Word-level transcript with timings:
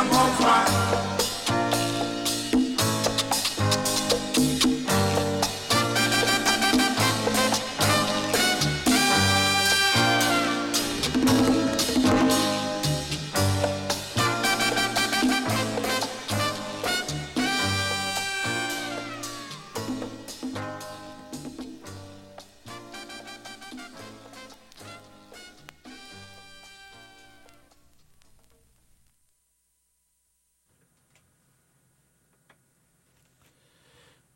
amour, 0.00 0.69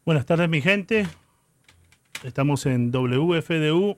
Buenas 0.06 0.26
tardes, 0.26 0.50
mi 0.50 0.60
gente. 0.60 1.06
Estamos 2.24 2.66
en 2.66 2.90
WFDU 2.90 3.96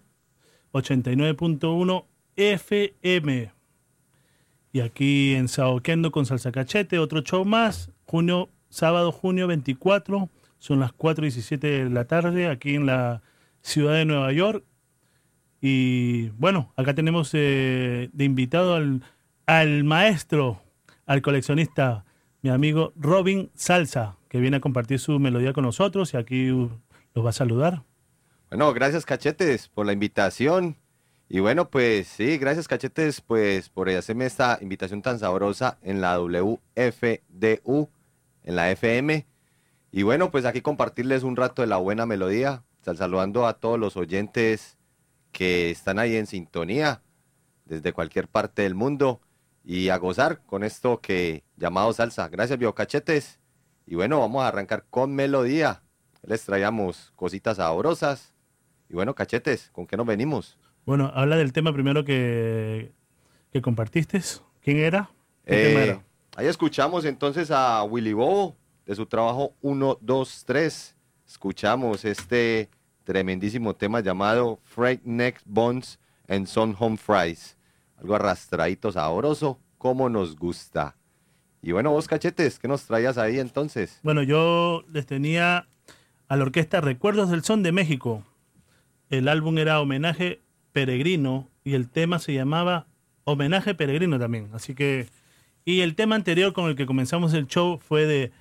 89.1 0.73 2.05
FM. 2.37 3.53
Y 4.71 4.81
aquí 4.83 5.35
en 5.35 5.49
Saoquendo 5.49 6.13
con 6.13 6.25
Salsa 6.25 6.53
Cachete, 6.53 7.01
otro 7.01 7.23
show 7.23 7.45
más. 7.45 7.91
Junio, 8.05 8.51
sábado, 8.69 9.11
junio 9.11 9.49
24. 9.49 10.31
Son 10.61 10.79
las 10.79 10.93
4 10.93 11.25
y 11.25 11.31
17 11.31 11.67
de 11.67 11.91
la 11.91 12.05
tarde 12.05 12.47
aquí 12.47 12.77
en 12.77 12.87
la 12.87 13.23
ciudad 13.61 13.95
de 13.95 14.05
Nueva 14.05 14.31
York. 14.31 14.63
Y 15.61 16.29
bueno, 16.39 16.73
acá 16.77 16.95
tenemos 16.95 17.31
eh, 17.33 18.11
de 18.13 18.25
invitado 18.25 18.77
al, 18.77 19.03
al 19.47 19.83
maestro, 19.83 20.63
al 21.05 21.21
coleccionista, 21.21 22.05
mi 22.47 22.53
amigo 22.53 22.93
Robin 22.95 23.51
Salsa, 23.57 24.19
que 24.29 24.39
viene 24.39 24.59
a 24.59 24.61
compartir 24.61 25.01
su 25.01 25.19
melodía 25.19 25.53
con 25.53 25.65
nosotros 25.65 26.15
y 26.15 26.17
aquí 26.17 26.47
los 26.47 27.27
va 27.27 27.31
a 27.31 27.33
saludar. 27.33 27.83
Bueno, 28.51 28.73
gracias 28.73 29.05
Cachetes 29.05 29.67
por 29.67 29.85
la 29.85 29.93
invitación. 29.93 30.77
Y 31.29 31.41
bueno, 31.41 31.71
pues 31.71 32.07
sí, 32.07 32.39
gracias 32.39 32.69
Cachetes 32.69 33.21
pues 33.21 33.69
por 33.69 33.91
hacerme 33.91 34.27
esta 34.27 34.59
invitación 34.61 35.03
tan 35.03 35.19
sabrosa 35.19 35.79
en 35.83 36.01
la 36.01 36.21
WFDU, 36.21 37.89
en 38.45 38.55
la 38.55 38.71
FM. 38.71 39.27
Y 39.91 40.03
bueno, 40.05 40.31
pues 40.31 40.45
aquí 40.45 40.61
compartirles 40.61 41.25
un 41.25 41.35
rato 41.35 41.63
de 41.63 41.69
la 41.69 41.79
buena 41.79 42.07
melodía, 42.07 42.63
saludando 42.83 43.45
a 43.49 43.55
todos 43.55 43.81
los 43.81 43.97
oyentes 43.97 44.79
que 45.33 45.73
están 45.73 45.99
ahí 45.99 46.15
en 46.15 46.29
sintonía 46.29 47.03
desde 47.65 47.93
cualquier 47.93 48.29
parte 48.29 48.63
del 48.63 48.77
mundo 48.77 49.21
y 49.67 49.89
a 49.89 49.97
gozar 49.97 50.43
con 50.47 50.63
esto 50.63 51.01
que 51.01 51.43
llamado 51.57 51.93
salsa. 51.93 52.29
Gracias, 52.29 52.57
Biocachetes. 52.57 53.41
Y 53.85 53.97
bueno, 53.97 54.21
vamos 54.21 54.45
a 54.45 54.49
arrancar 54.49 54.87
con 54.89 55.13
melodía. 55.13 55.83
Les 56.23 56.45
traíamos 56.45 57.13
cositas 57.17 57.57
sabrosas. 57.57 58.33
Y 58.89 58.95
bueno, 58.95 59.17
cachetes, 59.17 59.71
¿con 59.73 59.89
qué 59.89 59.97
nos 59.97 60.07
venimos? 60.07 60.57
Bueno, 60.85 61.11
habla 61.13 61.37
del 61.37 61.53
tema 61.53 61.73
primero 61.73 62.05
que, 62.05 62.93
que 63.53 63.61
compartiste. 63.61 64.23
¿Quién 64.63 64.77
era? 64.77 65.11
Eh, 65.45 65.99
ahí 66.37 66.47
escuchamos 66.47 67.05
entonces 67.05 67.51
a 67.51 67.83
Willy 67.83 68.13
Bobo 68.13 68.57
de 68.87 68.95
su 68.95 69.05
trabajo 69.07 69.53
1, 69.63 69.99
2, 70.01 70.45
3. 70.47 70.97
Escuchamos 71.27 72.05
este 72.05 72.71
tremendísimo 73.03 73.75
tema 73.75 73.99
llamado 73.99 74.61
Freight 74.63 75.03
Neck 75.03 75.41
Bones 75.45 75.99
and 76.29 76.47
Son 76.47 76.77
Home 76.79 76.97
Fries. 76.97 77.56
Algo 77.99 78.15
arrastradito, 78.15 78.93
sabroso, 78.93 79.59
como 79.79 80.09
nos 80.09 80.37
gusta. 80.37 80.97
Y 81.63 81.73
bueno, 81.73 81.91
vos 81.91 82.07
cachetes, 82.07 82.59
¿qué 82.59 82.69
nos 82.69 82.85
traías 82.85 83.19
ahí 83.19 83.39
entonces? 83.39 84.01
Bueno, 84.03 84.23
yo 84.23 84.85
les 84.93 85.07
tenía 85.07 85.67
a 86.29 86.37
la 86.37 86.45
orquesta 86.45 86.81
Recuerdos 86.81 87.31
del 87.31 87.43
Son 87.43 87.63
de 87.63 87.73
México. 87.73 88.25
El 89.11 89.29
álbum 89.29 89.59
era 89.59 89.81
Homenaje 89.81 90.41
Peregrino 90.73 91.49
y 91.65 91.75
el 91.75 91.89
tema 91.89 92.19
se 92.19 92.35
llamaba 92.35 92.87
Homenaje 93.25 93.75
Peregrino 93.75 94.19
también. 94.19 94.51
Así 94.53 94.75
que. 94.75 95.09
Y 95.65 95.81
el 95.81 95.97
tema 95.97 96.15
anterior 96.15 96.53
con 96.53 96.69
el 96.69 96.77
que 96.77 96.87
comenzamos 96.87 97.35
el 97.35 97.47
show 97.47 97.79
fue 97.79 98.07
de. 98.07 98.33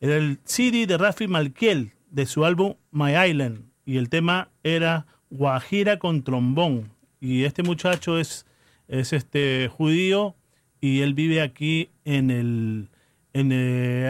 Era 0.00 0.16
el 0.16 0.40
CD 0.44 0.86
de 0.86 0.98
Rafi 0.98 1.28
Malkiel 1.28 1.92
de 2.10 2.26
su 2.26 2.44
álbum 2.44 2.74
My 2.90 3.12
Island. 3.14 3.64
Y 3.84 3.98
el 3.98 4.08
tema 4.08 4.48
era 4.64 5.06
Guajira 5.30 5.98
con 5.98 6.22
trombón. 6.22 6.90
Y 7.20 7.44
este 7.44 7.62
muchacho 7.62 8.18
es, 8.18 8.46
es 8.92 9.14
este 9.14 9.68
judío 9.68 10.36
y 10.80 11.00
él 11.00 11.14
vive 11.14 11.40
aquí 11.40 11.90
en 12.04 12.30
el. 12.30 12.90
En 13.32 13.50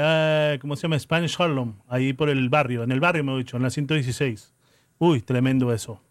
ah, 0.03 0.57
¿Cómo 0.61 0.75
se 0.75 0.83
llama? 0.83 0.99
Spanish 0.99 1.37
Harlem, 1.39 1.75
ahí 1.89 2.13
por 2.13 2.29
el 2.29 2.49
barrio, 2.49 2.83
en 2.83 2.91
el 2.91 2.99
barrio 2.99 3.23
me 3.23 3.33
he 3.33 3.39
dicho, 3.39 3.57
en 3.57 3.63
la 3.63 3.71
116. 3.71 4.53
Uy, 4.99 5.21
tremendo 5.21 5.73
eso. 5.73 6.03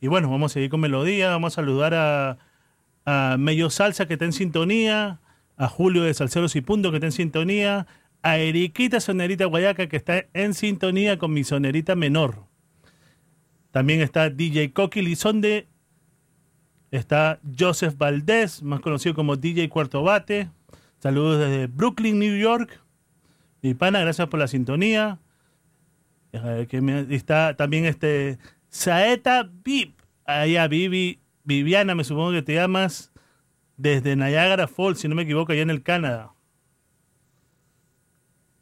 Y 0.00 0.06
bueno, 0.06 0.30
vamos 0.30 0.52
a 0.52 0.54
seguir 0.54 0.70
con 0.70 0.80
melodía, 0.80 1.28
vamos 1.28 1.52
a 1.52 1.56
saludar 1.56 1.92
a, 1.92 2.38
a 3.04 3.36
Mello 3.38 3.68
Salsa 3.68 4.06
que 4.06 4.14
está 4.14 4.24
en 4.24 4.32
sintonía, 4.32 5.20
a 5.58 5.68
Julio 5.68 6.02
de 6.04 6.14
Salceros 6.14 6.56
y 6.56 6.62
Punto 6.62 6.90
que 6.90 6.96
está 6.96 7.06
en 7.06 7.12
sintonía, 7.12 7.86
a 8.22 8.38
Eriquita 8.38 9.00
Sonerita 9.00 9.44
Guayaca 9.44 9.86
que 9.88 9.96
está 9.98 10.24
en 10.32 10.54
sintonía 10.54 11.18
con 11.18 11.34
mi 11.34 11.44
sonerita 11.44 11.94
menor. 11.94 12.46
También 13.70 14.00
está 14.00 14.30
DJ 14.30 14.72
Coqui 14.72 15.02
Lizonde, 15.02 15.68
está 16.96 17.40
Joseph 17.58 17.96
Valdés, 17.96 18.62
más 18.62 18.80
conocido 18.80 19.14
como 19.14 19.36
DJ 19.36 19.68
Cuarto 19.68 20.02
Bate. 20.02 20.50
Saludos 20.98 21.38
desde 21.40 21.66
Brooklyn, 21.66 22.18
New 22.18 22.38
York. 22.38 22.80
Mi 23.62 23.74
pana, 23.74 24.00
gracias 24.00 24.28
por 24.28 24.38
la 24.38 24.48
sintonía. 24.48 25.18
Está 27.10 27.56
también 27.56 27.84
este 27.84 28.38
Saeta 28.68 29.48
Vip. 29.64 29.98
Allá, 30.24 30.66
Vivi, 30.68 31.20
Viviana, 31.44 31.94
me 31.94 32.04
supongo 32.04 32.32
que 32.32 32.42
te 32.42 32.54
llamas 32.54 33.12
desde 33.76 34.16
Niagara 34.16 34.66
Falls, 34.66 35.00
si 35.00 35.08
no 35.08 35.14
me 35.14 35.22
equivoco, 35.22 35.52
allá 35.52 35.62
en 35.62 35.70
el 35.70 35.82
Canadá. 35.82 36.32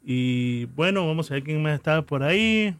Y 0.01 0.65
bueno, 0.65 1.07
vamos 1.07 1.31
a 1.31 1.35
ver 1.35 1.43
quién 1.43 1.63
más 1.63 1.75
está 1.75 2.01
por 2.01 2.23
ahí. 2.23 2.75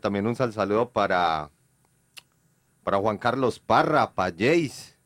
También 0.00 0.26
un 0.26 0.36
saludo 0.36 0.90
para, 0.90 1.50
para 2.90 3.00
Juan 3.00 3.18
Carlos 3.18 3.60
Parra, 3.60 4.12
Jace. 4.16 4.96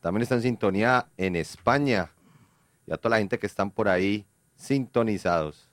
También 0.00 0.22
está 0.22 0.36
en 0.36 0.40
sintonía 0.40 1.08
en 1.18 1.36
España. 1.36 2.10
Y 2.86 2.92
a 2.94 2.96
toda 2.96 3.10
la 3.10 3.18
gente 3.18 3.38
que 3.38 3.46
están 3.46 3.70
por 3.70 3.86
ahí 3.86 4.24
sintonizados. 4.56 5.70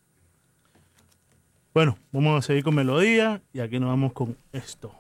Bueno, 1.74 1.98
vamos 2.12 2.38
a 2.38 2.46
seguir 2.46 2.66
con 2.66 2.76
melodía 2.76 3.42
y 3.54 3.62
aquí 3.62 3.80
nos 3.80 3.88
vamos 3.88 4.12
con 4.12 4.36
esto. 4.52 4.92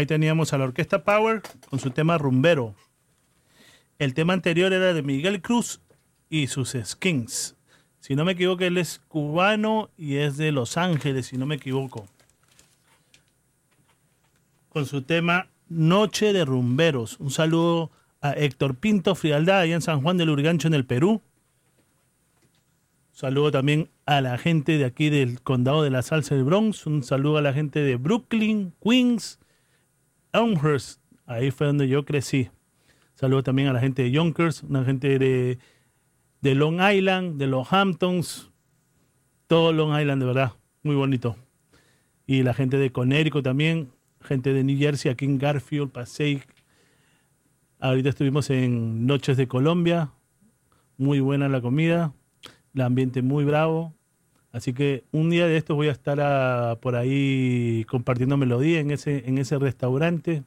Ahí 0.00 0.06
teníamos 0.06 0.52
a 0.52 0.58
la 0.58 0.64
Orquesta 0.64 1.04
Power 1.04 1.42
con 1.68 1.78
su 1.78 1.90
tema 1.90 2.16
rumbero. 2.16 2.74
El 3.98 4.14
tema 4.14 4.32
anterior 4.32 4.72
era 4.72 4.94
de 4.94 5.02
Miguel 5.02 5.42
Cruz 5.42 5.80
y 6.30 6.46
sus 6.46 6.74
Skins. 6.82 7.54
Si 8.00 8.16
no 8.16 8.24
me 8.24 8.32
equivoco, 8.32 8.64
él 8.64 8.78
es 8.78 9.02
cubano 9.08 9.90
y 9.98 10.16
es 10.16 10.38
de 10.38 10.52
Los 10.52 10.78
Ángeles, 10.78 11.26
si 11.26 11.36
no 11.36 11.44
me 11.44 11.56
equivoco. 11.56 12.06
Con 14.70 14.86
su 14.86 15.02
tema 15.02 15.48
Noche 15.68 16.32
de 16.32 16.46
Rumberos. 16.46 17.20
Un 17.20 17.30
saludo 17.30 17.90
a 18.22 18.32
Héctor 18.32 18.76
Pinto 18.76 19.14
Frialdad, 19.14 19.60
allá 19.60 19.74
en 19.74 19.82
San 19.82 20.00
Juan 20.00 20.16
del 20.16 20.30
Urigancho, 20.30 20.66
en 20.66 20.74
el 20.74 20.86
Perú. 20.86 21.20
saludo 23.12 23.50
también 23.50 23.90
a 24.06 24.22
la 24.22 24.38
gente 24.38 24.78
de 24.78 24.86
aquí 24.86 25.10
del 25.10 25.42
condado 25.42 25.82
de 25.82 25.90
la 25.90 26.00
Salsa 26.00 26.34
del 26.34 26.44
Bronx. 26.44 26.86
Un 26.86 27.02
saludo 27.02 27.36
a 27.36 27.42
la 27.42 27.52
gente 27.52 27.80
de 27.80 27.96
Brooklyn, 27.96 28.72
Queens, 28.82 29.39
Elmhurst. 30.32 31.00
Ahí 31.26 31.50
fue 31.50 31.66
donde 31.66 31.88
yo 31.88 32.04
crecí. 32.04 32.50
Saludo 33.14 33.42
también 33.42 33.68
a 33.68 33.72
la 33.72 33.80
gente 33.80 34.02
de 34.02 34.10
Yonkers, 34.10 34.62
una 34.62 34.84
gente 34.84 35.18
de 35.18 35.58
de 36.40 36.54
Long 36.54 36.80
Island, 36.80 37.38
de 37.38 37.46
los 37.46 37.72
Hamptons, 37.72 38.50
todo 39.46 39.72
Long 39.72 39.98
Island 39.98 40.22
de 40.22 40.26
verdad, 40.26 40.52
muy 40.82 40.96
bonito. 40.96 41.36
Y 42.26 42.42
la 42.42 42.54
gente 42.54 42.78
de 42.78 42.92
Connecticut 42.92 43.44
también, 43.44 43.90
gente 44.22 44.52
de 44.52 44.64
New 44.64 44.78
Jersey, 44.78 45.10
aquí 45.10 45.24
en 45.24 45.38
Garfield, 45.38 45.90
Passaic. 45.90 46.46
Ahorita 47.78 48.08
estuvimos 48.08 48.48
en 48.50 49.06
Noches 49.06 49.36
de 49.36 49.48
Colombia, 49.48 50.12
muy 50.96 51.20
buena 51.20 51.48
la 51.48 51.60
comida, 51.60 52.12
el 52.74 52.82
ambiente 52.82 53.22
muy 53.22 53.44
bravo. 53.44 53.94
Así 54.52 54.72
que 54.72 55.04
un 55.12 55.30
día 55.30 55.46
de 55.46 55.56
estos 55.56 55.76
voy 55.76 55.88
a 55.88 55.92
estar 55.92 56.78
por 56.80 56.96
ahí 56.96 57.84
compartiendo 57.88 58.36
melodía 58.36 58.80
en 58.80 58.90
ese, 58.90 59.58
restaurante. 59.58 60.42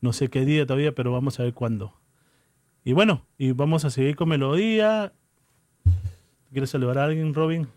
No 0.00 0.12
sé 0.12 0.28
qué 0.28 0.44
día 0.44 0.64
todavía, 0.64 0.94
pero 0.94 1.12
vamos 1.12 1.38
a 1.38 1.42
ver 1.42 1.52
cuándo. 1.52 1.94
Y 2.84 2.94
bueno, 2.94 3.26
y 3.36 3.52
vamos 3.52 3.84
a 3.84 3.90
seguir 3.90 4.16
con 4.16 4.30
melodía. 4.30 5.12
¿Quieres 6.50 6.70
saludar 6.70 6.98
a 6.98 7.04
alguien, 7.04 7.34
Robin? 7.34 7.68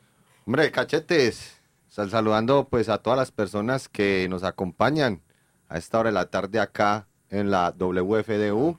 Hombre, 0.46 0.72
cachetes. 0.72 1.60
Saludando 1.90 2.70
pues 2.70 2.88
a 2.88 3.00
todas 3.00 3.20
las 3.20 3.32
personas 3.32 3.90
que 3.90 4.28
nos 4.30 4.44
acompañan 4.44 5.22
a 5.68 5.78
esta 5.78 6.00
hora 6.00 6.10
de 6.10 6.14
la 6.14 6.28
tarde 6.28 6.62
acá 6.62 7.08
en 7.30 7.52
la 7.52 7.72
WFDU. 7.78 8.78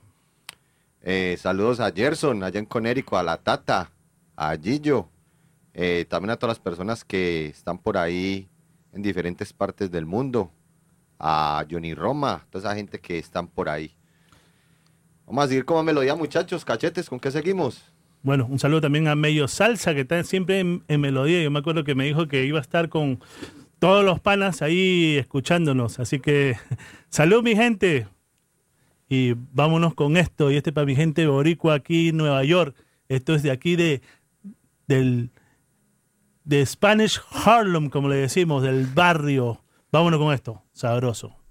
Eh, 1.03 1.37
saludos 1.39 1.81
a 1.81 1.91
Gerson, 1.91 2.43
allá 2.43 2.59
en 2.59 2.65
Conérico, 2.65 3.19
a 3.19 3.23
la 3.23 3.37
Tata, 3.37 3.91
a 4.37 4.57
Gillo, 4.57 5.09
eh, 5.75 6.05
también 6.09 6.31
a 6.31 6.37
todas 6.37 6.57
las 6.57 6.63
personas 6.63 7.05
que 7.05 7.47
están 7.47 7.79
por 7.79 7.97
ahí 7.97 8.49
en 8.93 9.03
diferentes 9.03 9.53
partes 9.53 9.91
del 9.91 10.07
mundo, 10.07 10.51
a 11.19 11.65
Johnny 11.71 11.95
Roma, 11.95 12.47
toda 12.51 12.69
esa 12.69 12.77
gente 12.77 13.01
que 13.01 13.19
están 13.19 13.47
por 13.47 13.69
ahí. 13.69 13.95
Vamos 15.27 15.45
a 15.45 15.49
seguir 15.49 15.65
como 15.65 15.83
melodía, 15.83 16.15
muchachos, 16.15 16.65
cachetes, 16.65 17.09
¿con 17.09 17.21
qué 17.21 17.31
seguimos? 17.31 17.85
Bueno, 18.23 18.47
un 18.49 18.59
saludo 18.59 18.83
también 18.83 19.09
a 19.09 19.17
Medio 19.17 19.49
Salsa, 19.49 19.95
que 19.95 20.03
está 20.03 20.23
siempre 20.25 20.61
en, 20.61 21.01
melodía. 21.01 21.43
Yo 21.43 21.51
me 21.51 21.59
acuerdo 21.59 21.85
que 21.85 21.95
me 21.95 22.05
dijo 22.05 22.29
que 22.29 22.45
iba 22.45 22.59
a 22.59 22.63
estar 22.63 22.89
con 22.89 23.21
todos 23.79 24.05
los 24.05 24.21
panas 24.21 24.63
ahí 24.63 25.17
escuchándonos. 25.19 25.99
Así 25.99 26.21
que, 26.21 26.57
salud 27.09 27.43
mi 27.43 27.57
gente. 27.57 28.07
Y 29.09 29.35
vámonos 29.53 29.95
con 29.95 30.17
esto. 30.17 30.53
Y 30.53 30.57
este 30.57 30.73
para 30.73 30.87
mi 30.87 30.95
gente 30.95 31.27
boricua 31.27 31.75
aquí 31.75 32.11
en 32.11 32.19
Nueva 32.19 32.45
York. 32.45 32.77
Esto 33.09 33.35
es 33.35 33.43
de 33.43 33.51
aquí 33.51 33.75
de, 33.75 34.03
del, 34.87 35.31
de 36.45 36.65
Spanish 36.67 37.21
Harlem, 37.45 37.91
como 37.91 38.09
le 38.09 38.17
decimos, 38.17 38.63
del 38.63 38.87
barrio. 38.87 39.61
Vámonos 39.91 40.19
con 40.19 40.33
esto, 40.33 40.63
sabroso. 40.73 41.42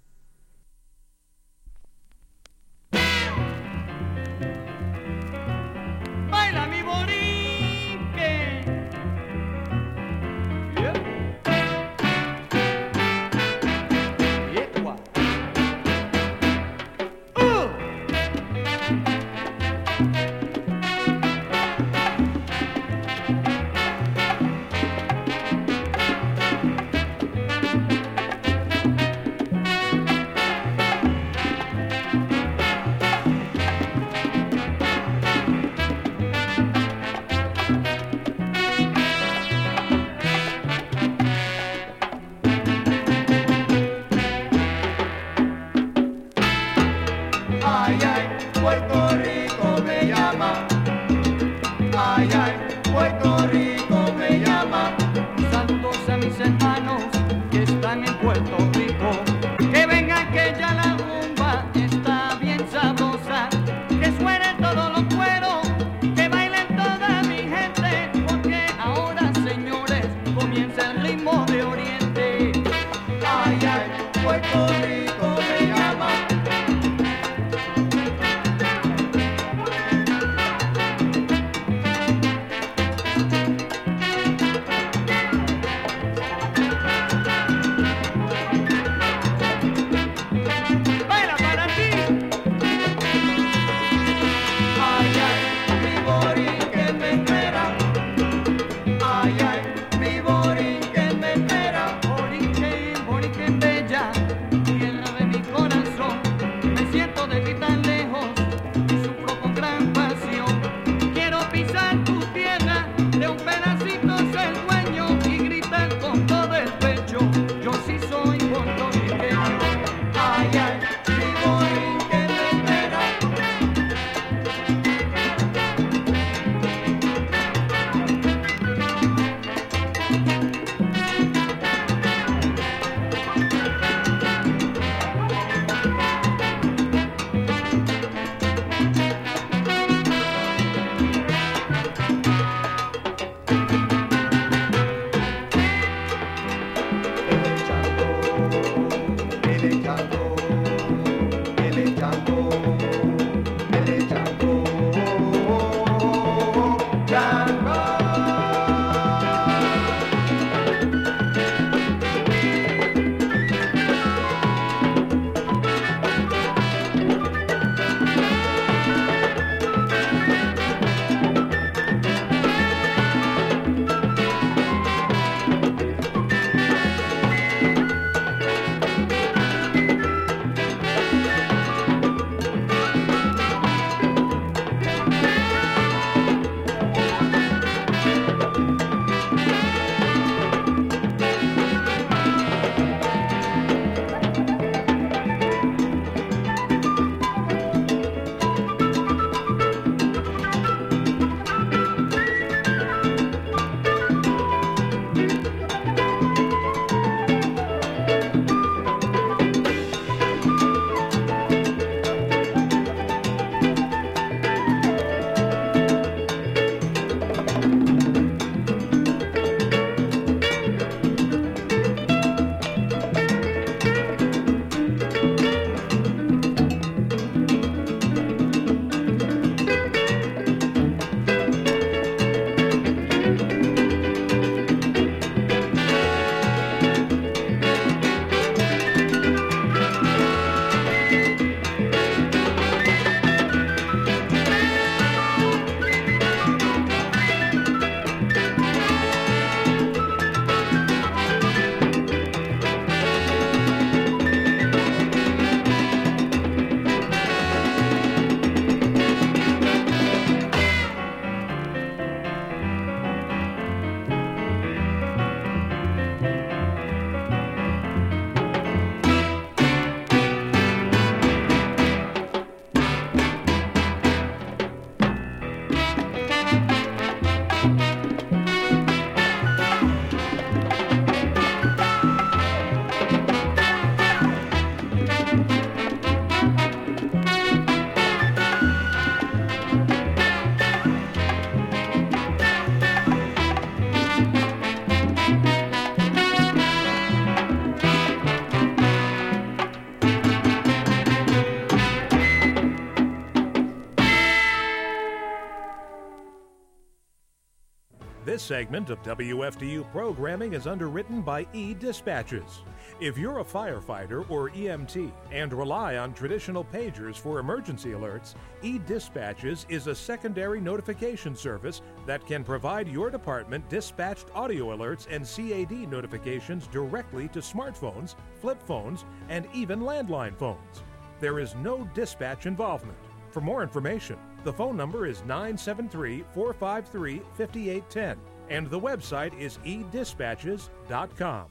Segment 308.51 308.89
of 308.89 309.01
WFDU 309.03 309.89
programming 309.93 310.51
is 310.51 310.67
underwritten 310.67 311.21
by 311.21 311.47
E 311.53 311.73
Dispatches. 311.73 312.63
If 312.99 313.17
you're 313.17 313.39
a 313.39 313.45
firefighter 313.45 314.29
or 314.29 314.49
EMT 314.49 315.09
and 315.31 315.53
rely 315.53 315.95
on 315.95 316.13
traditional 316.13 316.65
pagers 316.65 317.15
for 317.15 317.39
emergency 317.39 317.91
alerts, 317.91 318.35
E 318.61 318.77
Dispatches 318.77 319.65
is 319.69 319.87
a 319.87 319.95
secondary 319.95 320.59
notification 320.59 321.33
service 321.33 321.81
that 322.05 322.27
can 322.27 322.43
provide 322.43 322.89
your 322.89 323.09
department 323.09 323.69
dispatched 323.69 324.25
audio 324.35 324.75
alerts 324.75 325.07
and 325.09 325.25
CAD 325.25 325.89
notifications 325.89 326.67
directly 326.67 327.29
to 327.29 327.39
smartphones, 327.39 328.15
flip 328.41 328.61
phones, 328.61 329.05
and 329.29 329.47
even 329.53 329.79
landline 329.79 330.37
phones. 330.37 330.83
There 331.21 331.39
is 331.39 331.55
no 331.55 331.89
dispatch 331.93 332.47
involvement. 332.47 332.97
For 333.29 333.39
more 333.39 333.63
information, 333.63 334.17
the 334.43 334.51
phone 334.51 334.75
number 334.75 335.05
is 335.05 335.23
973 335.23 336.25
453 336.33 337.21
5810 337.37 338.30
and 338.51 338.69
the 338.69 338.79
website 338.79 339.37
is 339.39 339.57
edispatches.com. 339.65 341.47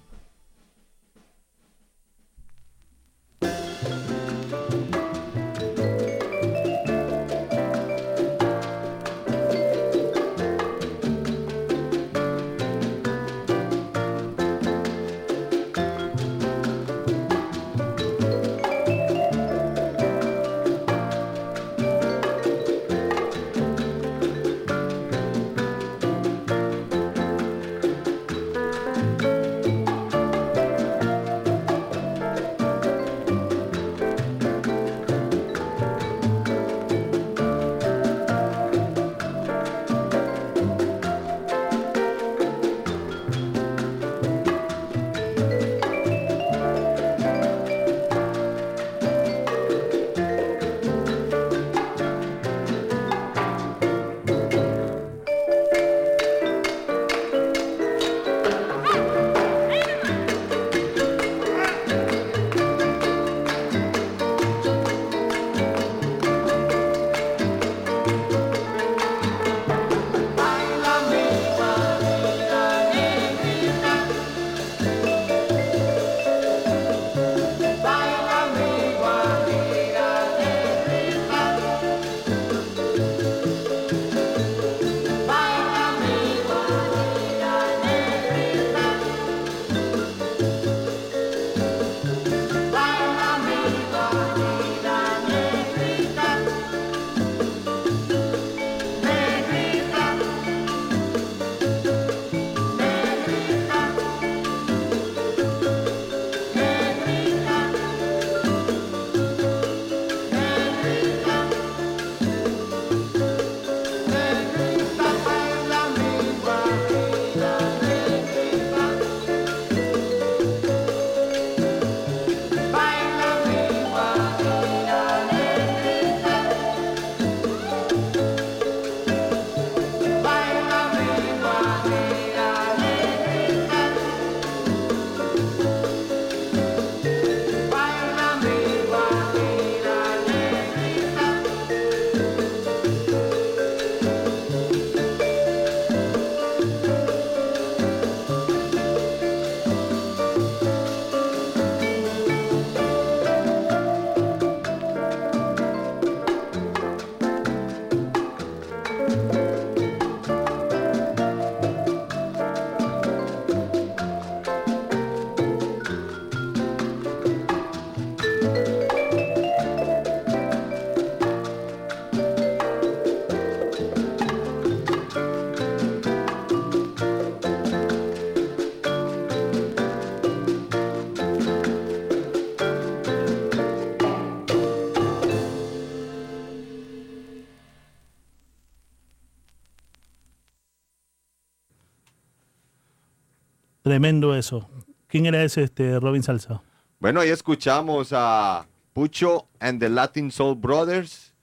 Tremendo 193.91 194.37
eso. 194.37 194.71
¿Quién 195.09 195.27
era 195.27 195.43
ese 195.43 195.65
este 195.65 195.99
Robin 195.99 196.23
Salsa? 196.23 196.63
Bueno, 197.01 197.19
ahí 197.19 197.31
escuchamos 197.31 198.13
a 198.13 198.65
Pucho 198.93 199.49
and 199.59 199.81
the 199.81 199.89
Latin 199.89 200.31
Soul 200.31 200.55
Brothers. 200.55 201.35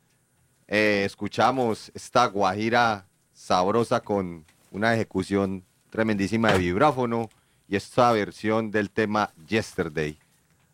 Eh, 0.65 1.03
escuchamos 1.05 1.91
esta 1.93 2.25
guajira 2.27 3.05
sabrosa 3.33 3.99
con 3.99 4.45
una 4.71 4.93
ejecución 4.93 5.65
tremendísima 5.89 6.53
de 6.53 6.59
vibráfono 6.59 7.27
y 7.67 7.75
esta 7.75 8.13
versión 8.13 8.71
del 8.71 8.91
tema 8.91 9.29
Yesterday. 9.45 10.17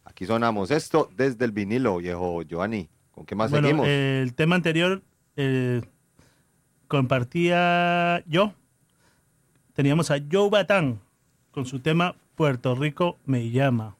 Aquí 0.05 0.27
sonamos 0.27 0.69
esto 0.69 1.09
desde 1.17 1.43
el 1.45 1.53
vinilo, 1.53 1.97
viejo 1.97 2.43
Giovanni. 2.43 2.87
¿Con 3.09 3.25
qué 3.25 3.33
más 3.33 3.49
Bueno, 3.49 3.69
seguimos? 3.69 3.87
el 3.87 4.35
tema 4.35 4.57
anterior 4.57 5.01
eh, 5.37 5.81
compartía 6.87 8.23
yo. 8.27 8.53
Teníamos 9.73 10.11
a 10.11 10.19
Joe 10.31 10.51
Batán 10.51 10.99
con 11.53 11.65
su 11.65 11.79
tema 11.79 12.15
Puerto 12.35 12.75
Rico 12.75 13.17
me 13.25 13.51
llama. 13.51 13.95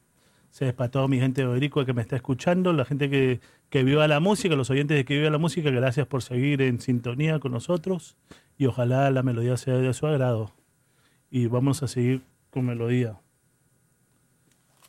Se 0.50 0.66
despató 0.66 1.08
mi 1.08 1.20
gente 1.20 1.46
de 1.46 1.70
que 1.70 1.94
me 1.94 2.02
está 2.02 2.16
escuchando, 2.16 2.74
la 2.74 2.84
gente 2.84 3.10
que, 3.10 3.40
que 3.70 3.84
viva 3.84 4.08
la 4.08 4.20
música, 4.20 4.56
los 4.56 4.70
oyentes 4.70 4.98
de 4.98 5.06
que 5.06 5.18
viva 5.18 5.30
la 5.30 5.38
música, 5.38 5.70
gracias 5.70 6.06
por 6.08 6.22
seguir 6.22 6.62
en 6.62 6.82
sintonía 6.82 7.40
con 7.40 7.52
nosotros 7.52 8.18
y 8.58 8.66
ojalá 8.66 9.10
la 9.12 9.24
melodía 9.24 9.56
sea 9.58 9.76
de 9.76 9.94
su 9.94 10.06
agrado. 10.08 10.52
Y 11.32 11.48
vamos 11.48 11.82
a 11.84 11.88
seguir 11.88 12.22
con 12.50 12.66
melodía. 12.66 13.20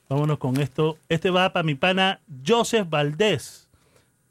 Vámonos 0.08 0.38
con 0.38 0.58
esto. 0.60 0.98
Este 1.08 1.30
va 1.30 1.52
para 1.52 1.62
mi 1.62 1.74
pana 1.74 2.20
Joseph 2.46 2.88
Valdés, 2.88 3.68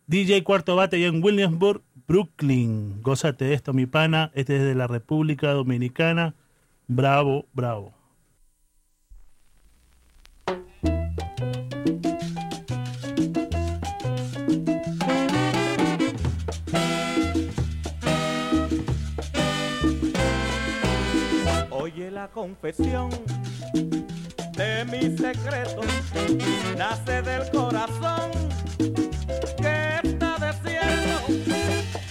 DJ 0.07 0.43
Cuarto 0.43 0.75
Bate 0.75 1.03
en 1.05 1.23
Williamsburg, 1.23 1.81
Brooklyn. 2.07 3.01
Gózate 3.01 3.45
de 3.45 3.53
esto, 3.53 3.73
mi 3.73 3.85
pana. 3.85 4.31
Este 4.35 4.57
es 4.57 4.63
de 4.63 4.75
la 4.75 4.87
República 4.87 5.51
Dominicana. 5.51 6.35
Bravo, 6.87 7.45
bravo. 7.53 8.02
confesión 22.27 23.09
de 24.55 24.85
mi 24.85 25.17
secreto. 25.17 25.81
Nace 26.77 27.21
del 27.21 27.49
corazón 27.51 28.31
que 29.57 29.99
está 30.03 30.37
desierto. 30.39 31.19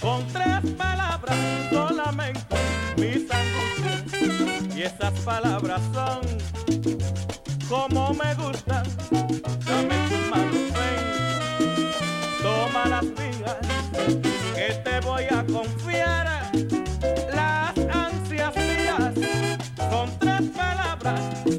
Con 0.01 0.27
tres 0.27 0.71
palabras 0.77 1.37
solamente 1.69 2.55
mis 2.97 3.25
angustias 3.31 4.75
y 4.75 4.81
esas 4.83 5.13
palabras 5.21 5.81
son 5.93 6.21
como 7.69 8.13
me 8.13 8.33
gusta 8.35 8.42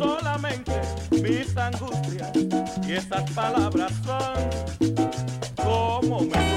solamente 0.05 0.72
mis 1.11 1.57
angustias 1.57 2.30
y 2.86 2.92
esas 2.92 3.30
palabras 3.30 3.92
son 4.05 5.64
como 5.64 6.20
me 6.20 6.53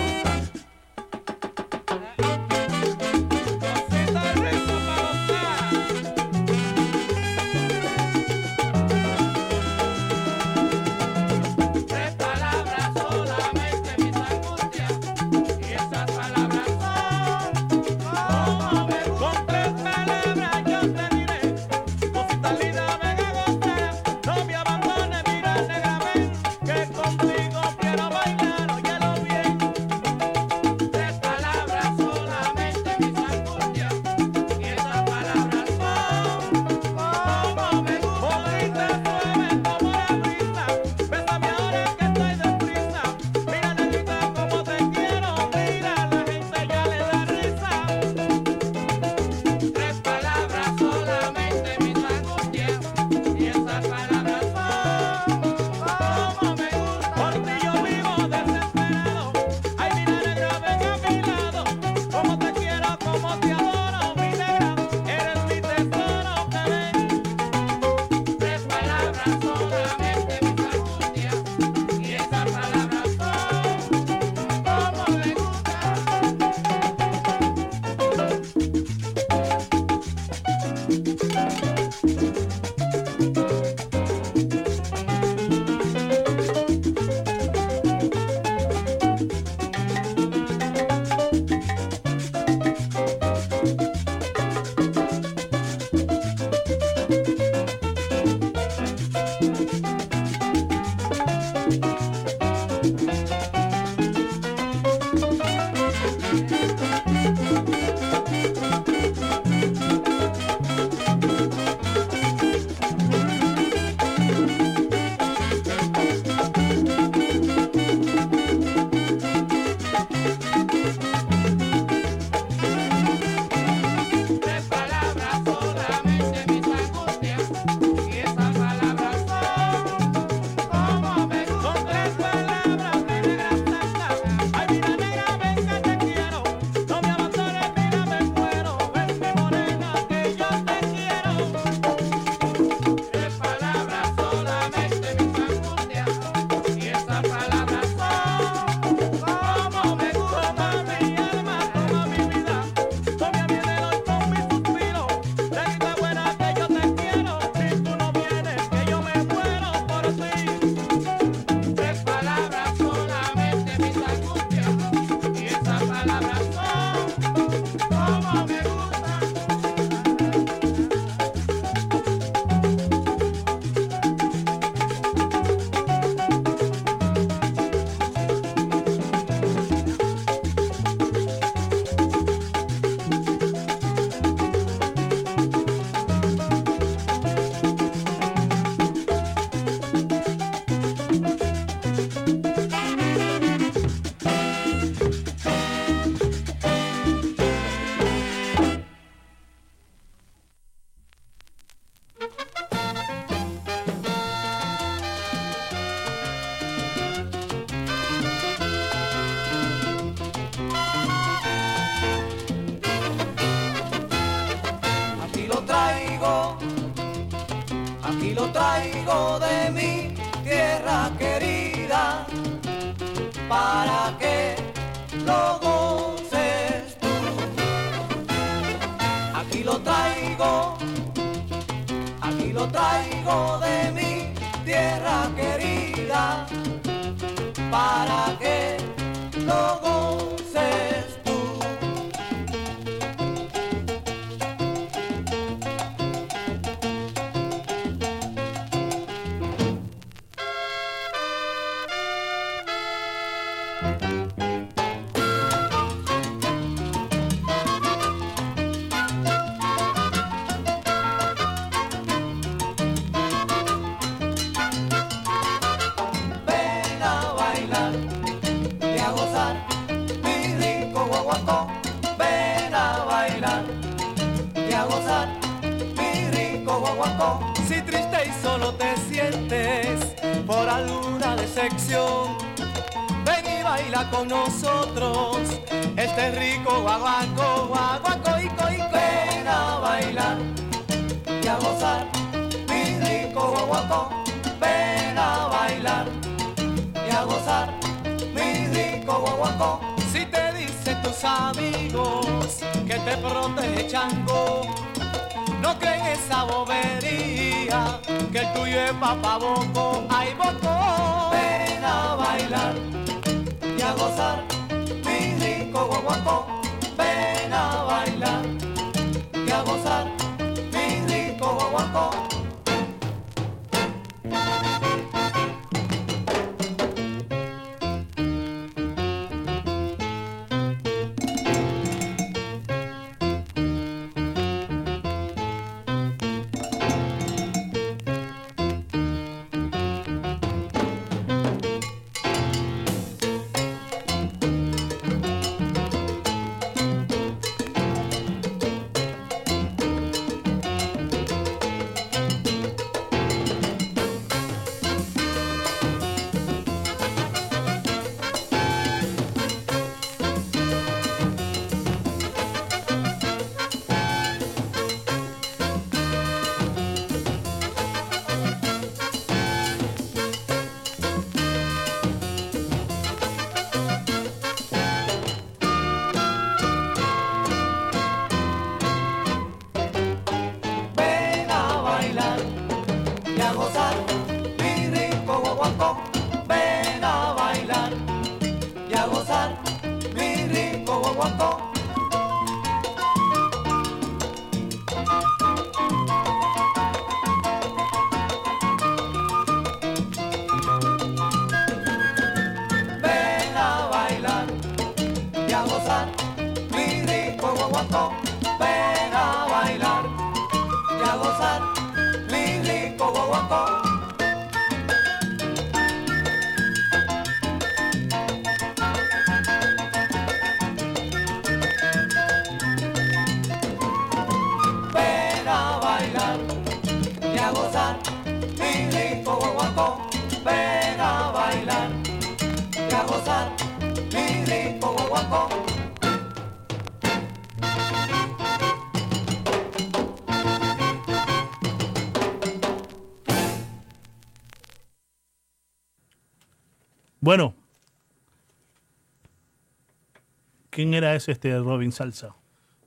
¿Quién 450.78 450.94
era 450.94 451.16
ese 451.16 451.32
este 451.32 451.58
Robin 451.58 451.92
Salsa? 451.92 452.36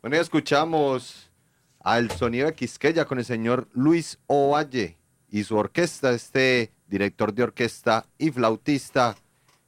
Bueno, 0.00 0.14
ya 0.14 0.22
escuchamos 0.22 1.28
al 1.80 2.08
sonido 2.12 2.46
de 2.46 2.54
Quisqueya 2.54 3.04
con 3.04 3.18
el 3.18 3.24
señor 3.24 3.66
Luis 3.72 4.16
Ovalle 4.28 4.96
y 5.28 5.42
su 5.42 5.56
orquesta, 5.56 6.12
este 6.12 6.70
director 6.86 7.34
de 7.34 7.42
orquesta 7.42 8.06
y 8.16 8.30
flautista 8.30 9.16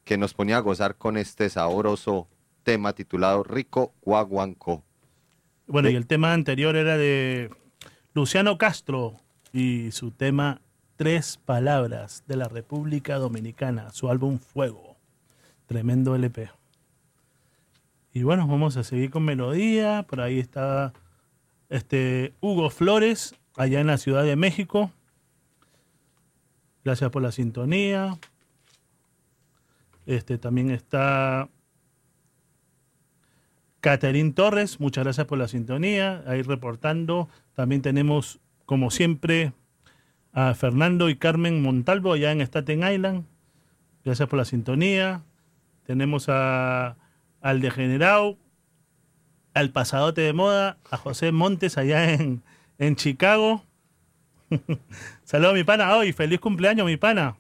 que 0.05 0.17
nos 0.17 0.35
ponía 0.35 0.59
a 0.59 0.61
gozar 0.61 0.95
con 0.95 1.17
este 1.17 1.51
sabroso 1.51 2.29
tema 2.63 2.93
titulado 2.93 3.43
Rico 3.43 3.93
Guaguancó. 4.03 4.85
Bueno, 5.67 5.91
y 5.91 5.97
el 5.97 6.07
tema 6.07 6.33
anterior 6.33 6.77
era 6.77 6.97
de 6.97 7.51
Luciano 8.15 8.57
Castro 8.57 9.17
y 9.53 9.91
su 9.91 10.13
tema 10.13 10.61
Tres 10.95 11.41
Palabras 11.45 12.23
de 12.29 12.37
la 12.37 12.47
República 12.47 13.17
Dominicana, 13.17 13.91
su 13.91 14.09
álbum 14.09 14.39
Fuego. 14.39 14.97
Tremendo 15.67 16.15
LP. 16.15 16.62
Y 18.13 18.23
bueno, 18.25 18.47
vamos 18.47 18.77
a 18.77 18.85
seguir 18.85 19.11
con 19.11 19.25
melodía. 19.25 20.05
Por 20.09 20.21
ahí 20.21 20.39
está 20.39 20.93
este 21.71 22.35
Hugo 22.41 22.69
Flores, 22.69 23.35
allá 23.57 23.81
en 23.81 23.87
la 23.87 23.97
Ciudad 23.97 24.25
de 24.25 24.37
México. 24.37 24.91
Gracias 26.85 27.11
por 27.11 27.23
la 27.23 27.33
sintonía. 27.33 28.19
Este 30.05 30.37
también 30.37 30.71
está 30.71 31.49
Caterín 33.81 34.35
Torres, 34.35 34.79
muchas 34.79 35.05
gracias 35.05 35.27
por 35.27 35.39
la 35.39 35.49
sintonía, 35.49 36.23
ahí 36.27 36.43
reportando. 36.43 37.29
También 37.55 37.83
tenemos, 37.83 38.41
como 38.67 38.91
siempre, 38.91 39.53
a 40.33 40.55
Fernando 40.55 41.09
y 41.09 41.17
Carmen 41.17 41.63
Montalvo 41.63 42.13
allá 42.13 42.31
en 42.33 42.41
Staten 42.43 42.83
Island. 42.87 43.25
Gracias 44.05 44.29
por 44.29 44.39
la 44.39 44.45
sintonía. 44.45 45.23
Tenemos 45.85 46.29
a, 46.29 46.97
al 47.43 47.61
degenerado, 47.61 48.39
al 49.55 49.71
pasadote 49.71 50.23
de 50.23 50.33
moda, 50.33 50.79
a 50.91 50.97
José 50.97 51.33
Montes 51.33 51.77
allá 51.77 52.13
en, 52.13 52.43
en 52.79 52.97
Chicago. 52.97 53.65
Saludos 55.25 55.55
mi 55.55 55.65
pana 55.65 55.97
hoy, 55.97 56.13
feliz 56.13 56.41
cumpleaños 56.41 56.87
mi 56.87 56.97
pana. 56.97 57.37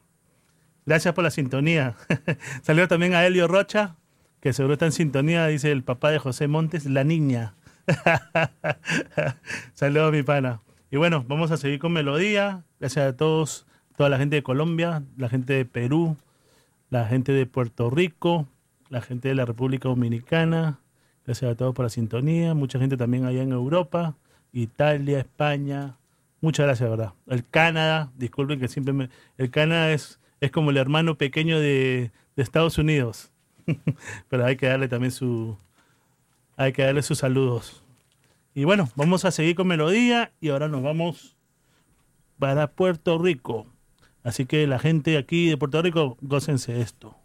Gracias 0.84 1.14
por 1.14 1.24
la 1.24 1.30
sintonía. 1.30 1.94
Saludos 2.62 2.88
también 2.88 3.14
a 3.14 3.24
Elio 3.24 3.46
Rocha, 3.46 3.96
que 4.40 4.52
seguro 4.52 4.74
está 4.74 4.86
en 4.86 4.92
sintonía, 4.92 5.46
dice 5.46 5.70
el 5.70 5.84
papá 5.84 6.10
de 6.10 6.18
José 6.18 6.48
Montes, 6.48 6.86
la 6.86 7.04
niña. 7.04 7.54
Saludos 9.74 10.12
mi 10.12 10.22
pana. 10.22 10.60
Y 10.90 10.96
bueno, 10.96 11.24
vamos 11.28 11.50
a 11.52 11.56
seguir 11.56 11.78
con 11.78 11.92
melodía. 11.92 12.64
Gracias 12.80 13.06
a 13.06 13.16
todos, 13.16 13.66
toda 13.96 14.08
la 14.08 14.18
gente 14.18 14.36
de 14.36 14.42
Colombia, 14.42 15.04
la 15.16 15.28
gente 15.28 15.52
de 15.52 15.64
Perú, 15.64 16.16
la 16.90 17.06
gente 17.06 17.32
de 17.32 17.46
Puerto 17.46 17.88
Rico, 17.88 18.48
la 18.92 19.00
gente 19.00 19.28
de 19.28 19.34
la 19.34 19.46
República 19.46 19.88
Dominicana. 19.88 20.78
Gracias 21.24 21.50
a 21.50 21.54
todos 21.56 21.74
por 21.74 21.86
la 21.86 21.88
sintonía. 21.88 22.52
Mucha 22.52 22.78
gente 22.78 22.98
también 22.98 23.24
allá 23.24 23.42
en 23.42 23.52
Europa, 23.52 24.16
Italia, 24.52 25.18
España. 25.18 25.96
Muchas 26.42 26.66
gracias, 26.66 26.90
¿verdad? 26.90 27.14
El 27.26 27.46
Canadá, 27.48 28.12
disculpen 28.18 28.60
que 28.60 28.68
siempre 28.68 28.92
me... 28.92 29.08
El 29.38 29.50
Canadá 29.50 29.92
es, 29.92 30.20
es 30.40 30.50
como 30.50 30.70
el 30.70 30.76
hermano 30.76 31.16
pequeño 31.16 31.58
de, 31.58 32.10
Estados 32.36 32.76
Unidos. 32.76 33.30
Pero 34.28 34.44
hay 34.44 34.56
que 34.56 34.66
darle 34.66 34.88
también 34.88 35.10
su... 35.10 35.56
Hay 36.58 36.74
que 36.74 36.82
darle 36.82 37.00
sus 37.00 37.18
saludos. 37.18 37.82
Y 38.54 38.64
bueno, 38.64 38.90
vamos 38.94 39.24
a 39.24 39.30
seguir 39.30 39.56
con 39.56 39.68
melodía 39.68 40.32
y 40.38 40.50
ahora 40.50 40.68
nos 40.68 40.82
vamos 40.82 41.34
para 42.38 42.66
Puerto 42.66 43.16
Rico. 43.16 43.66
Así 44.22 44.44
que 44.44 44.66
la 44.66 44.78
gente 44.78 45.16
aquí 45.16 45.48
de 45.48 45.56
Puerto 45.56 45.80
Rico, 45.80 46.18
gócense 46.20 46.82
esto. 46.82 47.21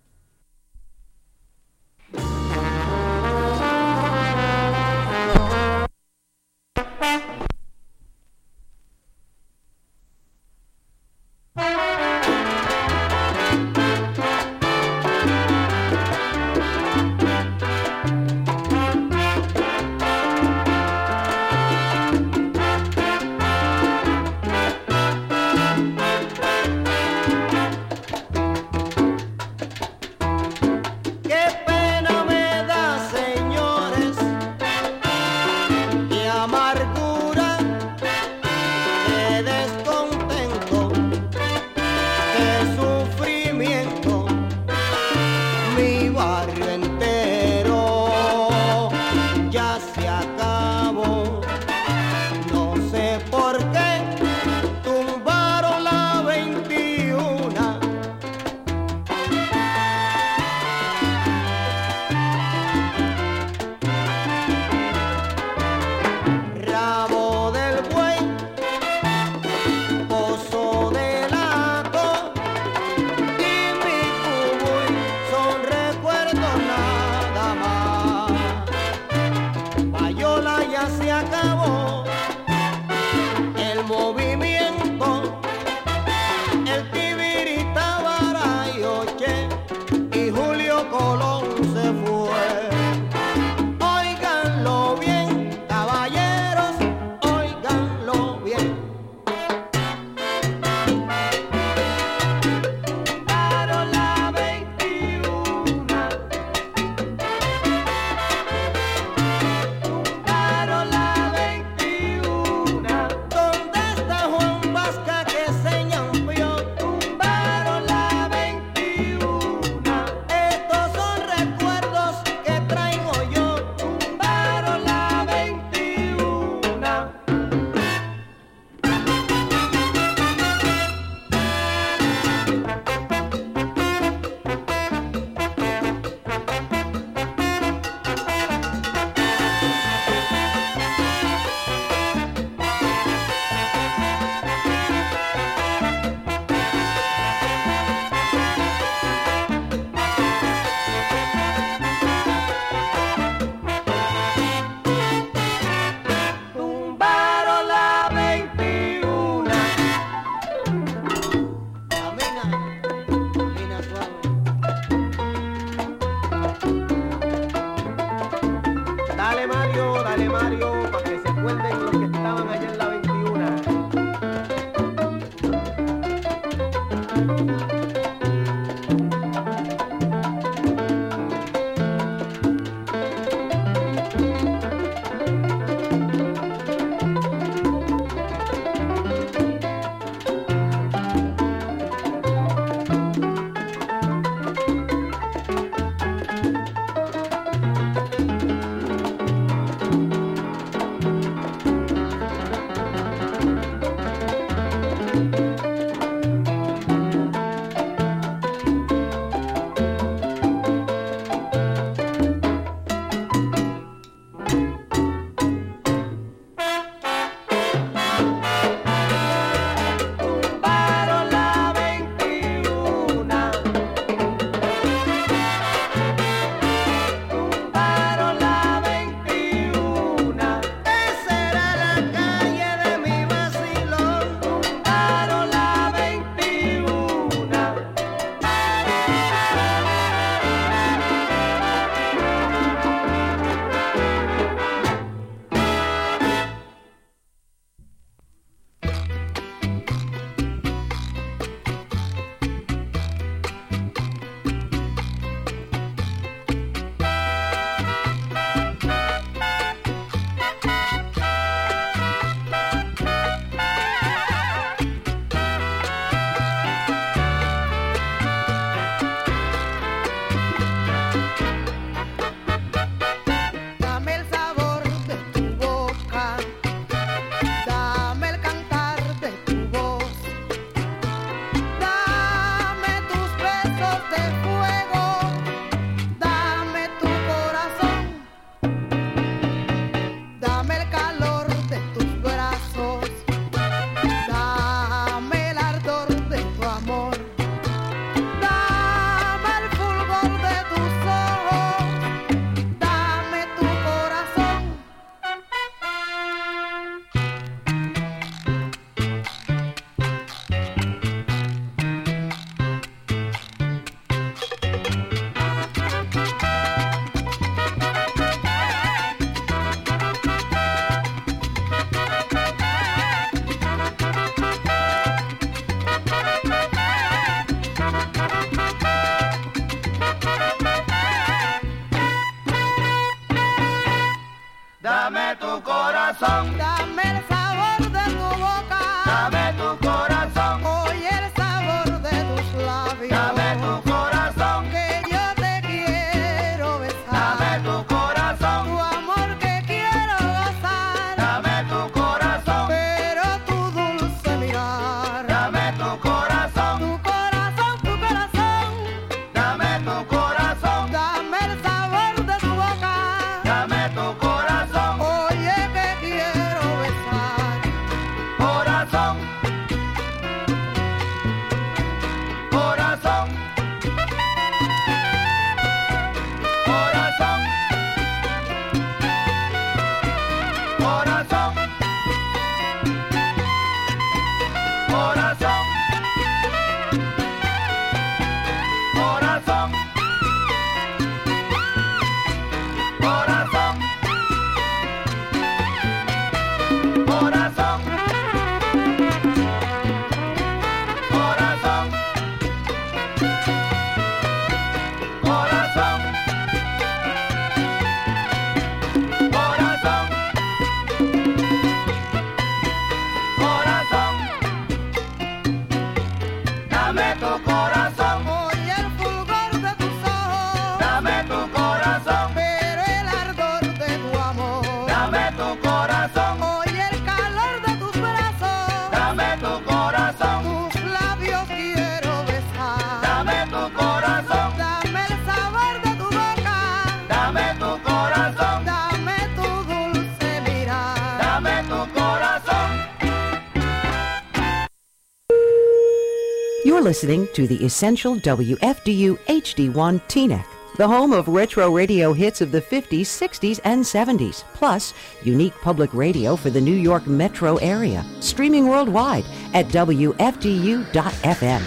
listening 446.87 447.27
to 447.33 447.45
the 447.47 447.65
Essential 447.65 448.15
WFDU 448.15 449.19
HD1 449.27 449.99
TNEC, 450.07 450.45
the 450.77 450.87
home 450.87 451.11
of 451.11 451.27
retro 451.27 451.69
radio 451.69 452.13
hits 452.13 452.39
of 452.39 452.53
the 452.53 452.61
50s, 452.61 453.01
60s, 453.01 453.59
and 453.65 453.83
70s, 453.83 454.45
plus 454.53 454.93
unique 455.21 455.53
public 455.61 455.93
radio 455.93 456.37
for 456.37 456.49
the 456.49 456.61
New 456.61 456.79
York 456.89 457.05
metro 457.05 457.57
area, 457.57 458.05
streaming 458.21 458.69
worldwide 458.69 459.25
at 459.53 459.65
WFDU.FM. 459.67 461.61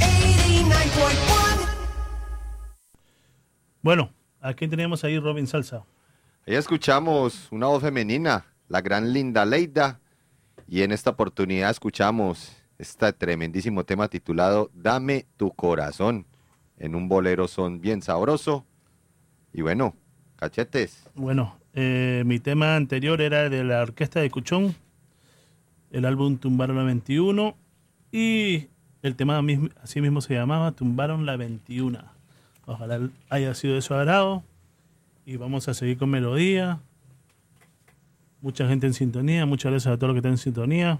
89.1 0.00 1.68
Bueno, 3.82 4.10
aquí 4.40 4.66
tenemos 4.66 5.04
ahí 5.04 5.20
Robin 5.20 5.46
Salsa. 5.46 5.84
Ahí 6.44 6.56
escuchamos 6.56 7.46
una 7.52 7.68
voz 7.68 7.82
femenina, 7.82 8.46
la 8.68 8.80
gran 8.80 9.12
Linda 9.12 9.44
Leida, 9.44 10.00
y 10.66 10.82
en 10.82 10.90
esta 10.90 11.10
oportunidad 11.10 11.70
escuchamos 11.70 12.63
este 12.84 13.12
tremendísimo 13.14 13.84
tema 13.84 14.08
titulado 14.08 14.70
Dame 14.74 15.26
tu 15.36 15.50
corazón, 15.52 16.26
en 16.78 16.94
un 16.94 17.08
bolero 17.08 17.48
son 17.48 17.80
bien 17.80 18.02
sabroso. 18.02 18.66
Y 19.52 19.62
bueno, 19.62 19.94
cachetes. 20.36 21.08
Bueno, 21.14 21.56
eh, 21.72 22.22
mi 22.26 22.40
tema 22.40 22.76
anterior 22.76 23.20
era 23.20 23.48
de 23.48 23.64
la 23.64 23.82
orquesta 23.82 24.20
de 24.20 24.30
Cuchón, 24.30 24.74
el 25.90 26.04
álbum 26.04 26.36
Tumbaron 26.36 26.76
la 26.76 26.82
21 26.82 27.56
y 28.12 28.68
el 29.02 29.16
tema 29.16 29.40
así 29.82 30.00
mismo 30.00 30.20
se 30.20 30.34
llamaba 30.34 30.72
Tumbaron 30.72 31.24
la 31.24 31.36
21. 31.36 32.00
Ojalá 32.66 33.08
haya 33.30 33.54
sido 33.54 33.74
de 33.74 33.82
su 33.82 33.94
agrado 33.94 34.42
y 35.24 35.36
vamos 35.36 35.68
a 35.68 35.74
seguir 35.74 35.96
con 35.96 36.10
melodía. 36.10 36.80
Mucha 38.40 38.68
gente 38.68 38.86
en 38.86 38.92
sintonía, 38.94 39.46
muchas 39.46 39.72
gracias 39.72 39.94
a 39.94 39.96
todos 39.96 40.08
los 40.08 40.14
que 40.14 40.18
están 40.18 40.32
en 40.32 40.38
sintonía. 40.38 40.98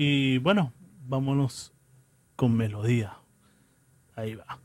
Y 0.00 0.38
bueno, 0.38 0.72
vámonos 1.08 1.74
con 2.36 2.56
melodía. 2.56 3.18
Ahí 4.14 4.36
va. 4.36 4.60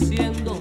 Diciendo 0.00 0.60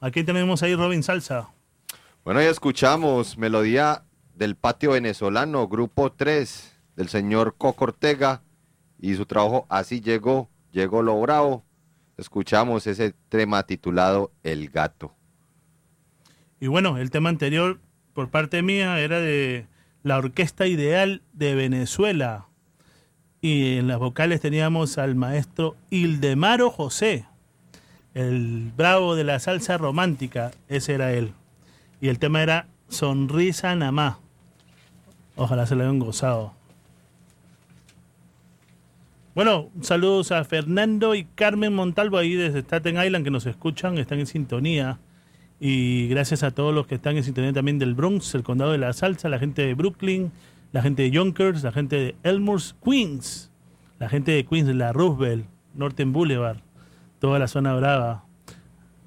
Aquí 0.00 0.24
tenemos 0.24 0.62
ahí 0.62 0.74
Robin 0.74 1.02
Salsa. 1.02 1.50
Bueno, 2.24 2.40
ya 2.40 2.48
escuchamos 2.48 3.36
melodía 3.36 4.04
del 4.34 4.56
patio 4.56 4.92
venezolano, 4.92 5.68
grupo 5.68 6.10
3, 6.12 6.80
del 6.96 7.08
señor 7.08 7.56
Coco 7.58 7.84
Ortega 7.84 8.42
y 8.98 9.14
su 9.14 9.26
trabajo 9.26 9.66
Así 9.68 10.00
llegó, 10.00 10.48
llegó 10.72 11.02
lo 11.02 11.20
bravo. 11.20 11.64
Escuchamos 12.16 12.86
ese 12.86 13.14
tema 13.28 13.62
titulado 13.64 14.32
El 14.42 14.70
gato. 14.70 15.14
Y 16.60 16.66
bueno, 16.66 16.96
el 16.98 17.10
tema 17.10 17.28
anterior 17.28 17.80
por 18.14 18.30
parte 18.30 18.62
mía 18.62 19.00
era 19.00 19.20
de 19.20 19.66
la 20.02 20.18
Orquesta 20.18 20.66
Ideal 20.66 21.22
de 21.32 21.54
Venezuela. 21.54 22.46
Y 23.42 23.76
en 23.76 23.88
las 23.88 23.98
vocales 23.98 24.40
teníamos 24.40 24.98
al 24.98 25.14
maestro 25.14 25.76
Ildemaro 25.88 26.70
José, 26.70 27.26
el 28.14 28.72
bravo 28.76 29.14
de 29.14 29.24
la 29.24 29.38
salsa 29.38 29.78
romántica, 29.78 30.50
ese 30.68 30.94
era 30.94 31.12
él. 31.12 31.32
Y 32.00 32.08
el 32.08 32.18
tema 32.18 32.42
era 32.42 32.66
Sonrisa 32.88 33.74
Namá. 33.76 34.18
Ojalá 35.36 35.66
se 35.66 35.74
lo 35.74 35.82
hayan 35.82 35.98
gozado. 35.98 36.52
Bueno, 39.34 39.70
saludos 39.80 40.32
a 40.32 40.44
Fernando 40.44 41.14
y 41.14 41.24
Carmen 41.24 41.72
Montalvo 41.72 42.18
ahí 42.18 42.34
desde 42.34 42.60
Staten 42.60 43.00
Island 43.00 43.24
que 43.24 43.30
nos 43.30 43.46
escuchan, 43.46 43.96
están 43.96 44.18
en 44.18 44.26
sintonía. 44.26 44.98
Y 45.60 46.08
gracias 46.08 46.42
a 46.42 46.50
todos 46.50 46.74
los 46.74 46.86
que 46.86 46.96
están 46.96 47.16
en 47.16 47.22
sintonía 47.22 47.52
también 47.52 47.78
del 47.78 47.94
Bronx, 47.94 48.34
el 48.34 48.42
condado 48.42 48.72
de 48.72 48.78
la 48.78 48.92
salsa, 48.92 49.28
la 49.28 49.38
gente 49.38 49.64
de 49.64 49.74
Brooklyn, 49.74 50.32
la 50.72 50.82
gente 50.82 51.02
de 51.02 51.10
Yonkers, 51.10 51.62
la 51.62 51.70
gente 51.70 51.96
de 51.96 52.14
Elmhurst, 52.22 52.76
Queens, 52.82 53.50
la 53.98 54.08
gente 54.08 54.32
de 54.32 54.44
Queens, 54.44 54.74
la 54.74 54.92
Roosevelt, 54.92 55.46
Norton 55.74 56.12
Boulevard, 56.12 56.58
toda 57.20 57.38
la 57.38 57.46
zona 57.46 57.74
brava, 57.74 58.24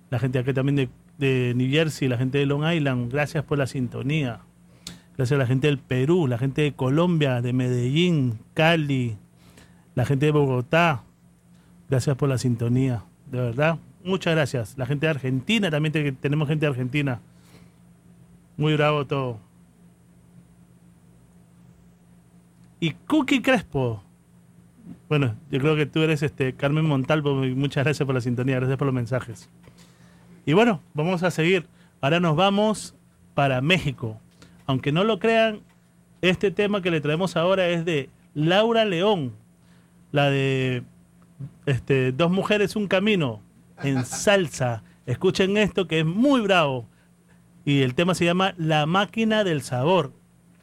la 0.10 0.19
gente 0.19 0.40
aquí 0.40 0.53
también 0.53 0.76
de, 0.77 0.90
de 1.18 1.53
New 1.56 1.69
Jersey, 1.69 2.07
la 2.07 2.18
gente 2.18 2.38
de 2.38 2.45
Long 2.45 2.64
Island, 2.72 3.11
gracias 3.11 3.44
por 3.44 3.57
la 3.57 3.68
sintonía. 3.68 4.40
Gracias 5.18 5.35
a 5.38 5.40
la 5.44 5.45
gente 5.48 5.68
del 5.68 5.77
Perú, 5.77 6.27
la 6.27 6.38
gente 6.40 6.64
de 6.64 6.73
Colombia, 6.73 7.41
de 7.41 7.53
Medellín, 7.53 8.40
Cali, 8.56 9.15
la 9.94 10.06
gente 10.06 10.26
de 10.27 10.31
Bogotá. 10.31 11.03
Gracias 11.90 12.15
por 12.15 12.30
la 12.30 12.40
sintonía, 12.40 13.03
de 13.30 13.40
verdad. 13.40 13.77
Muchas 14.03 14.34
gracias. 14.34 14.76
La 14.77 14.85
gente 14.88 15.06
de 15.06 15.11
Argentina, 15.11 15.69
también 15.69 15.94
te- 15.94 16.11
tenemos 16.14 16.48
gente 16.48 16.65
de 16.65 16.72
Argentina. 16.72 17.19
Muy 18.57 18.73
bravo 18.76 19.06
todo. 19.06 19.38
Y 22.80 22.91
Cookie 23.07 23.41
Crespo. 23.41 24.03
Bueno, 25.14 25.35
yo 25.52 25.60
creo 25.60 25.76
que 25.76 25.85
tú 25.85 26.02
eres 26.02 26.23
este 26.23 26.56
Carmen 26.56 26.88
Montalvo. 26.88 27.45
y 27.45 27.53
Muchas 27.53 27.84
gracias 27.84 28.03
por 28.03 28.15
la 28.15 28.22
sintonía, 28.22 28.56
gracias 28.56 28.80
por 28.80 28.88
los 28.88 28.95
mensajes. 28.95 29.48
Y 30.44 30.53
bueno, 30.53 30.81
vamos 30.95 31.22
a 31.22 31.30
seguir. 31.30 31.68
Ahora 32.02 32.19
nos 32.19 32.35
vamos 32.35 32.95
para 33.35 33.61
México. 33.61 34.19
Aunque 34.65 34.91
no 34.91 35.03
lo 35.03 35.19
crean, 35.19 35.60
este 36.23 36.49
tema 36.49 36.81
que 36.81 36.90
le 36.90 36.99
traemos 36.99 37.38
ahora 37.38 37.68
es 37.68 37.85
de 37.85 38.10
Laura 38.34 38.85
León, 38.85 39.34
la 40.11 40.31
de 40.31 40.81
este, 41.68 42.11
Dos 42.11 42.31
mujeres, 42.31 42.76
un 42.76 42.88
camino, 42.88 43.40
en 43.84 44.06
salsa. 44.06 44.81
Escuchen 45.06 45.57
esto 45.57 45.88
que 45.88 45.99
es 45.99 46.06
muy 46.07 46.41
bravo. 46.41 46.88
Y 47.65 47.84
el 47.84 47.94
tema 47.94 48.15
se 48.15 48.26
llama 48.26 48.56
La 48.57 48.88
máquina 48.88 49.44
del 49.44 49.61
sabor, 49.61 50.11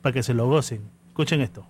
para 0.02 0.12
que 0.12 0.24
se 0.24 0.35
lo 0.35 0.48
gocen. 0.48 0.90
Escuchen 1.06 1.40
esto. 1.40 1.64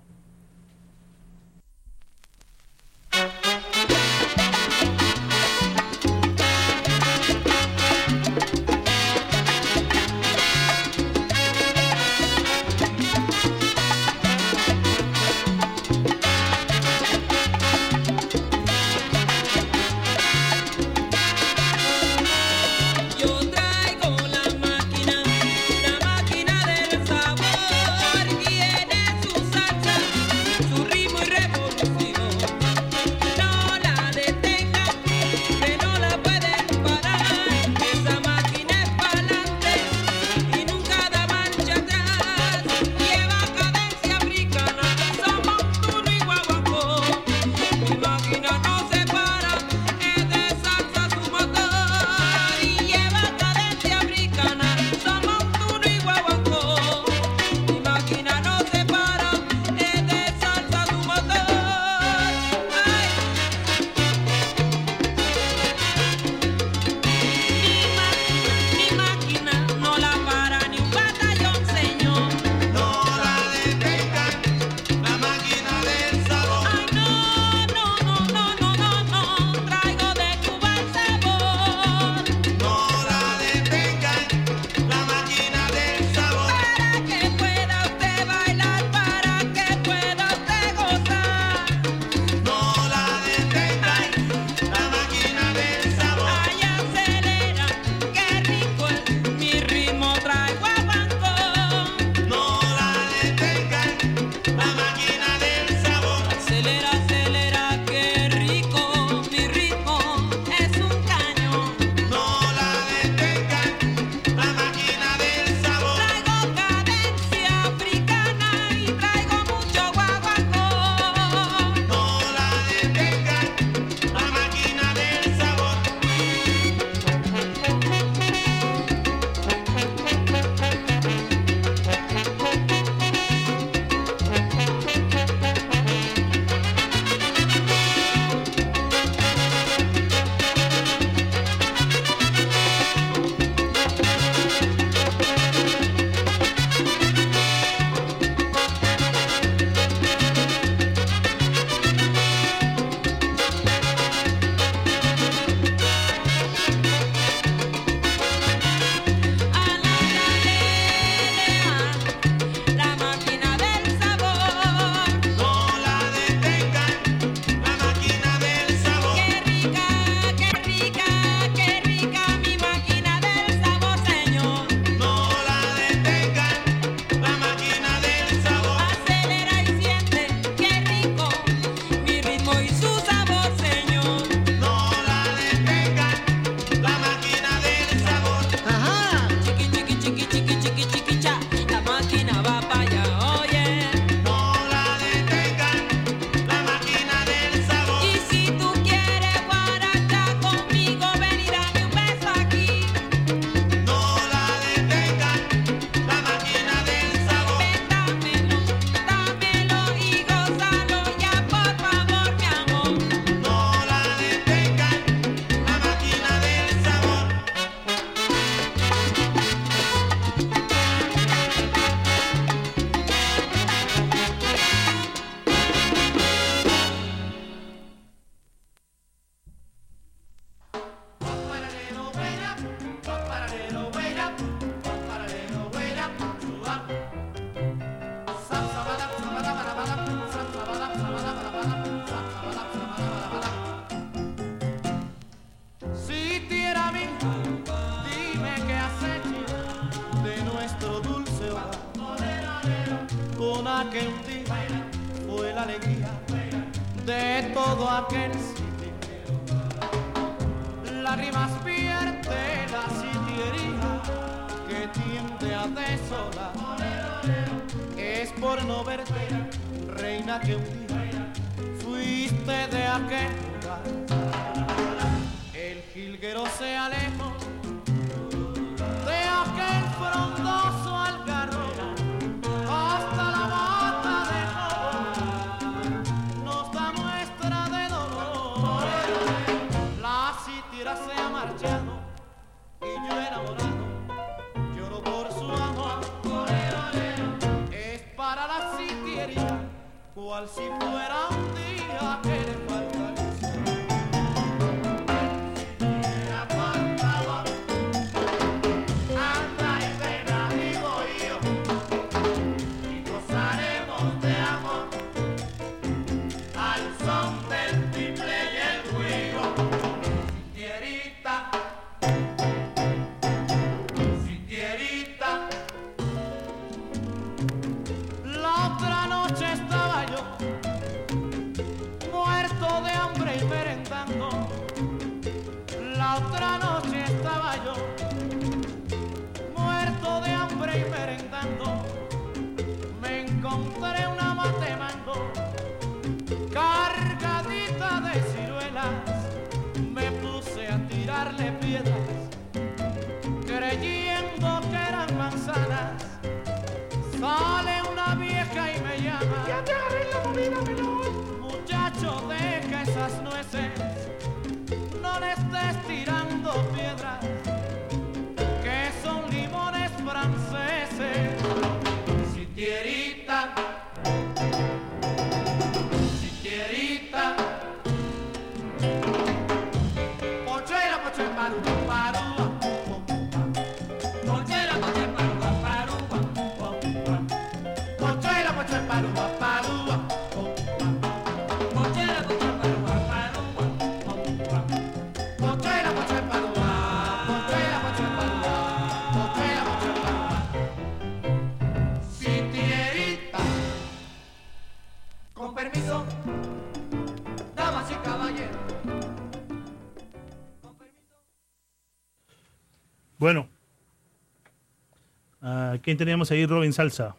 Quién 415.90 415.98
teníamos 415.98 416.30
ahí, 416.30 416.46
Robin 416.46 416.72
Salsa? 416.72 417.16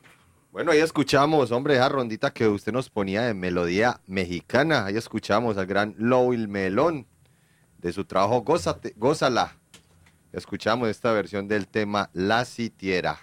Bueno, 0.53 0.71
ahí 0.71 0.79
escuchamos, 0.79 1.51
hombre, 1.51 1.73
esa 1.73 1.89
rondita 1.89 2.31
que 2.31 2.47
usted 2.47 2.71
nos 2.71 2.89
ponía 2.89 3.23
de 3.23 3.33
melodía 3.33 3.99
mexicana. 4.07 4.85
Ahí 4.85 4.95
escuchamos 4.95 5.57
al 5.57 5.65
gran 5.65 5.93
Lowell 5.97 6.47
Melón 6.47 7.05
de 7.79 7.91
su 7.91 8.05
trabajo 8.05 8.43
Gózate, 8.43 8.93
Gózala. 8.95 9.57
Escuchamos 10.31 10.87
esta 10.87 11.11
versión 11.11 11.49
del 11.49 11.67
tema 11.67 12.09
La 12.13 12.45
Sitiera. 12.45 13.19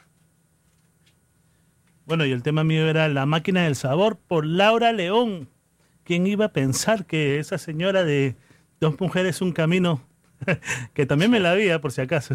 Bueno, 2.05 2.27
y 2.27 2.33
el 2.33 2.43
tema 2.43 2.63
mío 2.63 2.87
era 2.87 3.09
La 3.09 3.25
máquina 3.25 3.63
del 3.63 3.75
sabor 3.75 4.19
por 4.19 4.45
Laura 4.45 4.93
León. 4.93 5.49
¿Quién 6.05 6.27
iba 6.27 6.45
a 6.45 6.53
pensar 6.53 7.07
que 7.07 7.39
esa 7.39 7.57
señora 7.57 8.05
de 8.05 8.37
dos 8.81 9.01
mujeres, 9.01 9.41
un 9.41 9.53
camino, 9.53 10.03
que 10.95 11.07
también 11.07 11.31
me 11.31 11.41
la 11.41 11.53
había 11.53 11.81
por 11.81 11.93
si 11.93 12.01
acaso, 12.01 12.35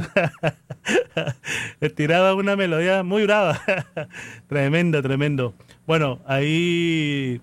tiraba 1.95 2.35
una 2.35 2.55
melodía 2.55 3.03
muy 3.03 3.23
brava. 3.23 3.59
tremendo, 4.47 5.01
tremendo. 5.01 5.53
Bueno, 5.85 6.21
ahí 6.25 7.41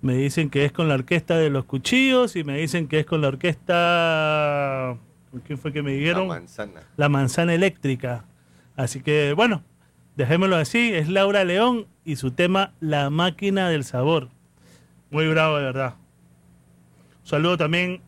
me 0.00 0.14
dicen 0.14 0.50
que 0.50 0.64
es 0.64 0.72
con 0.72 0.88
la 0.88 0.94
orquesta 0.94 1.36
de 1.36 1.50
los 1.50 1.64
cuchillos 1.64 2.36
y 2.36 2.44
me 2.44 2.58
dicen 2.58 2.88
que 2.88 3.00
es 3.00 3.06
con 3.06 3.20
la 3.20 3.28
orquesta... 3.28 4.96
¿con 5.30 5.40
¿Quién 5.40 5.58
fue 5.58 5.72
que 5.72 5.82
me 5.82 5.90
La 5.92 5.96
dijeron? 5.98 6.28
manzana. 6.28 6.80
la 6.96 7.08
manzana 7.08 7.54
eléctrica. 7.54 8.24
Así 8.76 9.00
que 9.02 9.32
bueno, 9.34 9.62
dejémoslo 10.16 10.56
así, 10.56 10.94
es 10.94 11.08
Laura 11.08 11.44
León 11.44 11.86
y 12.04 12.16
su 12.16 12.30
tema 12.30 12.72
La 12.80 13.10
máquina 13.10 13.68
del 13.68 13.84
sabor. 13.84 14.30
Muy 15.10 15.28
bravo, 15.28 15.56
de 15.58 15.64
verdad. 15.64 15.94
Un 17.22 17.26
saludo 17.26 17.56
también, 17.58 18.00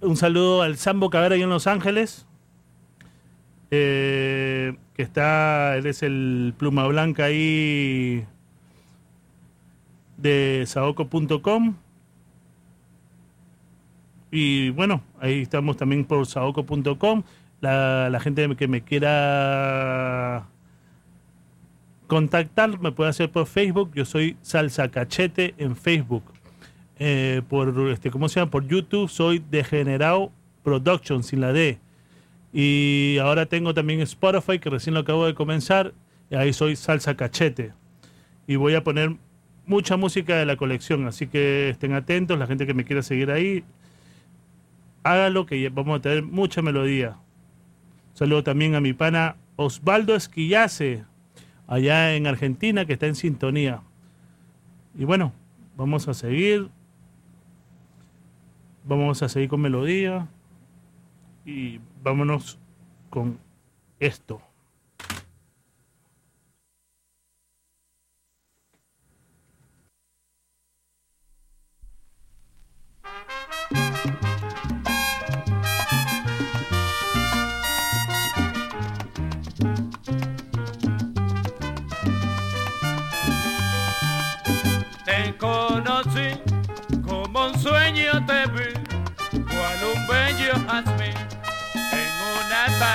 un 0.00 0.16
saludo 0.16 0.62
al 0.62 0.76
Sambo 0.76 1.10
Cabrera 1.10 1.34
ahí 1.34 1.42
en 1.42 1.50
Los 1.50 1.66
Ángeles, 1.66 2.26
eh, 3.70 4.76
que 4.94 5.02
está, 5.02 5.76
él 5.76 5.86
es 5.86 6.02
el 6.02 6.54
pluma 6.58 6.86
blanca 6.86 7.24
ahí 7.24 8.26
de 10.16 10.64
saoco.com. 10.66 11.76
Y 14.32 14.70
bueno, 14.70 15.02
ahí 15.20 15.42
estamos 15.42 15.76
también 15.76 16.04
por 16.04 16.26
saoco.com. 16.26 17.22
La, 17.60 18.08
la 18.10 18.20
gente 18.20 18.56
que 18.56 18.68
me 18.68 18.82
quiera 18.82 20.46
contactar 22.06 22.78
me 22.80 22.92
puede 22.92 23.10
hacer 23.10 23.30
por 23.30 23.46
Facebook. 23.46 23.92
Yo 23.94 24.04
soy 24.04 24.36
Salsa 24.42 24.88
Cachete 24.88 25.54
en 25.58 25.76
Facebook. 25.76 26.24
Eh, 27.02 27.40
por 27.48 27.88
este, 27.88 28.10
¿cómo 28.10 28.28
se 28.28 28.40
llama? 28.40 28.50
Por 28.50 28.68
YouTube 28.68 29.08
soy 29.08 29.42
Degenerado 29.50 30.30
Production 30.62 31.22
sin 31.22 31.40
la 31.40 31.50
D. 31.50 31.78
Y 32.52 33.16
ahora 33.22 33.46
tengo 33.46 33.72
también 33.72 34.00
Spotify 34.02 34.58
que 34.58 34.68
recién 34.68 34.92
lo 34.92 35.00
acabo 35.00 35.24
de 35.24 35.34
comenzar. 35.34 35.94
Y 36.28 36.34
ahí 36.34 36.52
soy 36.52 36.76
Salsa 36.76 37.16
Cachete. 37.16 37.72
Y 38.46 38.56
voy 38.56 38.74
a 38.74 38.84
poner 38.84 39.16
mucha 39.64 39.96
música 39.96 40.36
de 40.36 40.44
la 40.44 40.56
colección. 40.56 41.06
Así 41.06 41.26
que 41.26 41.70
estén 41.70 41.94
atentos, 41.94 42.38
la 42.38 42.46
gente 42.46 42.66
que 42.66 42.74
me 42.74 42.84
quiera 42.84 43.02
seguir 43.02 43.30
ahí. 43.30 43.64
Hágalo 45.02 45.46
que 45.46 45.70
vamos 45.70 46.00
a 46.00 46.02
tener 46.02 46.22
mucha 46.22 46.60
melodía. 46.60 47.16
Saludo 48.12 48.44
también 48.44 48.74
a 48.74 48.80
mi 48.82 48.92
pana 48.92 49.36
Osvaldo 49.56 50.14
Esquillace, 50.14 51.04
allá 51.66 52.14
en 52.14 52.26
Argentina, 52.26 52.84
que 52.84 52.92
está 52.92 53.06
en 53.06 53.14
sintonía. 53.14 53.80
Y 54.98 55.06
bueno, 55.06 55.32
vamos 55.78 56.06
a 56.06 56.12
seguir. 56.12 56.68
Vamos 58.84 59.22
a 59.22 59.28
seguir 59.28 59.48
con 59.48 59.60
melodía. 59.60 60.28
Y 61.44 61.80
vámonos 62.02 62.58
con 63.08 63.38
esto. 63.98 64.42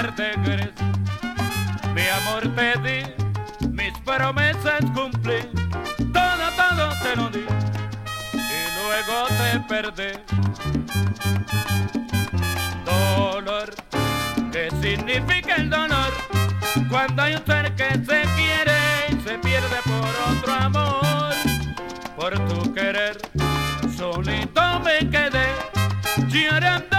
tarde 0.01 0.33
gris. 0.43 0.73
Mi 1.93 2.05
amor 2.19 2.43
pedí, 2.53 2.99
mis 3.69 3.93
promesas 3.99 4.83
cumplí, 4.93 5.39
todo, 6.11 6.45
todo 6.57 6.89
te 7.01 7.15
lo 7.15 7.29
di 7.29 7.45
y 8.33 8.61
luego 8.77 9.15
te 9.39 9.59
perdí. 9.69 10.11
Dolor, 12.85 13.73
¿qué 14.51 14.69
significa 14.81 15.55
el 15.55 15.69
dolor? 15.69 16.11
Cuando 16.89 17.21
hay 17.21 17.35
un 17.35 17.45
ser 17.45 17.73
que 17.75 17.89
se 18.09 18.21
quiere 18.35 18.79
y 19.11 19.21
se 19.25 19.37
pierde 19.37 19.77
por 19.85 20.13
otro 20.29 20.53
amor, 20.53 21.33
por 22.17 22.33
tu 22.49 22.73
querer, 22.73 23.17
solito 23.95 24.61
me 24.81 25.09
quedé 25.09 25.47
llorando. 26.27 26.94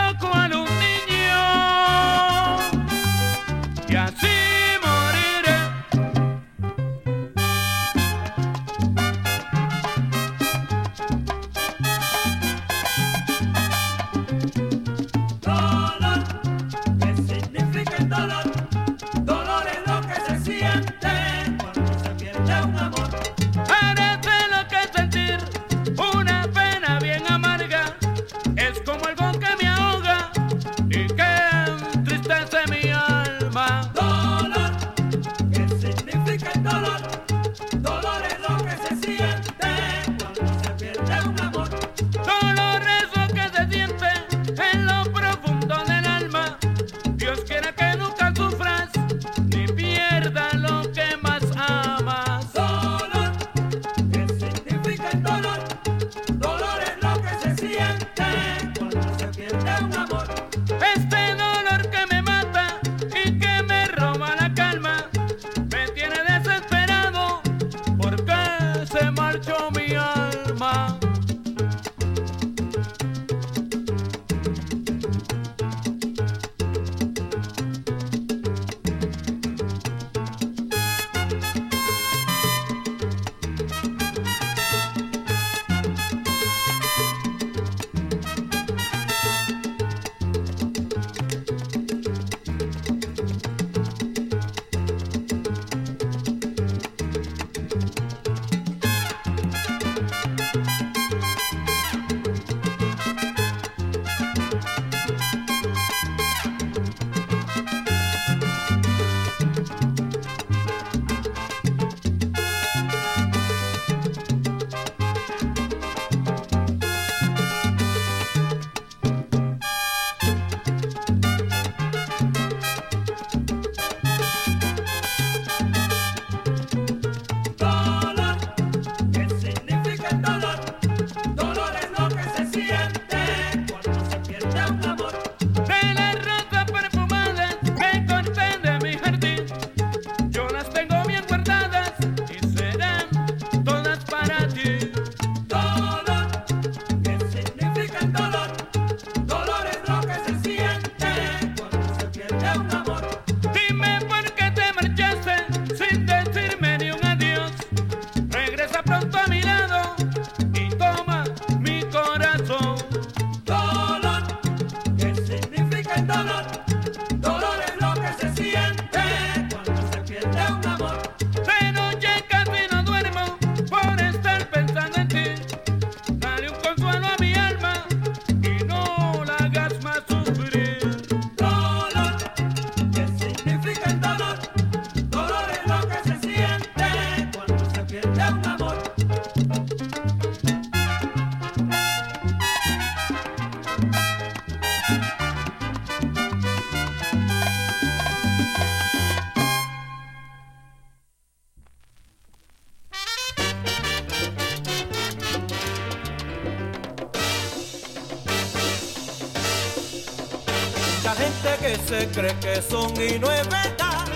que 212.47 212.63
son 212.63 212.93
y 212.95 213.19
no 213.19 213.29
es 213.31 213.49
verdad. 213.49 214.07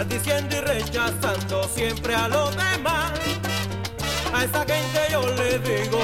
Estás 0.00 0.26
y 0.26 0.60
rechazando 0.60 1.68
siempre 1.68 2.14
a 2.14 2.26
los 2.28 2.50
demás. 2.56 3.12
A 4.32 4.44
esa 4.44 4.64
gente 4.64 5.00
yo 5.10 5.20
le 5.20 5.58
digo 5.58 5.98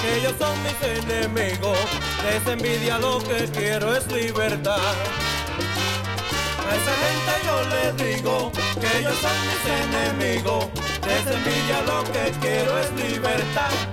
que 0.00 0.18
ellos 0.18 0.34
son 0.38 0.54
mis 0.62 0.80
enemigos. 1.00 1.78
Les 2.24 2.46
envidia 2.46 2.98
lo 2.98 3.18
que 3.18 3.48
quiero 3.52 3.96
es 3.96 4.06
libertad. 4.12 4.78
A 6.68 6.70
esa 6.78 6.94
gente 7.04 7.32
yo 7.44 7.56
les 7.74 8.14
digo 8.14 8.52
que 8.80 8.98
ellos 8.98 9.18
son 9.20 9.38
mis 9.48 9.64
enemigos. 9.84 10.66
Les 11.08 11.26
envidia 11.36 11.82
lo 11.90 12.04
que 12.12 12.30
quiero 12.40 12.78
es 12.78 12.92
libertad. 12.92 13.91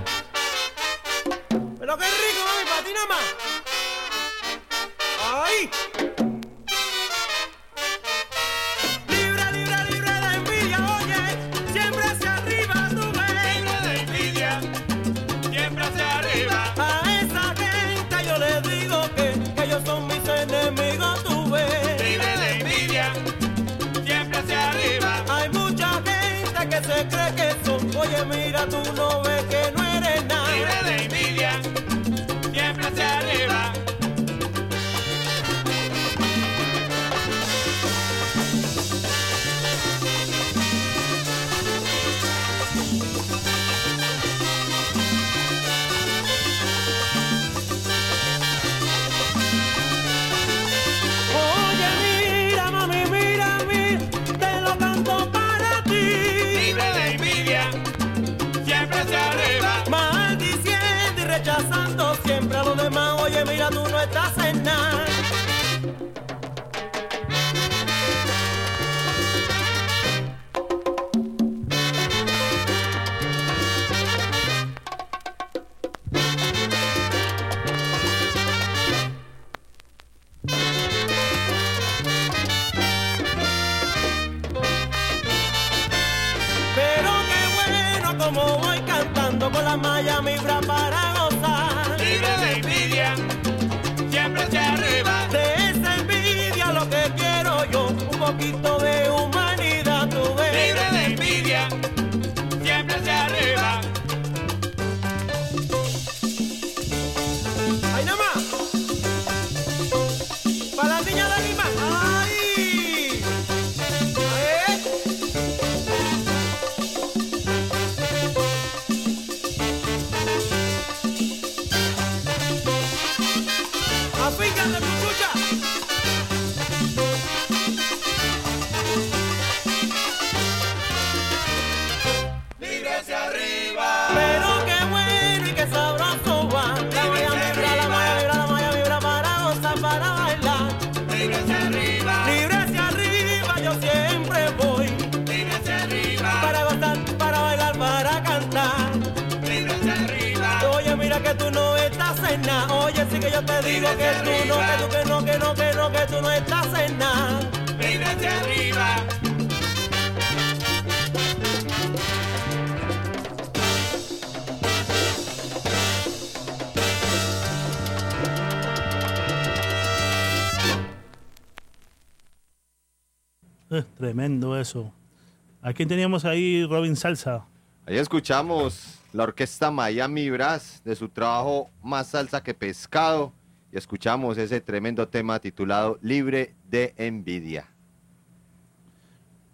Quién 175.80 175.88
teníamos 175.88 176.26
ahí, 176.26 176.66
Robin 176.66 176.94
Salsa? 176.94 177.46
Ahí 177.86 177.96
escuchamos 177.96 179.00
la 179.14 179.22
orquesta 179.22 179.70
Miami 179.70 180.28
Brass 180.28 180.82
de 180.84 180.94
su 180.94 181.08
trabajo 181.08 181.70
Más 181.82 182.08
salsa 182.08 182.42
que 182.42 182.52
pescado 182.52 183.32
y 183.72 183.78
escuchamos 183.78 184.36
ese 184.36 184.60
tremendo 184.60 185.08
tema 185.08 185.38
titulado 185.38 185.98
Libre 186.02 186.54
de 186.68 186.92
envidia. 186.98 187.70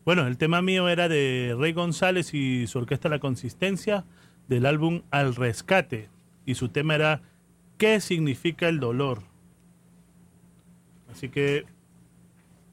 Bueno, 0.04 0.26
el 0.26 0.36
tema 0.36 0.62
mío 0.62 0.88
era 0.88 1.08
de 1.08 1.54
Rey 1.56 1.72
González 1.72 2.34
y 2.34 2.66
su 2.66 2.78
orquesta 2.78 3.08
La 3.08 3.20
Consistencia 3.20 4.04
del 4.48 4.66
álbum 4.66 5.02
Al 5.12 5.36
Rescate. 5.36 6.10
Y 6.44 6.56
su 6.56 6.70
tema 6.70 6.96
era 6.96 7.22
¿Qué 7.78 8.00
significa 8.00 8.68
el 8.68 8.80
dolor? 8.80 9.22
Así 11.08 11.28
que, 11.28 11.66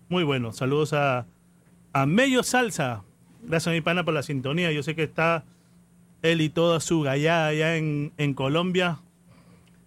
muy 0.09 0.23
bueno. 0.23 0.53
Saludos 0.53 0.93
a, 0.93 1.27
a 1.93 2.05
Mello 2.07 2.41
Salsa. 2.41 3.03
Gracias, 3.45 3.73
mi 3.73 3.81
pana, 3.81 4.05
por 4.05 4.13
la 4.13 4.23
sintonía. 4.23 4.71
Yo 4.71 4.83
sé 4.83 4.95
que 4.95 5.03
está 5.03 5.43
él 6.21 6.41
y 6.41 6.49
toda 6.49 6.79
su 6.79 7.01
gallada 7.01 7.47
allá 7.47 7.75
en, 7.75 8.13
en 8.17 8.33
Colombia, 8.33 8.99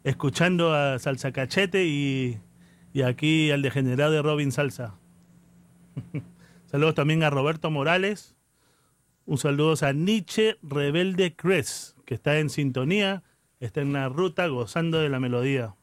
escuchando 0.04 0.74
a 0.74 0.98
Salsa 0.98 1.32
Cachete 1.32 1.86
y, 1.86 2.38
y 2.92 3.02
aquí 3.02 3.50
al 3.50 3.62
degenerado 3.62 4.12
de 4.12 4.22
Robin 4.22 4.52
Salsa. 4.52 4.94
Saludos 6.66 6.94
también 6.94 7.22
a 7.22 7.30
Roberto 7.30 7.70
Morales. 7.70 8.36
Un 9.24 9.38
saludo 9.38 9.74
a 9.80 9.92
Nietzsche 9.92 10.56
Rebelde 10.62 11.34
Cres, 11.34 11.96
que 12.04 12.14
está 12.14 12.38
en 12.38 12.50
sintonía, 12.50 13.22
está 13.58 13.80
en 13.80 13.92
la 13.92 14.08
ruta 14.08 14.46
gozando 14.48 15.00
de 15.00 15.08
la 15.08 15.18
melodía. 15.18 15.74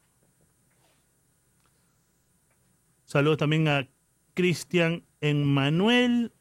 Saludos 3.04 3.38
también 3.38 3.68
a 3.68 3.88
Cristian 4.34 5.04
Emmanuel 5.20 6.32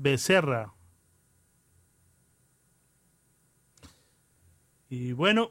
Becerra. 0.00 0.74
Y 4.88 5.12
bueno, 5.12 5.50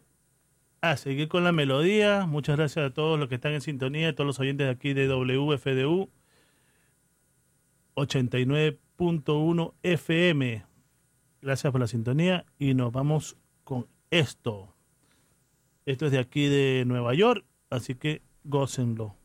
a 0.79 0.95
seguir 0.95 1.27
con 1.27 1.43
la 1.43 1.51
melodía. 1.51 2.25
Muchas 2.25 2.55
gracias 2.55 2.85
a 2.85 2.93
todos 2.93 3.19
los 3.19 3.27
que 3.27 3.35
están 3.35 3.51
en 3.51 3.61
sintonía, 3.61 4.09
a 4.09 4.13
todos 4.13 4.25
los 4.25 4.39
oyentes 4.39 4.65
de 4.65 4.71
aquí 4.71 4.93
de 4.93 5.07
WFDU 5.07 6.09
89.1 7.95 9.73
FM. 9.83 10.65
Gracias 11.41 11.71
por 11.71 11.81
la 11.81 11.87
sintonía 11.87 12.45
y 12.57 12.73
nos 12.73 12.93
vamos 12.93 13.37
con 13.65 13.87
esto. 14.11 14.75
Esto 15.85 16.05
es 16.05 16.13
de 16.13 16.19
aquí 16.19 16.47
de 16.47 16.85
Nueva 16.87 17.13
York, 17.13 17.45
así 17.69 17.95
que 17.95 18.21
gócenlo. 18.45 19.17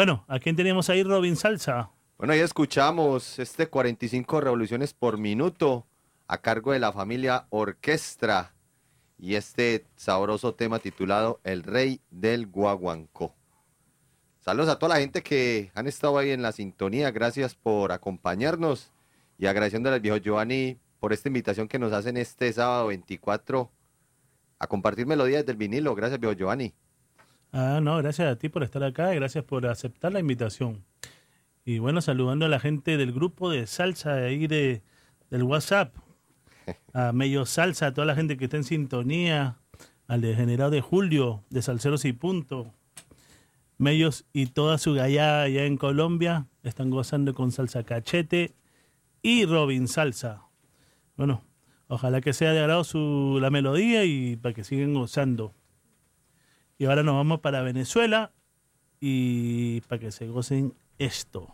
Bueno, 0.00 0.24
¿a 0.28 0.38
quién 0.38 0.56
tenemos 0.56 0.88
ahí, 0.88 1.02
Robin 1.02 1.36
Salsa? 1.36 1.90
Bueno, 2.16 2.34
ya 2.34 2.42
escuchamos 2.42 3.38
este 3.38 3.66
45 3.66 4.40
revoluciones 4.40 4.94
por 4.94 5.18
minuto 5.18 5.86
a 6.26 6.38
cargo 6.38 6.72
de 6.72 6.78
la 6.78 6.90
familia 6.90 7.46
Orquestra 7.50 8.54
y 9.18 9.34
este 9.34 9.84
sabroso 9.96 10.54
tema 10.54 10.78
titulado 10.78 11.38
El 11.44 11.62
Rey 11.64 12.00
del 12.08 12.46
Guaguancó. 12.46 13.34
Saludos 14.38 14.70
a 14.70 14.78
toda 14.78 14.94
la 14.94 15.00
gente 15.02 15.22
que 15.22 15.70
han 15.74 15.86
estado 15.86 16.16
ahí 16.16 16.30
en 16.30 16.40
la 16.40 16.52
sintonía. 16.52 17.10
Gracias 17.10 17.54
por 17.54 17.92
acompañarnos 17.92 18.94
y 19.36 19.48
agradeciéndole 19.48 19.96
al 19.96 20.00
viejo 20.00 20.16
Giovanni 20.16 20.78
por 20.98 21.12
esta 21.12 21.28
invitación 21.28 21.68
que 21.68 21.78
nos 21.78 21.92
hacen 21.92 22.16
este 22.16 22.50
sábado 22.54 22.86
24 22.86 23.70
a 24.60 24.66
compartir 24.66 25.04
melodías 25.04 25.44
del 25.44 25.58
vinilo. 25.58 25.94
Gracias, 25.94 26.18
viejo 26.18 26.32
Giovanni. 26.32 26.72
Ah, 27.52 27.80
no, 27.82 27.96
gracias 27.98 28.30
a 28.30 28.36
ti 28.36 28.48
por 28.48 28.62
estar 28.62 28.82
acá 28.84 29.12
gracias 29.14 29.44
por 29.44 29.66
aceptar 29.66 30.12
la 30.12 30.20
invitación. 30.20 30.84
Y 31.64 31.78
bueno, 31.78 32.00
saludando 32.00 32.46
a 32.46 32.48
la 32.48 32.60
gente 32.60 32.96
del 32.96 33.12
grupo 33.12 33.50
de 33.50 33.66
salsa 33.66 34.14
de 34.14 34.26
ahí 34.28 34.46
de, 34.46 34.82
del 35.30 35.42
WhatsApp, 35.42 35.94
a 36.92 37.12
Mello 37.12 37.46
Salsa, 37.46 37.88
a 37.88 37.94
toda 37.94 38.06
la 38.06 38.14
gente 38.14 38.36
que 38.36 38.44
está 38.44 38.56
en 38.56 38.64
sintonía, 38.64 39.58
al 40.06 40.20
degenerado 40.20 40.70
de 40.70 40.80
Julio, 40.80 41.44
de 41.50 41.62
Salceros 41.62 42.04
y 42.04 42.12
Punto. 42.12 42.72
Mellos 43.78 44.26
y 44.32 44.46
toda 44.46 44.76
su 44.78 44.94
gallada 44.94 45.42
allá 45.42 45.64
en 45.64 45.76
Colombia 45.76 46.46
están 46.62 46.90
gozando 46.90 47.32
con 47.34 47.50
salsa 47.50 47.82
cachete 47.84 48.54
y 49.22 49.46
Robin 49.46 49.88
Salsa. 49.88 50.42
Bueno, 51.16 51.42
ojalá 51.88 52.20
que 52.20 52.32
sea 52.32 52.52
de 52.52 52.60
agrado 52.60 52.84
su, 52.84 53.38
la 53.40 53.50
melodía 53.50 54.04
y 54.04 54.36
para 54.36 54.54
que 54.54 54.64
sigan 54.64 54.94
gozando. 54.94 55.54
Y 56.80 56.86
ahora 56.86 57.02
nos 57.02 57.14
vamos 57.14 57.40
para 57.40 57.60
Venezuela 57.60 58.32
y 59.00 59.82
para 59.82 59.98
que 59.98 60.10
se 60.10 60.28
gocen 60.28 60.72
esto. 60.96 61.46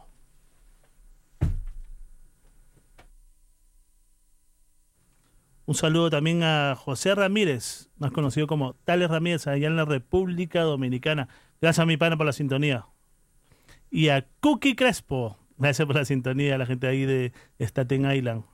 Un 5.64 5.74
saludo 5.74 6.10
también 6.10 6.44
a 6.44 6.76
José 6.76 7.12
Ramírez, 7.16 7.90
más 7.98 8.12
conocido 8.12 8.46
como 8.46 8.74
Tales 8.84 9.10
Ramírez, 9.10 9.48
allá 9.48 9.66
en 9.66 9.74
la 9.74 9.84
República 9.84 10.62
Dominicana. 10.62 11.26
Gracias 11.60 11.82
a 11.82 11.86
mi 11.86 11.96
pana 11.96 12.16
por 12.16 12.26
la 12.26 12.32
sintonía. 12.32 12.86
Y 13.90 14.10
a 14.10 14.28
Cookie 14.38 14.76
Crespo, 14.76 15.36
gracias 15.58 15.86
por 15.86 15.96
la 15.96 16.04
sintonía, 16.04 16.54
a 16.54 16.58
la 16.58 16.66
gente 16.66 16.86
ahí 16.86 17.04
de 17.04 17.32
Staten 17.58 18.08
Island. 18.12 18.44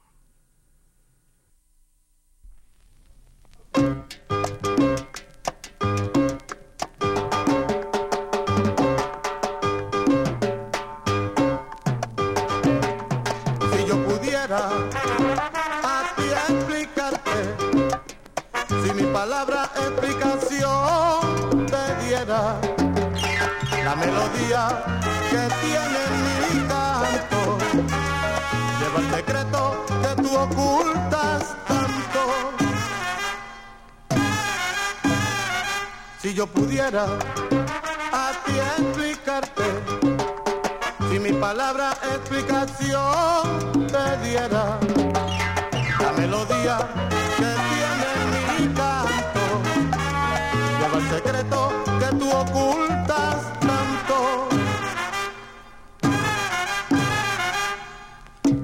que 24.52 25.48
tiene 25.62 26.02
mi 26.52 26.68
canto. 26.68 27.56
Lleva 28.78 28.98
el 28.98 29.10
secreto 29.14 29.84
que 30.02 30.22
tú 30.22 30.36
ocultas 30.36 31.56
tanto. 31.66 32.22
Si 36.20 36.34
yo 36.34 36.46
pudiera 36.46 37.06
a 38.12 38.32
ti 38.44 38.52
explicarte, 38.76 39.64
si 41.10 41.18
mi 41.18 41.32
palabra 41.32 41.96
explicación 42.14 43.86
te 43.88 44.28
diera, 44.28 44.78
la 45.98 46.12
melodía 46.18 46.76
que 47.38 47.52
tiene 47.72 48.10
mi 48.58 48.74
canto, 48.74 49.44
lleva 50.78 50.98
el 50.98 51.08
secreto 51.08 51.72
que 51.98 52.16
tú 52.16 52.30
ocultas 52.30 53.61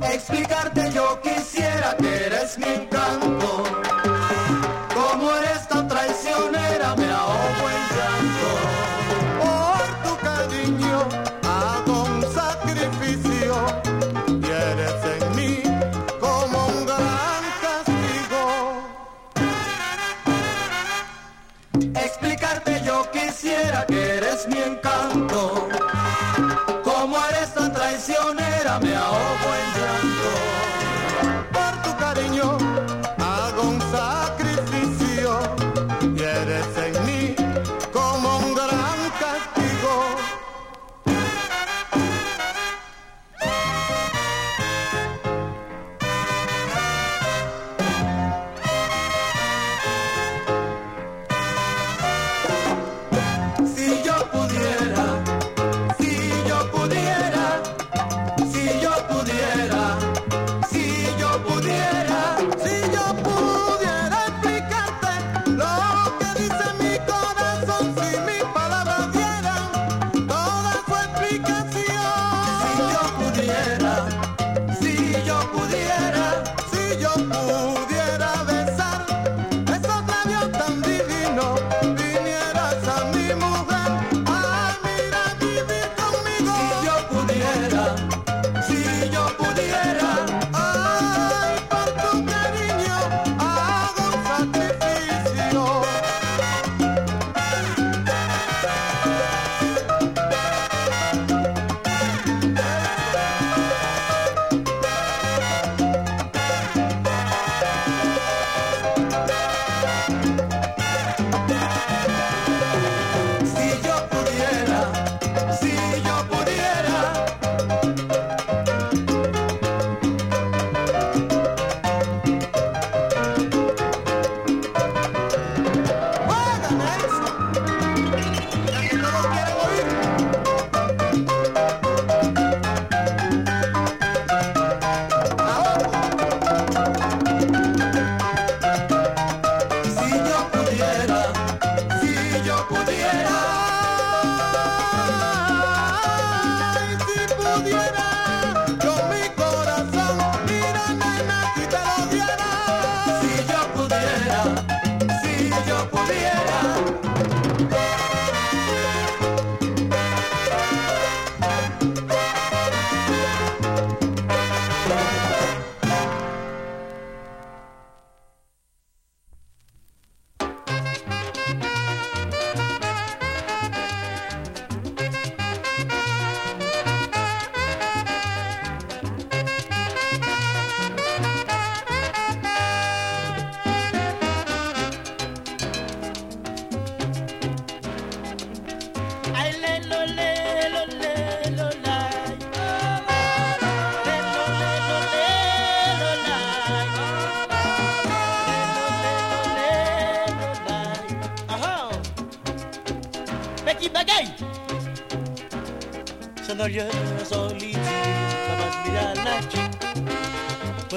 Explicarte 0.01 0.93
yo 0.93 1.21
quisiera 1.21 1.97
que 1.99 2.27
eres 2.27 2.59
mi 2.59 2.67
encanto. 2.67 3.88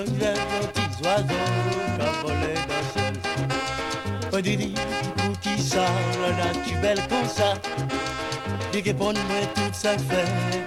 reviennent 0.02 0.36
nos 0.62 0.68
petits 0.68 1.04
oiseaux 1.04 1.26
comme 1.98 2.30
voler 2.30 2.56
nos 2.68 2.84
seuls. 2.94 3.20
Oh 4.34 4.42
Didi, 4.42 4.74
pour 5.18 5.40
qui 5.40 5.62
ça, 5.62 5.86
la 6.22 6.32
nature 6.32 6.82
belle 6.82 7.02
comme 7.08 7.28
ça, 7.28 7.54
dis 8.72 8.82
que 8.82 8.92
pour 8.92 9.14
nous 9.14 9.20
toute 9.56 9.76
sa 9.76 9.98
fête. 9.98 10.61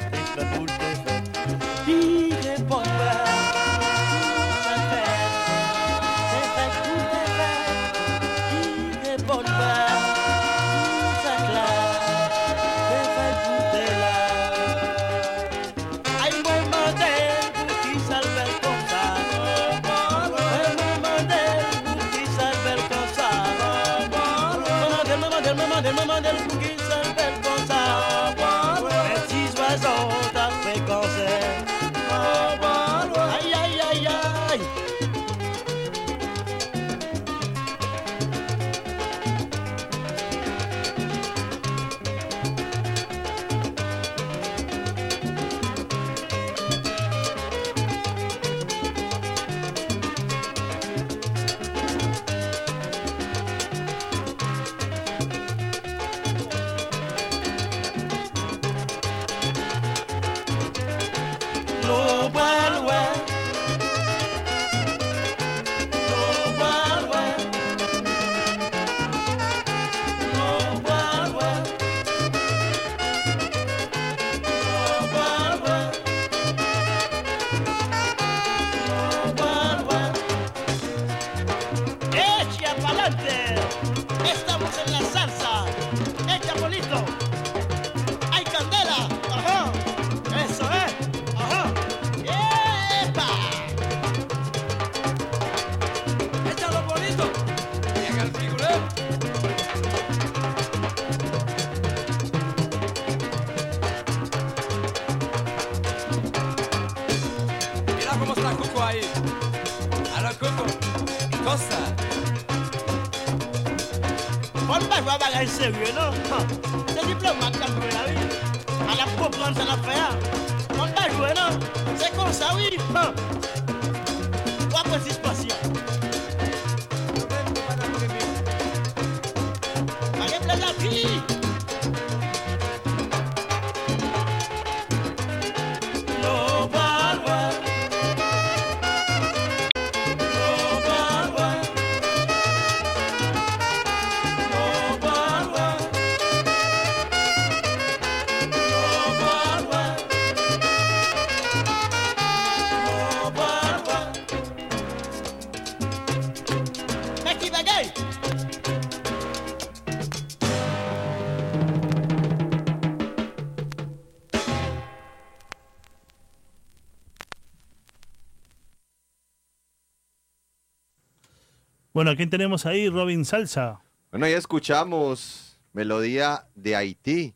Bueno, 171.94 172.10
¿a 172.10 172.16
quién 172.16 172.28
tenemos 172.28 172.66
ahí? 172.66 172.88
Robin 172.88 173.24
Salsa. 173.24 173.80
Bueno, 174.10 174.26
ya 174.26 174.36
escuchamos 174.36 175.60
Melodía 175.72 176.48
de 176.56 176.74
Haití 176.74 177.34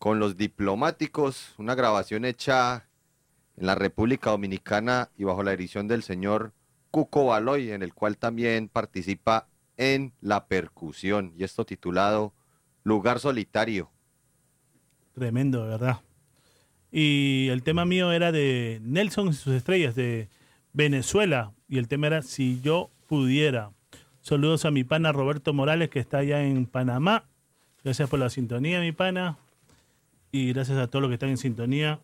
con 0.00 0.18
los 0.18 0.36
diplomáticos, 0.36 1.54
una 1.56 1.76
grabación 1.76 2.24
hecha 2.24 2.88
en 3.56 3.66
la 3.66 3.76
República 3.76 4.30
Dominicana 4.30 5.10
y 5.16 5.22
bajo 5.22 5.44
la 5.44 5.52
edición 5.52 5.86
del 5.86 6.02
señor 6.02 6.52
Cuco 6.90 7.26
Baloy, 7.26 7.70
en 7.70 7.84
el 7.84 7.94
cual 7.94 8.18
también 8.18 8.68
participa 8.68 9.46
en 9.76 10.14
la 10.20 10.48
percusión, 10.48 11.32
y 11.38 11.44
esto 11.44 11.64
titulado 11.64 12.32
Lugar 12.82 13.20
Solitario. 13.20 13.88
Tremendo, 15.14 15.62
de 15.62 15.70
verdad. 15.70 16.00
Y 16.90 17.46
el 17.50 17.62
tema 17.62 17.84
mío 17.84 18.10
era 18.10 18.32
de 18.32 18.80
Nelson 18.82 19.28
y 19.28 19.34
sus 19.34 19.54
estrellas 19.54 19.94
de 19.94 20.28
Venezuela. 20.72 21.52
Y 21.68 21.78
el 21.78 21.86
tema 21.86 22.08
era 22.08 22.22
Si 22.22 22.60
yo 22.62 22.90
pudiera. 23.10 23.72
Saludos 24.20 24.64
a 24.64 24.70
mi 24.70 24.84
pana 24.84 25.10
Roberto 25.10 25.52
Morales, 25.52 25.90
que 25.90 25.98
está 25.98 26.18
allá 26.18 26.44
en 26.44 26.64
Panamá. 26.64 27.24
Gracias 27.82 28.08
por 28.08 28.20
la 28.20 28.30
sintonía, 28.30 28.78
mi 28.78 28.92
pana. 28.92 29.36
Y 30.30 30.52
gracias 30.52 30.78
a 30.78 30.86
todos 30.86 31.02
los 31.02 31.08
que 31.08 31.14
están 31.14 31.30
en 31.30 31.36
sintonía. 31.36 31.98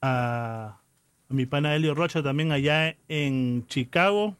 A, 0.00 0.82
mi 1.28 1.46
pana 1.46 1.74
Elio 1.74 1.96
Rocha 1.96 2.22
también 2.22 2.52
allá 2.52 2.96
en 3.08 3.66
Chicago. 3.66 4.36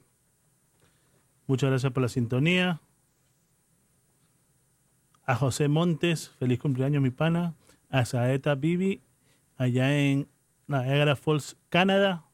Muchas 1.49 1.71
gracias 1.71 1.93
por 1.93 2.05
la 2.05 2.09
sintonía. 2.09 2.81
A 5.25 5.35
José 5.35 5.67
Montes, 5.67 6.31
feliz 6.39 6.61
cumpleaños, 6.61 7.03
mi 7.03 7.11
pana. 7.11 7.55
A 7.91 8.05
Saeta 8.05 8.55
Bibi, 8.55 9.01
allá 9.57 9.99
en 9.99 10.29
Niagara 10.69 11.17
Falls, 11.17 11.57
Canadá. 11.69 12.27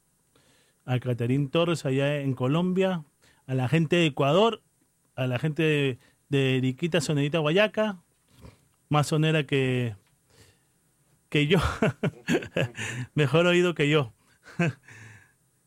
A 0.84 1.00
Caterín 1.00 1.48
Torres, 1.48 1.86
allá 1.86 2.20
en 2.20 2.34
Colombia. 2.34 3.06
A 3.46 3.54
la 3.54 3.68
gente 3.68 3.96
de 3.96 4.06
Ecuador. 4.06 4.62
A 5.14 5.26
la 5.26 5.38
gente 5.38 5.62
de, 5.62 5.98
de 6.28 6.58
Riquita 6.60 7.00
Sonerita 7.00 7.38
Guayaca. 7.38 8.02
Más 8.88 9.06
sonera 9.06 9.44
que, 9.46 9.96
que 11.28 11.46
yo. 11.46 11.58
Mejor 13.14 13.46
oído 13.46 13.74
que 13.74 13.88
yo. 13.88 14.12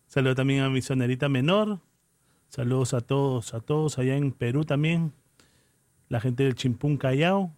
Saludos 0.07 0.35
también 0.35 0.61
a 0.61 0.69
mi 0.69 0.81
sonerita 0.81 1.27
menor. 1.27 1.79
Saludos 2.49 2.93
a 2.93 3.01
todos, 3.01 3.53
a 3.53 3.59
todos 3.59 3.97
allá 3.99 4.15
en 4.15 4.31
Perú 4.31 4.63
también. 4.63 5.11
La 6.07 6.21
gente 6.21 6.43
del 6.43 6.55
Chimpún 6.55 6.97
Callao. 6.97 7.51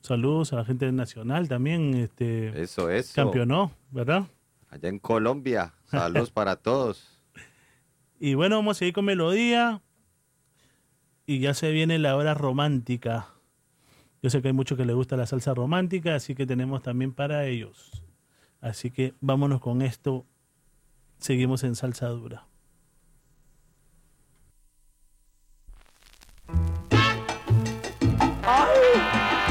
Saludos 0.00 0.52
a 0.52 0.56
la 0.56 0.64
gente 0.64 0.86
del 0.86 0.96
Nacional 0.96 1.48
también. 1.48 1.94
Este, 1.94 2.62
Eso, 2.62 2.88
eso. 2.88 3.12
campeonó, 3.14 3.72
¿verdad? 3.90 4.26
Allá 4.70 4.88
en 4.88 4.98
Colombia. 4.98 5.74
Saludos 5.84 6.30
para 6.32 6.56
todos. 6.56 7.11
Y 8.24 8.34
bueno, 8.34 8.54
vamos 8.54 8.76
a 8.76 8.78
seguir 8.78 8.94
con 8.94 9.04
melodía. 9.04 9.82
Y 11.26 11.40
ya 11.40 11.54
se 11.54 11.72
viene 11.72 11.98
la 11.98 12.14
hora 12.14 12.34
romántica. 12.34 13.34
Yo 14.22 14.30
sé 14.30 14.40
que 14.40 14.46
hay 14.46 14.54
muchos 14.54 14.78
que 14.78 14.84
les 14.84 14.94
gusta 14.94 15.16
la 15.16 15.26
salsa 15.26 15.54
romántica, 15.54 16.14
así 16.14 16.36
que 16.36 16.46
tenemos 16.46 16.84
también 16.84 17.12
para 17.12 17.46
ellos. 17.46 18.04
Así 18.60 18.92
que 18.92 19.14
vámonos 19.20 19.60
con 19.60 19.82
esto. 19.82 20.24
Seguimos 21.18 21.64
en 21.64 21.74
salsa 21.74 22.06
dura. 22.10 22.46
Ay, 28.44 29.41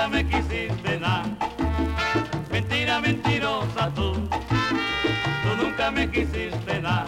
nunca 0.00 0.08
me 0.08 0.24
quisiste 0.24 0.98
nada. 0.98 1.24
Mentira 2.50 3.00
mentirosa 3.00 3.90
tú, 3.94 4.12
tú 4.12 5.62
nunca 5.62 5.90
me 5.90 6.10
quisiste 6.10 6.80
nada. 6.80 7.06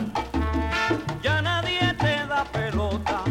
Ya 1.22 1.40
nadie 1.40 1.94
te 1.98 2.26
da 2.26 2.44
pelota, 2.44 3.24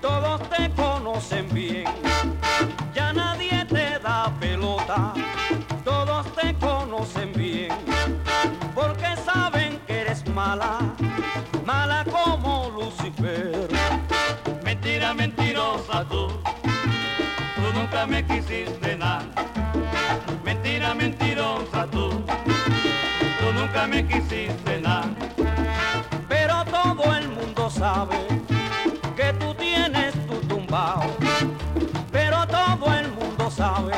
todos 0.00 0.48
te 0.50 0.70
conocen 0.74 1.48
bien. 1.52 1.86
Ya 2.94 3.12
nadie 3.12 3.64
te 3.64 3.98
da 3.98 4.32
pelota, 4.38 5.12
todos 5.84 6.32
te 6.34 6.54
conocen 6.54 7.32
bien. 7.32 7.72
Porque 8.74 9.16
saben 9.24 9.80
que 9.88 10.02
eres 10.02 10.24
mala, 10.28 10.78
mala 11.64 12.04
como 12.04 12.57
me 18.08 18.24
quisiste 18.24 18.96
nada. 18.96 19.26
Mentira 20.44 20.94
mentirosa 20.94 21.86
tú, 21.90 22.10
tú 22.10 23.52
nunca 23.54 23.86
me 23.86 24.06
quisiste 24.06 24.80
nada. 24.80 25.10
Pero 26.28 26.64
todo 26.64 27.14
el 27.14 27.28
mundo 27.28 27.70
sabe 27.70 28.16
que 29.16 29.32
tú 29.34 29.54
tienes 29.54 30.14
tu 30.26 30.36
tumbao. 30.48 31.02
Pero 32.10 32.46
todo 32.46 32.92
el 32.94 33.12
mundo 33.12 33.50
sabe 33.50 33.94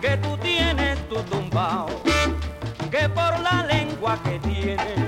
que 0.00 0.16
tú 0.18 0.36
tienes 0.38 0.96
tu 1.08 1.16
tumbao. 1.24 1.88
Que 2.90 3.08
por 3.08 3.38
la 3.40 3.66
lengua 3.66 4.18
que 4.24 4.38
tienes 4.40 4.98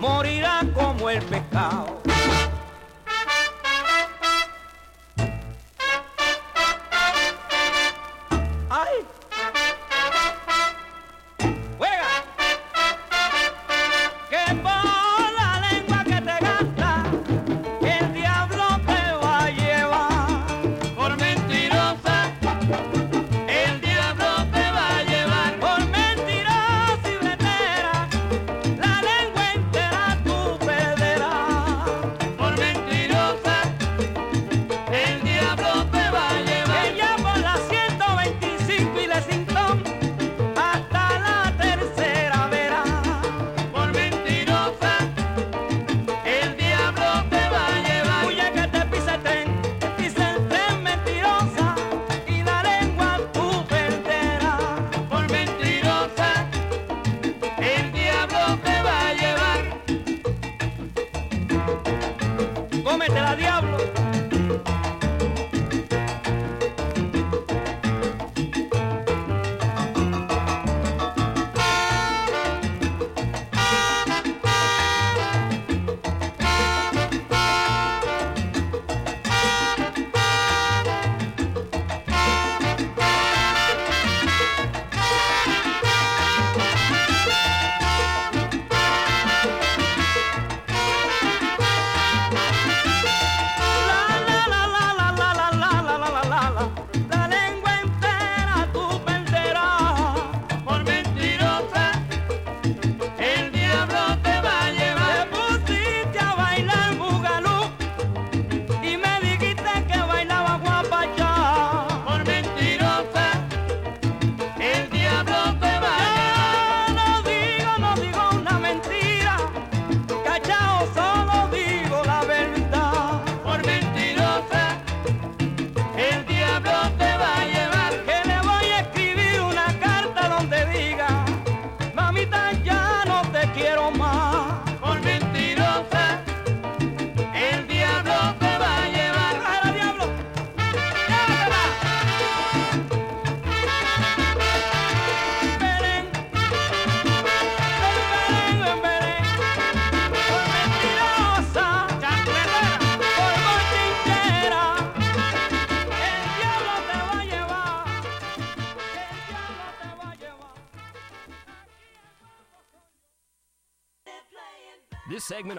morirá 0.00 0.62
como 0.74 1.10
el 1.10 1.22
pescado. 1.22 2.07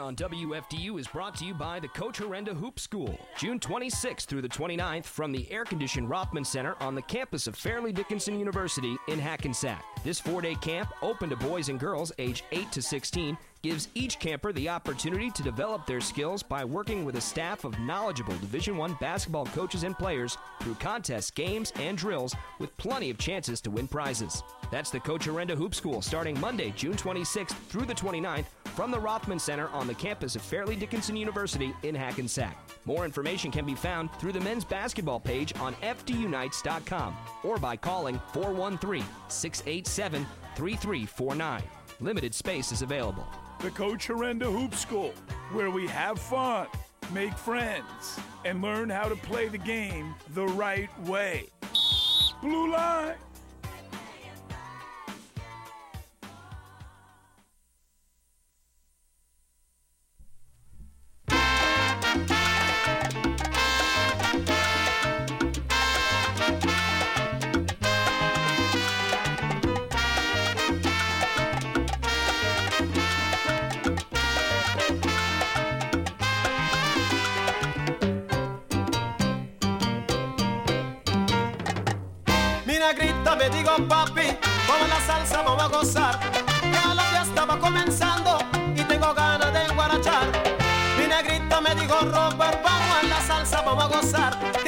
On 0.09 0.15
WFDU 0.15 0.99
is 0.99 1.07
brought 1.07 1.35
to 1.35 1.45
you 1.45 1.53
by 1.53 1.79
the 1.79 1.87
Coach 1.89 2.17
Horrenda 2.17 2.51
Hoop 2.55 2.79
School, 2.79 3.15
June 3.37 3.59
26th 3.59 4.25
through 4.25 4.41
the 4.41 4.49
29th 4.49 5.05
from 5.05 5.31
the 5.31 5.45
air-conditioned 5.51 6.09
Rothman 6.09 6.43
Center 6.43 6.75
on 6.79 6.95
the 6.95 7.01
campus 7.03 7.45
of 7.45 7.55
Fairleigh 7.55 7.91
Dickinson 7.91 8.39
University 8.39 8.97
in 9.07 9.19
Hackensack. 9.19 9.85
This 10.03 10.19
four-day 10.19 10.55
camp, 10.55 10.91
open 11.03 11.29
to 11.29 11.35
boys 11.35 11.69
and 11.69 11.79
girls 11.79 12.11
age 12.17 12.43
8 12.51 12.71
to 12.71 12.81
16, 12.81 13.37
gives 13.61 13.89
each 13.93 14.19
camper 14.19 14.53
the 14.53 14.69
opportunity 14.69 15.29
to 15.31 15.43
develop 15.43 15.85
their 15.85 16.01
skills 16.01 16.41
by 16.41 16.63
working 16.63 17.03
with 17.03 17.15
a 17.15 17.21
staff 17.21 17.63
of 17.63 17.77
knowledgeable 17.79 18.35
Division 18.35 18.77
One 18.77 18.95
basketball 19.01 19.45
coaches 19.47 19.83
and 19.83 19.97
players 19.97 20.37
through 20.61 20.75
contests, 20.75 21.31
games, 21.31 21.73
and 21.77 21.97
drills 21.97 22.35
with 22.59 22.75
plenty 22.77 23.09
of 23.09 23.17
chances 23.17 23.59
to 23.61 23.71
win 23.71 23.87
prizes. 23.87 24.43
That's 24.71 24.91
the 24.91 24.99
Coach 24.99 25.25
Horrenda 25.25 25.55
Hoop 25.55 25.75
School 25.75 26.01
starting 26.01 26.39
Monday, 26.39 26.73
June 26.75 26.95
26th 26.95 27.55
through 27.69 27.85
the 27.85 27.93
29th 27.93 28.45
from 28.75 28.91
the 28.91 28.99
Rothman 28.99 29.39
Center 29.39 29.67
on 29.69 29.87
the 29.87 29.95
campus 29.95 30.35
of 30.35 30.41
Fairleigh 30.41 30.75
Dickinson 30.75 31.15
University 31.15 31.73
in 31.83 31.95
Hackensack. 31.95 32.57
More 32.85 33.03
information 33.03 33.51
can 33.51 33.65
be 33.65 33.75
found 33.75 34.11
through 34.13 34.31
the 34.31 34.39
men's 34.41 34.63
basketball 34.63 35.19
page 35.19 35.53
on 35.59 35.73
fdunites.com 35.75 37.15
or 37.43 37.57
by 37.57 37.75
calling 37.75 38.19
413 38.33 39.03
687 39.27 40.25
3349. 40.55 41.63
Limited 41.99 42.33
space 42.33 42.71
is 42.71 42.81
available. 42.81 43.27
The 43.59 43.71
Coach 43.71 44.07
Horrenda 44.07 44.45
Hoop 44.45 44.73
School, 44.73 45.13
where 45.51 45.69
we 45.69 45.85
have 45.87 46.17
fun, 46.17 46.67
make 47.13 47.33
friends, 47.37 48.17
and 48.45 48.61
learn 48.61 48.89
how 48.89 49.09
to 49.09 49.17
play 49.17 49.49
the 49.49 49.57
game 49.57 50.15
the 50.33 50.47
right 50.47 50.89
way. 51.01 51.49
Blue 52.41 52.71
Line. 52.71 53.15
Mira, 61.29 62.38
me 83.35 83.49
digo 83.49 83.71
papi, 83.87 84.37
vamos 84.67 84.85
a 84.85 84.87
la 84.87 84.99
salsa, 85.01 85.41
vamos 85.41 85.63
a 85.63 85.67
gozar. 85.67 86.19
Ya 86.63 86.93
la 86.93 87.03
fiesta 87.03 87.45
va 87.45 87.59
comenzando 87.59 88.39
y 88.75 88.81
tengo 88.83 89.13
ganas 89.13 89.53
de 89.53 89.73
guarachar. 89.73 90.27
Mi 90.97 91.07
negrita 91.07 91.61
me 91.61 91.75
dijo 91.75 91.99
Robert, 91.99 92.63
vamos 92.63 92.97
a 93.03 93.07
la 93.07 93.21
salsa, 93.21 93.61
vamos 93.61 93.85
a 93.85 93.87
gozar. 93.87 94.58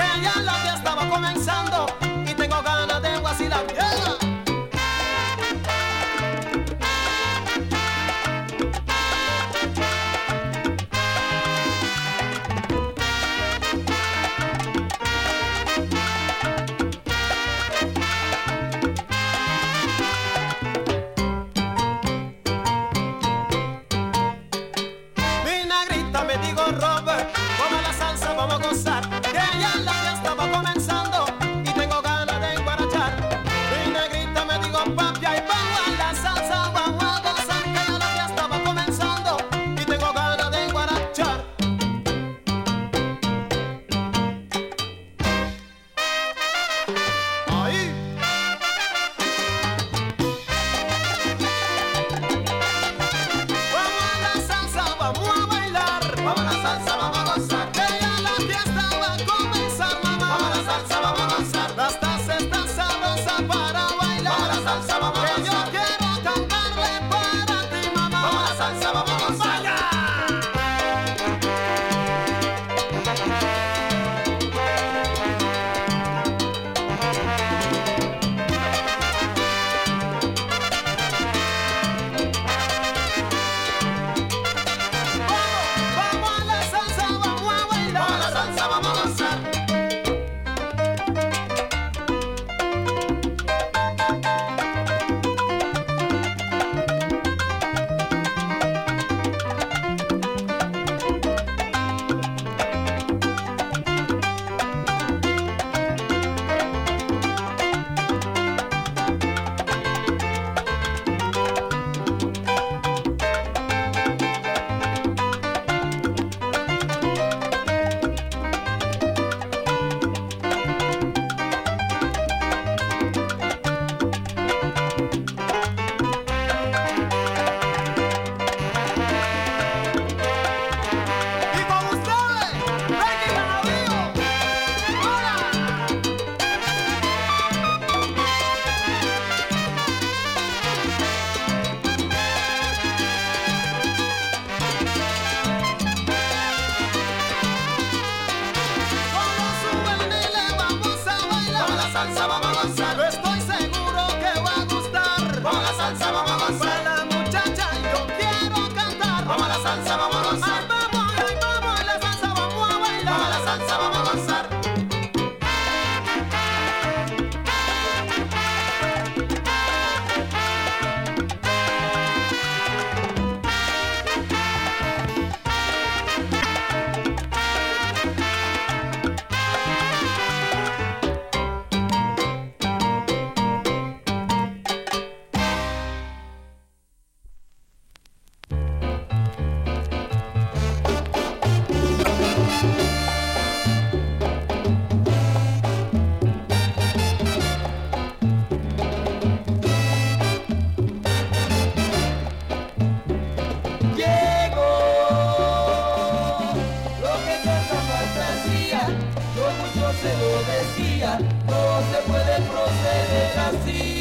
no 211.19 211.81
se 211.91 212.01
puede 212.07 212.35
proceder 212.49 213.39
así. 213.39 214.00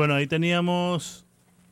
bueno, 0.00 0.14
ahí 0.14 0.26
teníamos. 0.26 1.26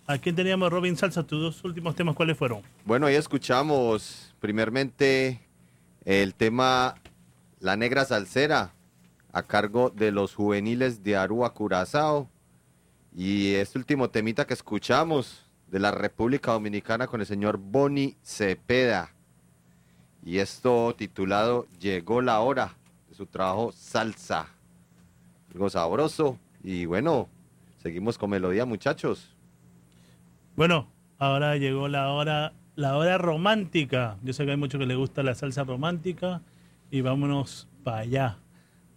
¿A 0.06 0.18
quién 0.18 0.36
teníamos, 0.36 0.70
Robin 0.70 0.98
Salsa? 0.98 1.26
Tus 1.26 1.40
dos 1.40 1.64
últimos 1.64 1.96
temas, 1.96 2.14
¿cuáles 2.14 2.36
fueron? 2.36 2.60
Bueno, 2.84 3.06
ahí 3.06 3.14
escuchamos 3.14 4.34
primeramente 4.38 5.40
el 6.04 6.34
tema 6.34 6.96
La 7.58 7.78
Negra 7.78 8.04
Salsera 8.04 8.74
a 9.32 9.42
cargo 9.44 9.88
de 9.88 10.12
los 10.12 10.34
juveniles 10.34 11.02
de 11.02 11.16
Aruba 11.16 11.54
Curazao. 11.54 12.28
Y 13.16 13.54
este 13.54 13.78
último 13.78 14.10
temita 14.10 14.46
que 14.46 14.52
escuchamos 14.52 15.46
de 15.68 15.78
la 15.78 15.90
República 15.90 16.52
Dominicana 16.52 17.06
con 17.06 17.22
el 17.22 17.26
señor 17.26 17.56
Boni 17.56 18.18
Cepeda. 18.22 19.14
Y 20.22 20.36
esto 20.36 20.94
titulado 20.98 21.66
Llegó 21.80 22.20
la 22.20 22.40
hora 22.40 22.76
de 23.08 23.14
su 23.14 23.24
trabajo 23.24 23.72
Salsa. 23.72 24.48
Algo 25.50 25.70
sabroso. 25.70 26.38
Y 26.62 26.84
bueno, 26.84 27.30
seguimos 27.88 28.18
con 28.18 28.28
melodía, 28.28 28.66
muchachos. 28.66 29.34
Bueno, 30.56 30.92
ahora 31.16 31.56
llegó 31.56 31.88
la 31.88 32.10
hora, 32.10 32.52
la 32.76 32.98
hora 32.98 33.16
romántica. 33.16 34.18
Yo 34.22 34.34
sé 34.34 34.44
que 34.44 34.50
hay 34.50 34.58
muchos 34.58 34.78
que 34.78 34.84
les 34.84 34.98
gusta 34.98 35.22
la 35.22 35.34
salsa 35.34 35.64
romántica 35.64 36.42
y 36.90 37.00
vámonos 37.00 37.66
para 37.84 38.00
allá. 38.00 38.36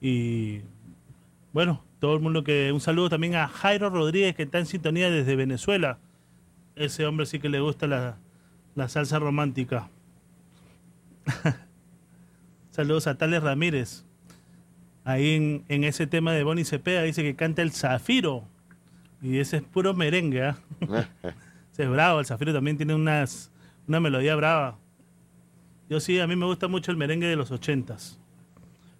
Y 0.01 0.59
bueno, 1.53 1.85
todo 1.99 2.15
el 2.15 2.19
mundo 2.19 2.43
que 2.43 2.73
un 2.73 2.81
saludo 2.81 3.07
también 3.07 3.35
a 3.35 3.47
Jairo 3.47 3.89
Rodríguez 3.89 4.35
que 4.35 4.43
está 4.43 4.59
en 4.59 4.65
sintonía 4.65 5.09
desde 5.09 5.37
Venezuela. 5.37 5.97
Ese 6.75 7.05
hombre 7.05 7.25
sí 7.25 7.39
que 7.39 7.47
le 7.47 7.61
gusta 7.61 7.87
la, 7.87 8.17
salsa 8.89 9.19
romántica. 9.19 9.89
Saludos 12.71 13.07
a 13.07 13.17
Tales 13.17 13.41
Ramírez. 13.41 14.03
Ahí 15.05 15.35
en, 15.35 15.63
en 15.69 15.85
ese 15.85 16.07
tema 16.07 16.33
de 16.33 16.43
Bonnie 16.43 16.65
Cepeda 16.65 17.03
dice 17.03 17.23
que 17.23 17.37
canta 17.37 17.61
el 17.61 17.71
Zafiro. 17.71 18.50
Y 19.21 19.37
ese 19.37 19.57
es 19.57 19.63
puro 19.63 19.93
merengue, 19.93 20.43
¿ah? 20.43 20.57
Ese 21.71 21.83
es 21.83 21.89
bravo, 21.89 22.19
el 22.19 22.25
Zafiro 22.25 22.51
también 22.51 22.75
tiene 22.75 22.93
unas, 22.93 23.49
una 23.87 23.99
melodía 23.99 24.35
brava. 24.35 24.77
Yo 25.89 25.99
sí, 25.99 26.19
a 26.19 26.27
mí 26.27 26.35
me 26.35 26.45
gusta 26.45 26.67
mucho 26.67 26.91
el 26.91 26.97
merengue 26.97 27.27
de 27.27 27.35
los 27.35 27.51
ochentas. 27.51 28.19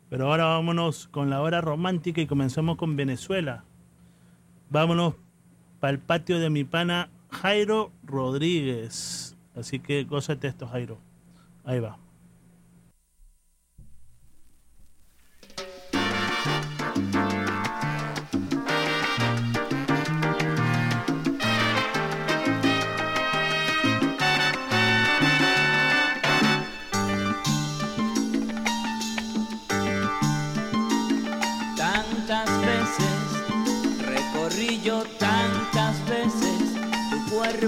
Pero 0.09 0.27
ahora 0.27 0.45
vámonos 0.45 1.07
con 1.07 1.29
la 1.29 1.41
hora 1.41 1.61
romántica 1.61 2.21
y 2.21 2.27
comenzamos 2.27 2.77
con 2.77 2.95
Venezuela. 2.95 3.63
Vámonos 4.69 5.15
para 5.79 5.91
el 5.91 5.99
patio 5.99 6.39
de 6.39 6.49
mi 6.49 6.63
pana 6.63 7.09
Jairo 7.31 7.91
Rodríguez. 8.03 9.37
Así 9.55 9.79
que 9.79 10.03
gózate 10.03 10.47
esto, 10.47 10.67
Jairo. 10.67 10.97
Ahí 11.65 11.79
va. 11.79 12.00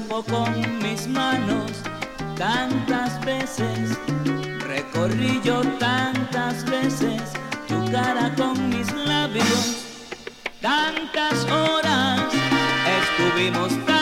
Con 0.01 0.79
mis 0.81 1.07
manos, 1.07 1.71
tantas 2.35 3.23
veces 3.23 3.95
recorrí 4.61 5.39
yo 5.43 5.61
tantas 5.77 6.65
veces 6.65 7.21
tu 7.67 7.91
cara 7.91 8.33
con 8.35 8.69
mis 8.69 8.91
labios, 8.91 9.85
tantas 10.61 11.45
horas 11.45 12.21
estuvimos 13.01 13.92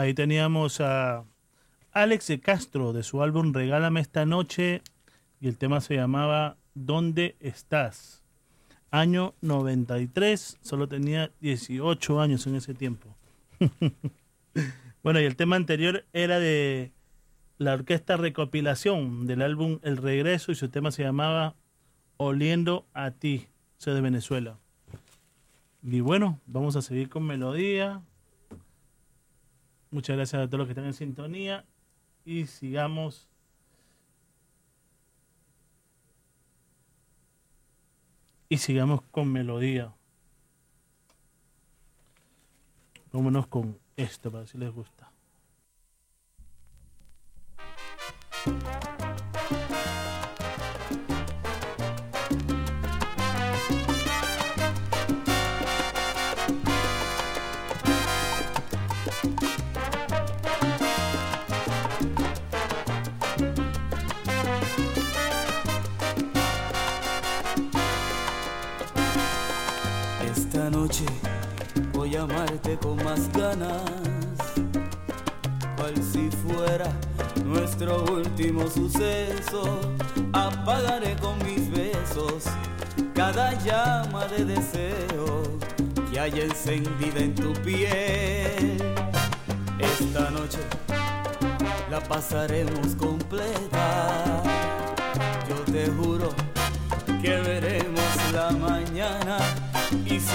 ahí 0.00 0.14
teníamos 0.14 0.80
a 0.80 1.24
Alex 1.92 2.28
de 2.28 2.40
Castro 2.40 2.92
de 2.92 3.02
su 3.02 3.22
álbum 3.22 3.52
Regálame 3.52 4.00
esta 4.00 4.24
noche 4.24 4.82
y 5.40 5.48
el 5.48 5.58
tema 5.58 5.80
se 5.80 5.94
llamaba 5.94 6.56
¿Dónde 6.74 7.36
estás? 7.40 8.22
Año 8.90 9.34
93, 9.42 10.58
solo 10.62 10.88
tenía 10.88 11.30
18 11.40 12.20
años 12.20 12.46
en 12.46 12.56
ese 12.56 12.72
tiempo. 12.74 13.14
bueno, 15.02 15.20
y 15.20 15.24
el 15.24 15.36
tema 15.36 15.56
anterior 15.56 16.06
era 16.12 16.40
de 16.40 16.92
la 17.58 17.74
orquesta 17.74 18.16
recopilación 18.16 19.26
del 19.26 19.42
álbum 19.42 19.80
El 19.82 19.98
Regreso 19.98 20.50
y 20.50 20.54
su 20.54 20.70
tema 20.70 20.90
se 20.92 21.02
llamaba 21.02 21.54
Oliendo 22.16 22.86
a 22.94 23.10
ti, 23.10 23.48
soy 23.76 23.94
de 23.94 24.00
Venezuela. 24.00 24.58
Y 25.82 26.00
bueno, 26.00 26.40
vamos 26.46 26.74
a 26.76 26.82
seguir 26.82 27.10
con 27.10 27.24
melodía. 27.24 28.02
Muchas 29.90 30.16
gracias 30.16 30.42
a 30.42 30.46
todos 30.46 30.58
los 30.58 30.66
que 30.66 30.72
están 30.72 30.86
en 30.86 30.94
sintonía 30.94 31.64
y 32.24 32.46
sigamos. 32.46 33.28
Y 38.48 38.58
sigamos 38.58 39.02
con 39.10 39.32
melodía. 39.32 39.92
Vámonos 43.12 43.48
con 43.48 43.78
esto 43.96 44.30
para 44.30 44.42
ver 44.42 44.48
si 44.48 44.58
les 44.58 44.72
gusta. 44.72 45.10
Noche 70.90 71.04
voy 71.92 72.16
a 72.16 72.22
amarte 72.22 72.76
con 72.78 72.96
más 73.04 73.30
ganas, 73.32 73.84
cual 75.76 75.94
si 76.02 76.28
fuera 76.30 76.90
nuestro 77.44 78.02
último 78.12 78.68
suceso. 78.68 79.80
Apagaré 80.32 81.14
con 81.16 81.38
mis 81.44 81.70
besos 81.70 82.46
cada 83.14 83.52
llama 83.62 84.26
de 84.26 84.44
deseo 84.44 85.58
que 86.10 86.18
haya 86.18 86.42
encendida 86.42 87.20
en 87.20 87.36
tu 87.36 87.52
piel. 87.62 88.82
Esta 89.78 90.28
noche 90.30 90.58
la 91.88 92.00
pasaremos 92.00 92.96
completa. 92.96 94.42
Yo 95.48 95.72
te 95.72 95.86
juro 95.88 96.30
que 97.22 97.38
y 97.38 97.79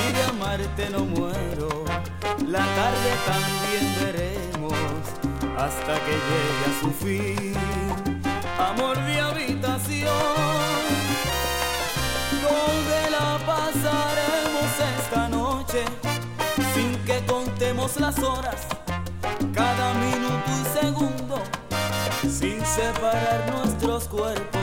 si 0.06 0.14
de 0.14 0.24
amarte 0.24 0.90
no 0.90 1.06
muero, 1.06 1.86
la 2.48 2.60
tarde 2.60 3.12
también 3.26 3.86
veremos 4.02 4.74
hasta 5.58 5.94
que 6.06 6.12
llegue 6.28 6.66
a 6.70 6.74
su 6.82 6.92
fin. 6.92 7.54
Amor 8.60 8.98
de 9.06 9.20
habitación, 9.20 10.14
donde 12.42 13.10
la 13.12 13.40
pasaremos 13.46 14.70
esta 15.00 15.30
noche 15.30 15.84
sin 16.74 16.96
que 17.06 17.26
contemos 17.26 18.00
las 18.00 18.18
horas, 18.20 18.68
cada 19.54 19.94
minuto 19.94 20.52
y 20.62 20.80
segundo, 20.80 21.42
sin 22.22 22.66
separar 22.66 23.52
nuestros 23.54 24.08
cuerpos, 24.08 24.55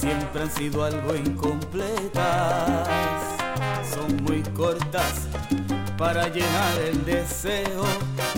siempre 0.00 0.42
han 0.42 0.50
sido 0.50 0.84
algo 0.84 1.14
incompletas, 1.14 2.88
son 3.92 4.22
muy 4.22 4.42
cortas 4.54 5.28
para 5.96 6.28
llenar 6.28 6.78
el 6.86 7.04
deseo 7.04 7.84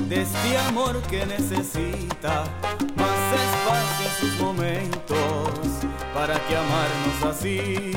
de 0.09 0.23
este 0.23 0.59
amor 0.59 1.01
que 1.03 1.27
necesita 1.27 2.45
más 2.97 3.21
espacio 3.45 4.07
en 4.07 4.13
sus 4.21 4.41
momentos. 4.41 5.51
Para 6.15 6.35
que 6.47 6.57
amarnos 6.57 7.37
así, 7.37 7.93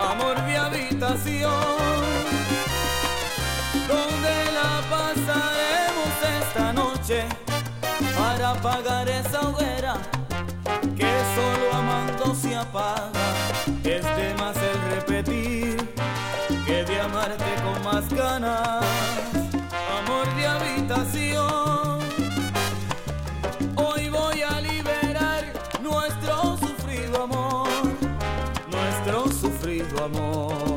amor 0.00 0.40
de 0.46 0.56
habitación, 0.56 1.52
donde 3.86 4.52
la 4.52 4.80
pasaremos 4.90 6.12
esta 6.40 6.72
noche 6.72 7.24
para 8.16 8.50
apagar 8.50 9.08
esa 9.08 9.40
hoguera 9.48 9.96
apaga. 12.72 13.12
Es 13.84 14.02
de 14.02 14.34
más 14.38 14.56
el 14.56 14.94
repetir 14.94 15.76
que 16.66 16.84
de 16.84 17.00
amarte 17.00 17.54
con 17.62 17.82
más 17.84 18.08
ganas, 18.08 18.84
amor 20.00 20.26
de 20.36 20.46
habitación. 20.46 22.00
Hoy 23.76 24.08
voy 24.08 24.42
a 24.42 24.60
liberar 24.60 25.44
nuestro 25.82 26.56
sufrido 26.56 27.24
amor, 27.24 27.68
nuestro 28.70 29.28
sufrido 29.28 30.04
amor. 30.04 30.71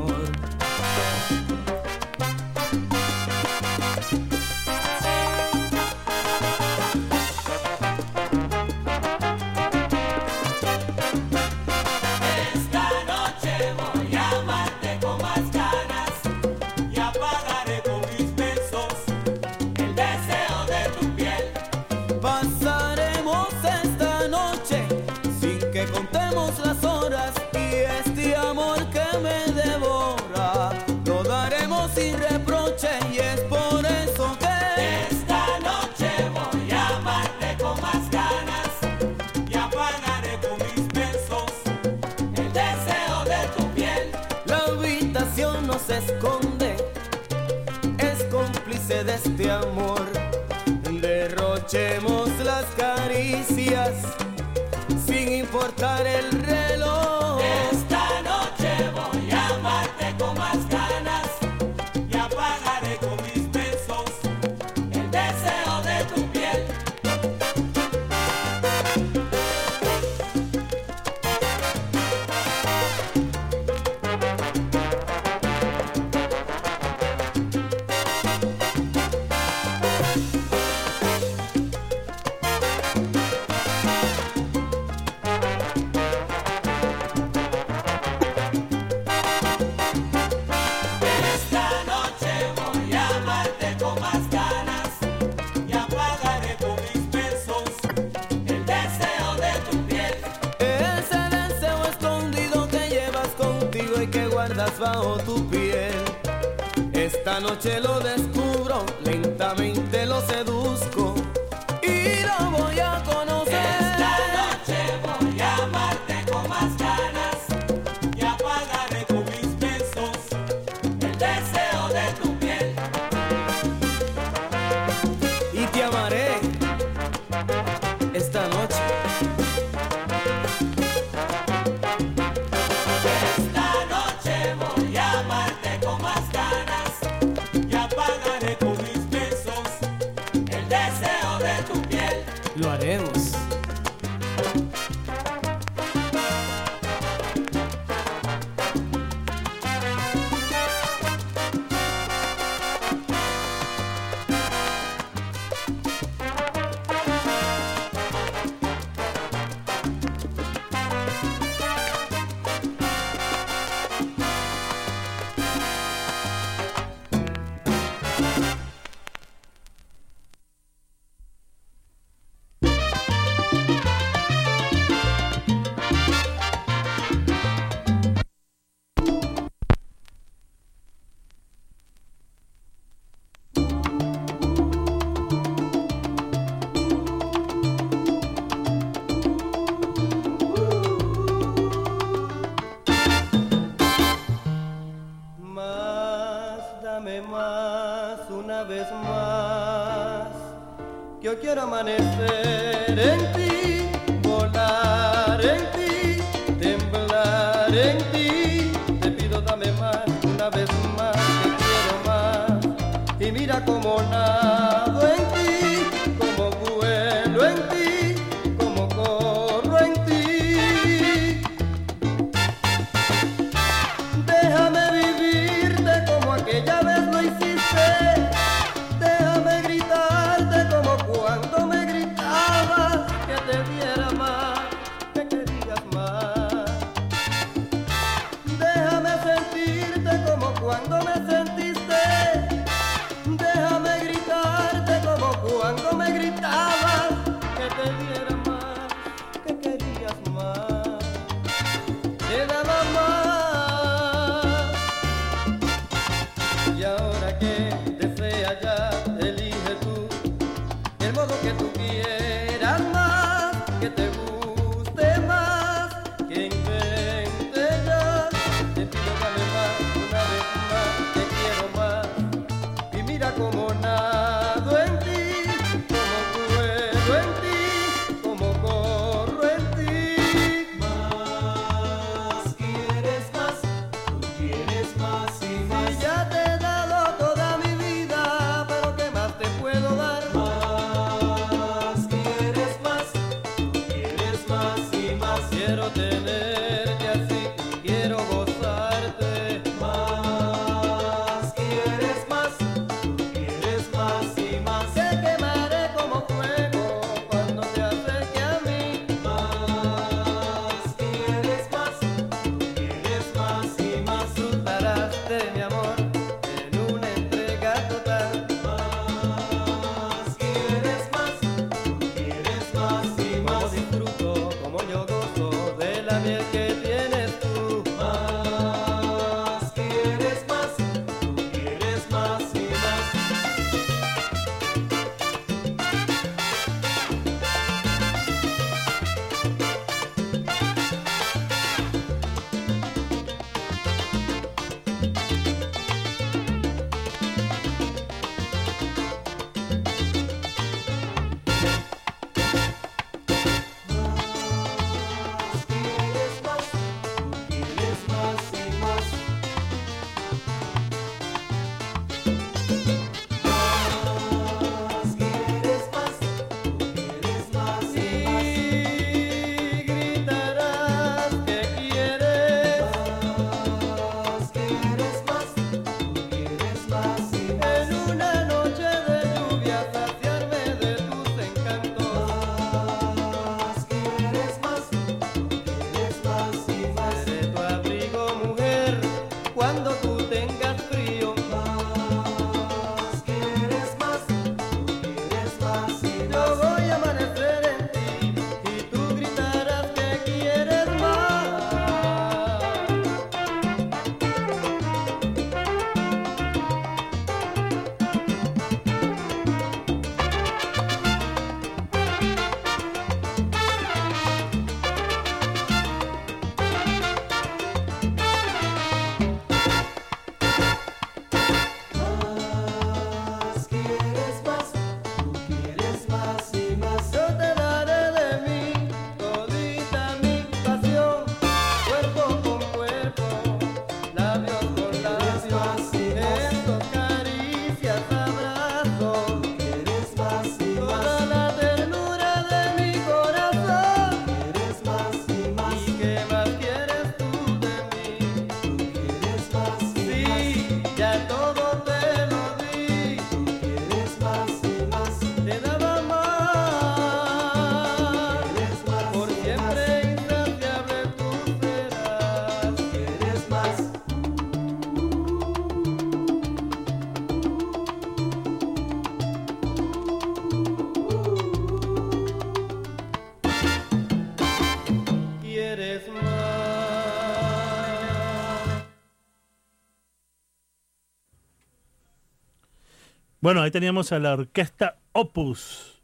Bueno, 483.46 483.62
ahí 483.62 483.70
teníamos 483.70 484.12
a 484.12 484.18
la 484.18 484.34
orquesta 484.34 484.98
Opus. 485.12 486.02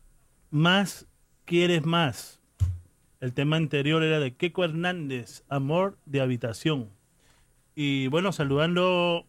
Más 0.51 1.07
quieres 1.43 1.83
más. 1.83 2.39
El 3.19 3.33
tema 3.33 3.55
anterior 3.55 4.03
era 4.03 4.19
de 4.19 4.35
Keiko 4.35 4.63
Hernández, 4.63 5.43
Amor 5.49 5.97
de 6.05 6.21
Habitación. 6.21 6.91
Y 7.73 8.05
bueno, 8.09 8.31
saludando 8.31 9.25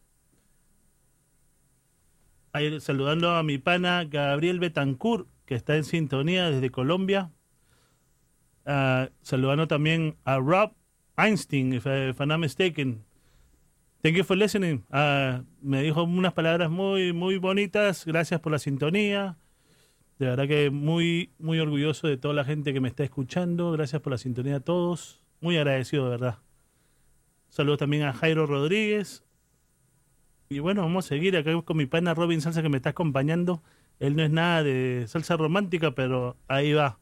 saludando 2.81 3.31
a 3.31 3.43
mi 3.43 3.57
pana 3.57 4.05
Gabriel 4.05 4.61
Betancourt, 4.61 5.27
que 5.47 5.55
está 5.55 5.77
en 5.77 5.85
sintonía 5.85 6.51
desde 6.51 6.69
Colombia. 6.69 7.31
Ah, 8.67 9.09
saludando 9.23 9.69
también 9.69 10.19
a 10.25 10.37
Rob 10.37 10.75
Einstein, 11.17 11.73
if, 11.73 11.87
I- 11.87 12.11
if 12.11 12.21
I'm 12.21 12.29
not 12.29 12.41
mistaken. 12.41 13.07
Thank 14.03 14.17
you 14.17 14.25
for 14.25 14.37
listening. 14.37 14.85
Ah, 14.91 15.45
me 15.61 15.81
dijo 15.81 16.03
unas 16.03 16.33
palabras 16.33 16.69
muy, 16.69 17.13
muy 17.13 17.37
bonitas. 17.39 18.05
Gracias 18.05 18.41
por 18.41 18.51
la 18.51 18.59
sintonía. 18.59 19.39
De 20.19 20.27
verdad 20.27 20.49
que 20.49 20.71
muy, 20.71 21.31
muy 21.39 21.61
orgulloso 21.61 22.09
de 22.09 22.17
toda 22.17 22.35
la 22.35 22.45
gente 22.45 22.73
que 22.73 22.81
me 22.81 22.89
está 22.89 23.05
escuchando. 23.05 23.71
Gracias 23.71 24.03
por 24.03 24.11
la 24.11 24.19
sintonía 24.19 24.57
a 24.57 24.61
todos. 24.61 25.23
Muy 25.41 25.57
agradecido, 25.57 26.07
de 26.07 26.11
verdad. 26.11 26.39
Saludos 27.49 27.79
también 27.79 28.03
a 28.03 28.13
Jairo 28.13 28.45
Rodríguez. 28.45 29.25
Y 30.49 30.59
bueno, 30.59 30.83
vamos 30.83 31.05
a 31.05 31.09
seguir 31.09 31.37
acá 31.37 31.53
con 31.63 31.77
mi 31.77 31.87
pana 31.87 32.13
Robin 32.13 32.41
Salsa 32.41 32.61
que 32.61 32.69
me 32.69 32.79
está 32.79 32.91
acompañando. 32.91 33.63
Él 34.01 34.17
no 34.17 34.25
es 34.25 34.31
nada 34.31 34.65
de 34.65 35.05
salsa 35.07 35.37
romántica, 35.37 35.95
pero 35.95 36.37
ahí 36.49 36.73
va. 36.73 36.99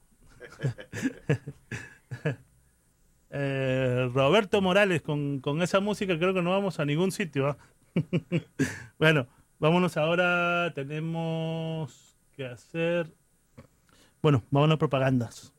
Eh, 3.31 4.11
Roberto 4.13 4.61
Morales, 4.61 5.03
con, 5.03 5.41
con 5.41 5.63
esa 5.63 5.81
música 5.81 6.19
creo 6.19 6.35
que 6.35 6.43
no 6.43 6.51
vamos 6.51 6.81
a 6.81 6.85
ningún 6.85 7.13
sitio. 7.13 7.49
¿ah? 7.49 7.57
bueno, 8.99 9.27
vámonos 9.59 9.97
ahora. 9.97 10.73
Tenemos 10.75 12.17
que 12.33 12.47
hacer. 12.47 13.13
Bueno, 14.23 14.43
vámonos 14.51 14.75
a 14.75 14.79
propagandas. 14.79 15.53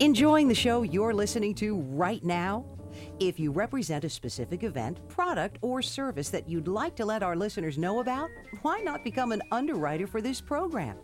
Enjoying 0.00 0.48
the 0.48 0.54
show 0.54 0.82
you're 0.82 1.12
listening 1.12 1.54
to 1.54 1.76
right 1.90 2.24
now? 2.24 2.64
If 3.20 3.38
you 3.38 3.52
represent 3.52 4.04
a 4.04 4.08
specific 4.08 4.62
event, 4.62 4.98
product, 5.08 5.58
or 5.60 5.82
service 5.82 6.30
that 6.30 6.48
you'd 6.48 6.68
like 6.68 6.96
to 6.96 7.04
let 7.04 7.22
our 7.22 7.36
listeners 7.36 7.76
know 7.78 8.00
about, 8.00 8.30
why 8.62 8.80
not 8.80 9.04
become 9.04 9.32
an 9.32 9.42
underwriter 9.52 10.06
for 10.06 10.20
this 10.20 10.40
program? 10.40 10.96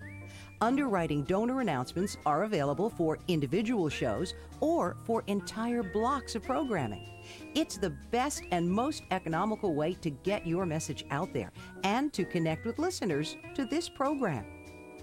Underwriting 0.64 1.22
donor 1.24 1.60
announcements 1.60 2.16
are 2.24 2.44
available 2.44 2.88
for 2.88 3.18
individual 3.28 3.90
shows 3.90 4.32
or 4.60 4.96
for 5.04 5.22
entire 5.26 5.82
blocks 5.82 6.36
of 6.36 6.42
programming. 6.42 7.06
It's 7.54 7.76
the 7.76 7.90
best 8.10 8.44
and 8.50 8.66
most 8.66 9.02
economical 9.10 9.74
way 9.74 9.92
to 10.00 10.08
get 10.08 10.46
your 10.46 10.64
message 10.64 11.04
out 11.10 11.34
there 11.34 11.52
and 11.82 12.14
to 12.14 12.24
connect 12.24 12.64
with 12.64 12.78
listeners 12.78 13.36
to 13.54 13.66
this 13.66 13.90
program. 13.90 14.46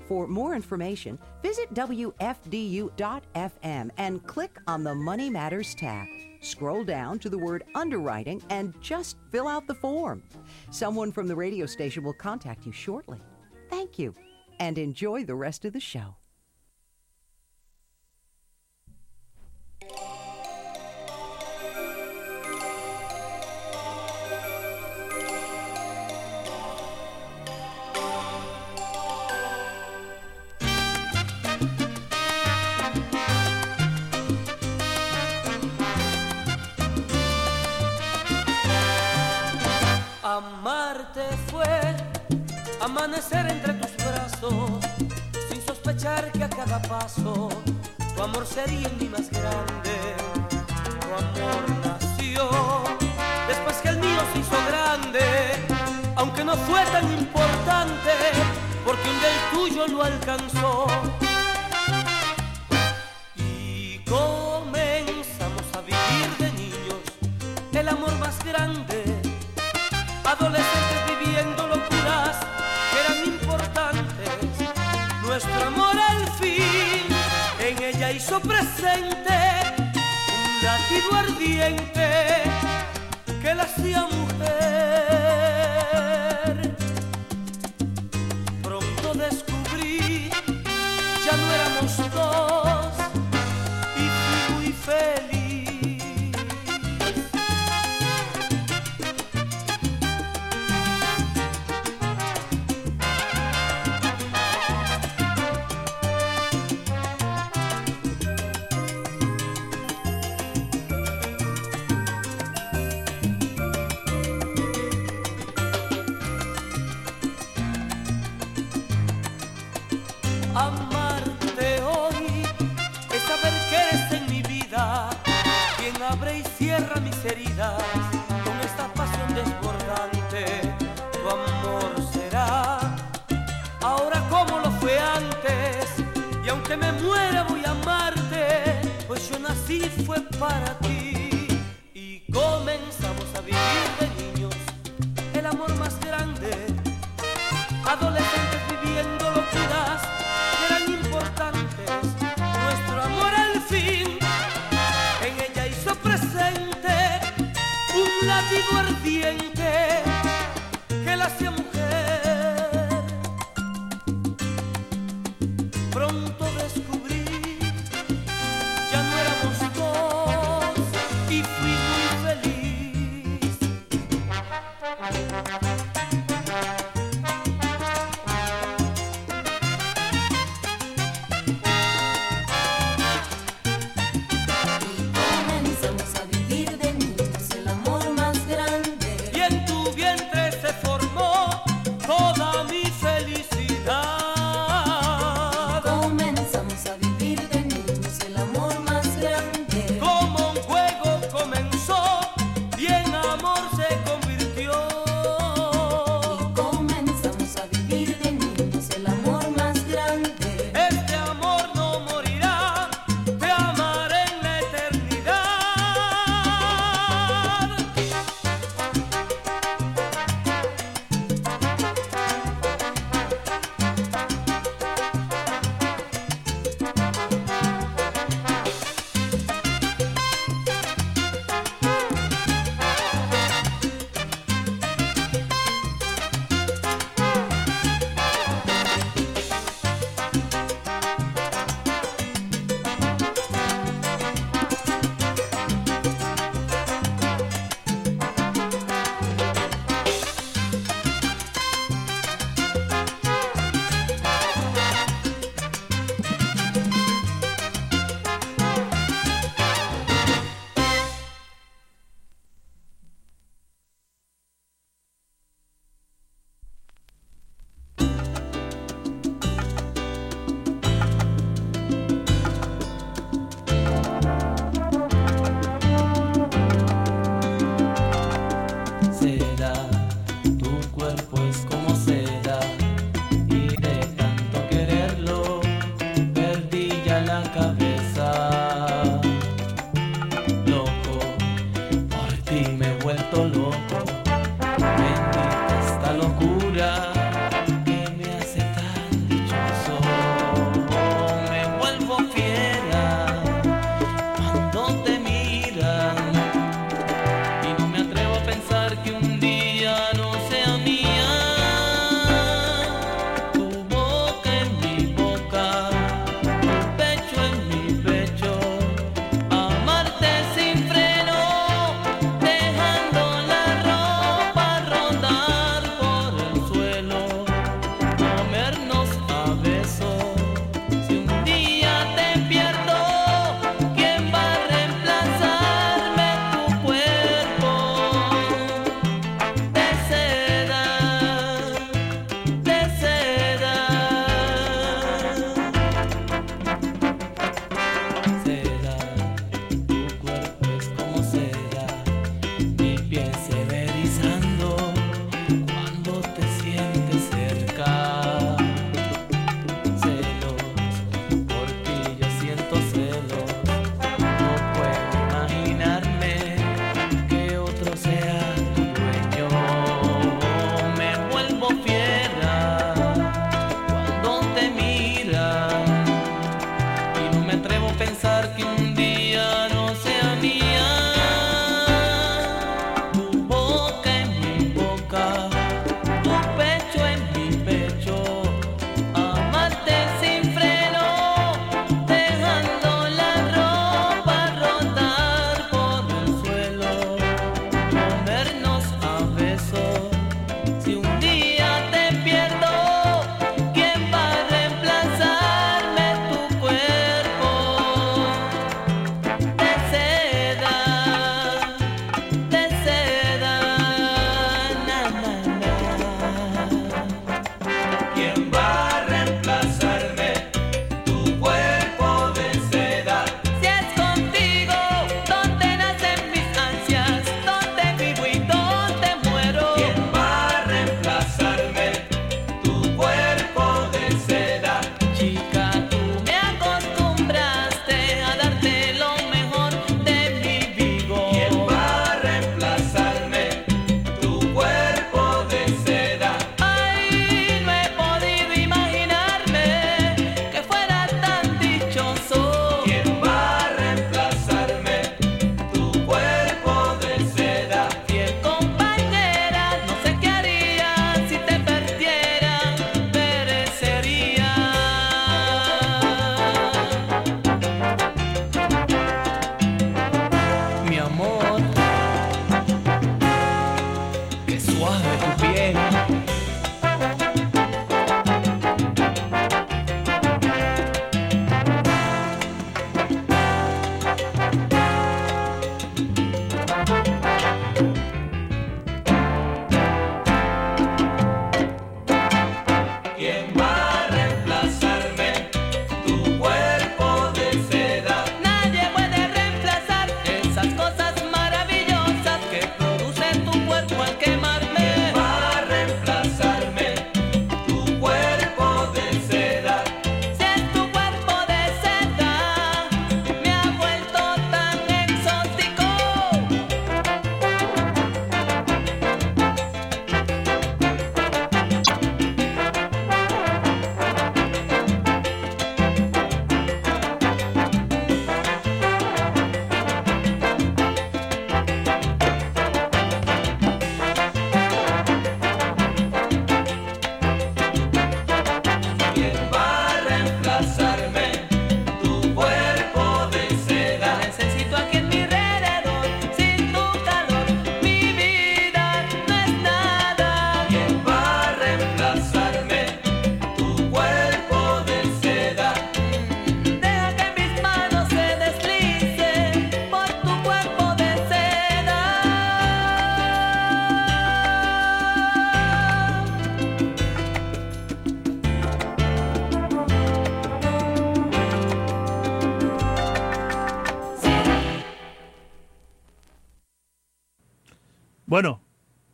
For 0.07 0.27
more 0.27 0.55
information, 0.55 1.19
visit 1.43 1.71
WFDU.FM 1.75 3.91
and 3.97 4.25
click 4.25 4.57
on 4.65 4.83
the 4.83 4.95
Money 4.95 5.29
Matters 5.29 5.75
tab. 5.75 6.07
Scroll 6.39 6.83
down 6.83 7.19
to 7.19 7.29
the 7.29 7.37
word 7.37 7.65
underwriting 7.75 8.41
and 8.49 8.73
just 8.81 9.17
fill 9.29 9.47
out 9.47 9.67
the 9.67 9.75
form. 9.75 10.23
Someone 10.71 11.11
from 11.11 11.27
the 11.27 11.35
radio 11.35 11.67
station 11.67 12.03
will 12.03 12.13
contact 12.13 12.65
you 12.65 12.71
shortly. 12.71 13.19
Thank 13.69 13.99
you 13.99 14.15
and 14.61 14.77
enjoy 14.77 15.23
the 15.25 15.33
rest 15.33 15.65
of 15.65 15.73
the 15.73 15.79
show. 15.79 16.17
Cada 46.71 46.87
paso 46.87 47.49
tu 48.15 48.23
amor 48.23 48.45
sería 48.45 48.87
en 48.87 48.97
mí 48.97 49.09
más 49.09 49.29
grande. 49.29 49.93
Tu 51.01 51.07
amor 51.23 51.63
nació 51.83 52.49
después 53.45 53.75
que 53.81 53.89
el 53.89 53.97
mío 53.97 54.21
se 54.31 54.39
hizo 54.39 54.57
grande, 54.69 55.25
aunque 56.15 56.45
no 56.45 56.55
fue 56.55 56.81
tan 56.85 57.11
importante, 57.11 58.13
porque 58.85 59.09
un 59.09 59.19
del 59.19 59.37
tuyo 59.53 59.87
lo 59.87 60.03
alcanzó. 60.03 60.87
Y 63.35 63.99
comenzamos 64.05 65.65
a 65.77 65.81
vivir 65.81 66.29
de 66.39 66.51
niños 66.53 67.01
el 67.73 67.89
amor 67.89 68.13
más 68.19 68.41
grande 68.45 69.21
adolescentes 70.23 71.00
hizo 78.15 78.39
presente 78.41 79.39
un 80.35 80.65
latido 80.65 81.15
ardiente 81.17 82.43
que 83.41 83.55
la 83.55 83.63
hacía 83.63 84.05
mujer. 84.05 85.20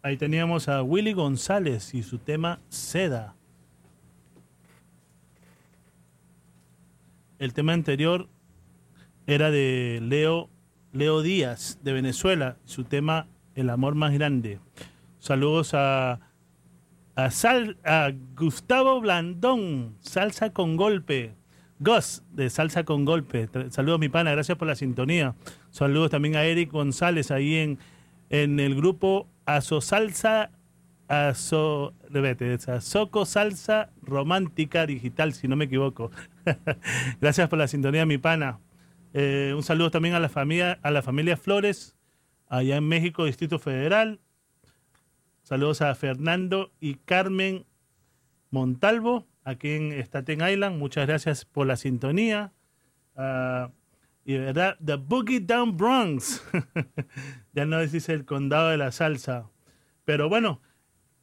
Ahí 0.07 0.15
teníamos 0.15 0.69
a 0.69 0.83
Willy 0.83 1.11
González 1.11 1.93
y 1.93 2.01
su 2.01 2.17
tema 2.17 2.61
Seda. 2.69 3.35
El 7.39 7.53
tema 7.53 7.73
anterior 7.73 8.29
era 9.25 9.51
de 9.51 9.99
Leo, 10.01 10.49
Leo 10.93 11.21
Díaz 11.21 11.79
de 11.83 11.91
Venezuela, 11.91 12.55
su 12.63 12.85
tema 12.85 13.27
El 13.53 13.69
amor 13.69 13.95
más 13.95 14.13
grande. 14.13 14.61
Saludos 15.19 15.73
a, 15.73 16.21
a, 17.15 17.29
Sal, 17.29 17.75
a 17.83 18.13
Gustavo 18.37 19.01
Blandón, 19.01 19.97
Salsa 19.99 20.53
con 20.53 20.77
Golpe. 20.77 21.35
Gus, 21.79 22.23
de 22.31 22.49
Salsa 22.49 22.85
con 22.85 23.03
Golpe. 23.03 23.49
Saludos, 23.71 23.99
mi 23.99 24.07
pana, 24.07 24.31
gracias 24.31 24.57
por 24.57 24.69
la 24.69 24.75
sintonía. 24.75 25.35
Saludos 25.69 26.11
también 26.11 26.37
a 26.37 26.45
Eric 26.45 26.71
González 26.71 27.29
ahí 27.29 27.55
en, 27.55 27.77
en 28.29 28.61
el 28.61 28.73
grupo 28.73 29.27
Aso 29.48 29.80
Salsa, 29.80 30.51
Aso, 31.08 31.93
repete, 32.09 32.59
Soco 32.82 33.26
Salsa 33.26 33.92
Romántica 34.01 34.85
Digital, 34.85 35.32
si 35.34 35.48
no 35.48 35.56
me 35.56 35.66
equivoco. 35.66 36.11
Gracias 37.22 37.48
por 37.48 37.58
la 37.58 37.69
sintonía, 37.69 38.06
mi 38.06 38.17
pana. 38.17 38.59
Eh, 39.14 39.53
un 39.56 39.64
saludo 39.64 39.90
también 39.90 40.16
a 40.16 40.19
la 40.19 40.27
familia, 40.27 40.80
a 40.84 40.92
la 40.92 41.01
familia 41.01 41.38
Flores, 41.38 41.95
allá 42.50 42.76
en 42.76 42.90
México, 42.90 43.24
Distrito 43.24 43.58
Federal. 43.58 44.19
Saludos 45.43 45.82
a 45.82 45.95
Fernando 45.95 46.74
y 46.82 46.95
Carmen 46.95 47.66
Montalvo, 48.51 49.27
aquí 49.45 49.69
en 49.69 49.93
Staten 49.93 50.45
Island. 50.45 50.77
Muchas 50.77 51.08
gracias 51.08 51.45
por 51.45 51.67
la 51.67 51.77
sintonía. 51.77 52.51
Ah, 53.16 53.69
y 54.27 54.38
verdad, 54.38 54.77
The 54.83 54.95
Boogie 54.95 55.39
Down 55.39 55.77
Bronx. 55.77 56.43
ya 57.53 57.65
no 57.65 57.80
dice 57.80 58.11
el 58.11 58.25
condado 58.25 58.67
de 58.67 58.75
la 58.75 58.91
salsa. 58.91 59.49
Pero 60.03 60.27
bueno, 60.27 60.61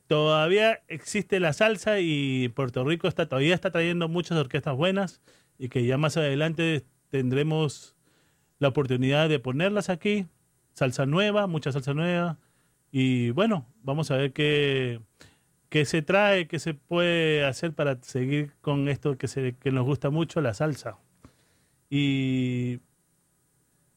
todavía 0.07 0.83
existe 0.89 1.39
la 1.39 1.53
salsa 1.53 2.01
y 2.01 2.49
Puerto 2.49 2.83
Rico 2.83 3.07
está, 3.07 3.29
todavía 3.29 3.55
está 3.55 3.71
trayendo 3.71 4.09
muchas 4.09 4.39
orquestas 4.39 4.75
buenas 4.75 5.21
y 5.59 5.69
que 5.69 5.85
ya 5.85 5.99
más 5.99 6.17
adelante 6.17 6.87
tendremos 7.11 7.95
la 8.59 8.69
oportunidad 8.69 9.29
de 9.29 9.39
ponerlas 9.39 9.91
aquí. 9.91 10.27
Salsa 10.73 11.05
nueva, 11.05 11.47
mucha 11.47 11.73
salsa 11.73 11.93
nueva. 11.93 12.39
Y 12.91 13.33
bueno, 13.33 13.71
vamos 13.83 14.11
a 14.13 14.17
ver 14.17 14.33
qué, 14.33 15.03
qué 15.69 15.85
se 15.85 16.01
trae, 16.01 16.49
qué 16.49 16.59
se 16.59 16.73
puede 16.73 17.45
hacer 17.45 17.75
para 17.75 18.01
seguir 18.01 18.55
con 18.63 18.89
esto 18.89 19.19
que, 19.19 19.29
se, 19.29 19.57
que 19.57 19.73
nos 19.73 19.85
gusta 19.85 20.09
mucho, 20.09 20.41
la 20.41 20.55
salsa. 20.55 20.97
Y, 21.91 22.81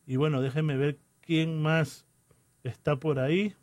y 0.08 0.16
bueno, 0.16 0.42
déjenme 0.42 0.78
ver 0.78 0.98
quién 1.20 1.62
más 1.62 2.08
está 2.64 2.96
por 2.96 3.20
ahí. 3.20 3.56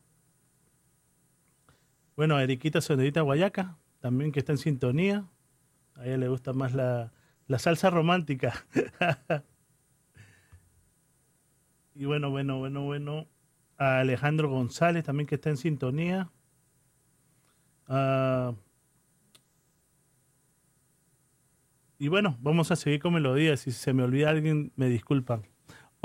Bueno, 2.17 2.39
Eriquita 2.39 2.83
Sonerita 2.83 3.23
Guayaca, 3.23 3.79
también 4.01 4.31
que 4.31 4.41
está 4.41 4.53
en 4.53 4.59
sintonía. 4.59 5.27
A 5.95 6.07
ella 6.07 6.19
le 6.19 6.29
gusta 6.29 6.53
más 6.53 6.75
la, 6.75 7.13
la 7.47 7.59
salsa 7.59 7.89
romántica. 7.89 8.67
y 11.95 12.05
bueno, 12.05 12.31
bueno, 12.31 12.59
bueno, 12.59 12.85
bueno. 12.85 13.27
A 13.79 14.01
Alejandro 14.01 14.51
González 14.51 15.03
también 15.03 15.27
que 15.27 15.37
está 15.37 15.49
en 15.49 15.57
sintonía. 15.57 16.31
Ah, 17.89 18.55
y 21.99 22.09
bueno, 22.09 22.37
vamos 22.41 22.71
a 22.71 22.77
seguir 22.77 23.01
con 23.01 23.15
melodías. 23.15 23.61
Si 23.61 23.73
se 23.73 23.95
me 23.95 24.03
olvida 24.03 24.29
alguien, 24.29 24.73
me 24.77 24.91
disculpan. 24.91 25.54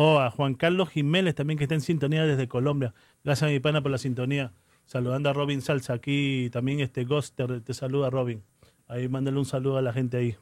O 0.02 0.22
a 0.22 0.32
Juan 0.32 0.54
Carlos 0.54 0.88
Jiménez 0.88 1.36
también 1.36 1.58
que 1.58 1.66
está 1.66 1.76
en 1.76 1.82
sintonía 1.82 2.26
desde 2.26 2.48
Colombia. 2.48 2.94
Gracias 3.22 3.50
a 3.50 3.52
mi 3.52 3.60
pana 3.60 3.82
por 3.82 3.92
la 3.92 3.98
sintonía. 3.98 4.54
Saludando 4.86 5.30
a 5.30 5.34
Robin 5.34 5.62
Salsa 5.62 5.92
aquí. 5.92 6.50
También 6.54 6.80
este 6.80 7.04
Ghost 7.04 7.36
te, 7.36 7.60
te 7.60 7.74
saluda 7.74 8.10
Robin. 8.10 8.42
Ahí 8.88 9.10
mándale 9.10 9.38
un 9.38 9.46
saludo 9.46 9.76
a 9.76 9.82
la 9.82 9.92
gente 9.92 10.16
ahí. 10.16 10.38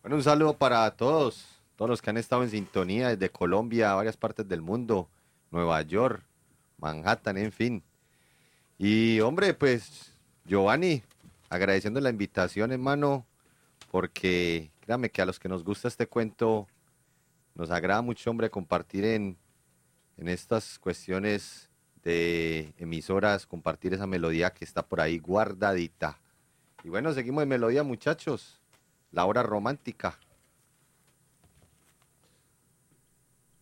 Bueno, 0.00 0.16
un 0.16 0.22
saludo 0.22 0.56
para 0.56 0.90
todos, 0.92 1.44
todos 1.76 1.90
los 1.90 2.00
que 2.00 2.08
han 2.08 2.16
estado 2.16 2.42
en 2.42 2.48
sintonía 2.48 3.10
desde 3.10 3.28
Colombia, 3.28 3.92
varias 3.92 4.16
partes 4.16 4.48
del 4.48 4.62
mundo, 4.62 5.10
Nueva 5.50 5.82
York, 5.82 6.22
Manhattan, 6.78 7.36
en 7.36 7.52
fin. 7.52 7.82
Y 8.78 9.20
hombre, 9.20 9.52
pues 9.52 10.10
Giovanni, 10.46 11.02
agradeciendo 11.50 12.00
la 12.00 12.08
invitación, 12.08 12.72
hermano, 12.72 13.26
porque 13.90 14.70
créame 14.80 15.10
que 15.10 15.20
a 15.20 15.26
los 15.26 15.38
que 15.38 15.50
nos 15.50 15.64
gusta 15.64 15.86
este 15.86 16.06
cuento, 16.06 16.66
nos 17.54 17.70
agrada 17.70 18.02
mucho, 18.02 18.30
hombre, 18.30 18.50
compartir 18.50 19.04
en, 19.04 19.36
en 20.16 20.28
estas 20.28 20.78
cuestiones 20.78 21.70
de 22.02 22.74
emisoras, 22.78 23.46
compartir 23.46 23.94
esa 23.94 24.06
melodía 24.06 24.50
que 24.50 24.64
está 24.64 24.86
por 24.86 25.00
ahí 25.00 25.18
guardadita. 25.18 26.20
Y 26.82 26.88
bueno, 26.90 27.12
seguimos 27.12 27.42
de 27.42 27.46
melodía, 27.46 27.82
muchachos. 27.82 28.60
La 29.10 29.24
hora 29.24 29.42
romántica. 29.42 30.18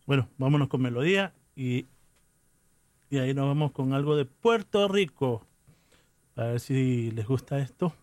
Bueno, 0.05 0.27
vámonos 0.37 0.67
con 0.67 0.81
melodía 0.81 1.33
y, 1.55 1.85
y 3.09 3.19
ahí 3.19 3.33
nos 3.33 3.47
vamos 3.47 3.71
con 3.71 3.93
algo 3.93 4.17
de 4.17 4.25
Puerto 4.25 4.87
Rico. 4.89 5.45
A 6.35 6.45
ver 6.45 6.59
si 6.59 7.11
les 7.11 7.25
gusta 7.25 7.59
esto. 7.59 7.93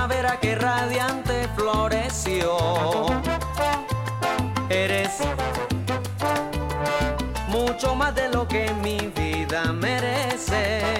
primavera 0.00 0.40
que 0.40 0.54
radiante 0.54 1.46
floreció. 1.54 2.56
Eres 4.70 5.18
mucho 7.48 7.94
más 7.94 8.14
de 8.14 8.30
lo 8.30 8.48
que 8.48 8.72
mi 8.82 8.96
vida 9.14 9.70
merece. 9.74 10.99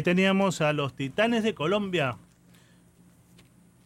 Ahí 0.00 0.02
teníamos 0.02 0.62
a 0.62 0.72
los 0.72 0.96
Titanes 0.96 1.42
de 1.42 1.52
Colombia. 1.52 2.16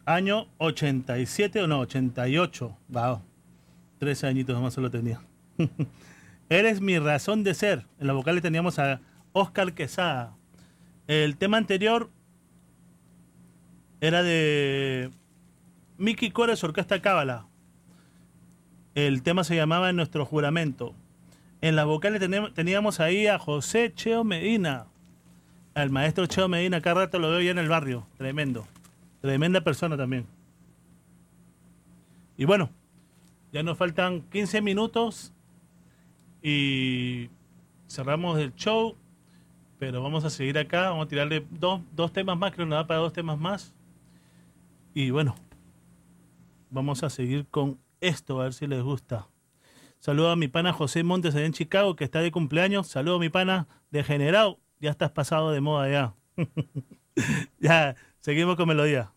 Año 0.05 0.47
87 0.59 1.61
o 1.61 1.67
no, 1.67 1.81
88. 1.81 2.77
Wow. 2.87 3.21
Tres 3.99 4.23
añitos 4.23 4.61
más 4.61 4.73
solo 4.73 4.89
tenía. 4.89 5.19
Eres 6.49 6.79
mi 6.79 6.97
razón 6.99 7.43
de 7.43 7.53
ser. 7.53 7.85
En 7.99 8.07
las 8.07 8.15
vocales 8.15 8.41
teníamos 8.41 8.79
a 8.79 9.01
Oscar 9.33 9.73
Quesada. 9.73 10.37
El 11.07 11.35
tema 11.35 11.57
anterior 11.57 12.09
era 13.99 14.23
de 14.23 15.11
Mickey 15.97 16.31
Cores 16.31 16.63
Orquesta 16.63 17.01
Cábala. 17.01 17.45
El 18.93 19.21
tema 19.21 19.43
se 19.43 19.57
llamaba 19.57 19.91
Nuestro 19.91 20.25
Juramento. 20.25 20.95
En 21.59 21.75
las 21.75 21.85
vocales 21.85 22.21
teníamos 22.53 23.01
ahí 23.01 23.27
a 23.27 23.37
José 23.37 23.91
Cheo 23.93 24.23
Medina 24.23 24.85
al 25.75 25.89
maestro 25.89 26.25
Cheo 26.25 26.47
Medina, 26.47 26.81
cada 26.81 27.01
rato 27.01 27.19
lo 27.19 27.29
veo 27.29 27.41
ya 27.41 27.51
en 27.51 27.59
el 27.59 27.67
barrio. 27.67 28.07
Tremendo. 28.17 28.65
Tremenda 29.21 29.61
persona 29.61 29.97
también. 29.97 30.25
Y 32.37 32.45
bueno, 32.45 32.69
ya 33.51 33.61
nos 33.61 33.77
faltan 33.77 34.21
15 34.21 34.61
minutos 34.61 35.33
y 36.41 37.29
cerramos 37.87 38.39
el 38.39 38.55
show, 38.55 38.95
pero 39.77 40.01
vamos 40.01 40.23
a 40.23 40.29
seguir 40.29 40.57
acá, 40.57 40.89
vamos 40.89 41.05
a 41.05 41.09
tirarle 41.09 41.45
dos, 41.51 41.81
dos 41.93 42.11
temas 42.13 42.37
más, 42.37 42.51
creo 42.51 42.65
que 42.65 42.69
nos 42.69 42.79
da 42.79 42.87
para 42.87 43.01
dos 43.01 43.13
temas 43.13 43.37
más. 43.37 43.73
Y 44.93 45.09
bueno, 45.09 45.35
vamos 46.69 47.03
a 47.03 47.09
seguir 47.09 47.47
con 47.47 47.79
esto, 47.99 48.39
a 48.39 48.45
ver 48.45 48.53
si 48.53 48.65
les 48.65 48.81
gusta. 48.81 49.27
Saludo 49.99 50.29
a 50.29 50.35
mi 50.35 50.47
pana 50.47 50.71
José 50.71 51.03
Montes 51.03 51.35
en 51.35 51.51
Chicago, 51.51 51.95
que 51.95 52.03
está 52.03 52.21
de 52.21 52.31
cumpleaños. 52.31 52.87
Saludo 52.87 53.15
a 53.15 53.19
mi 53.19 53.29
pana 53.29 53.67
degenerado 53.91 54.59
ya 54.85 54.91
estás 54.91 55.11
pasado 55.11 55.51
de 55.51 55.61
moda 55.61 55.89
ya. 55.89 56.15
ya, 57.59 57.95
seguimos 58.19 58.55
con 58.55 58.67
melodía. 58.67 59.14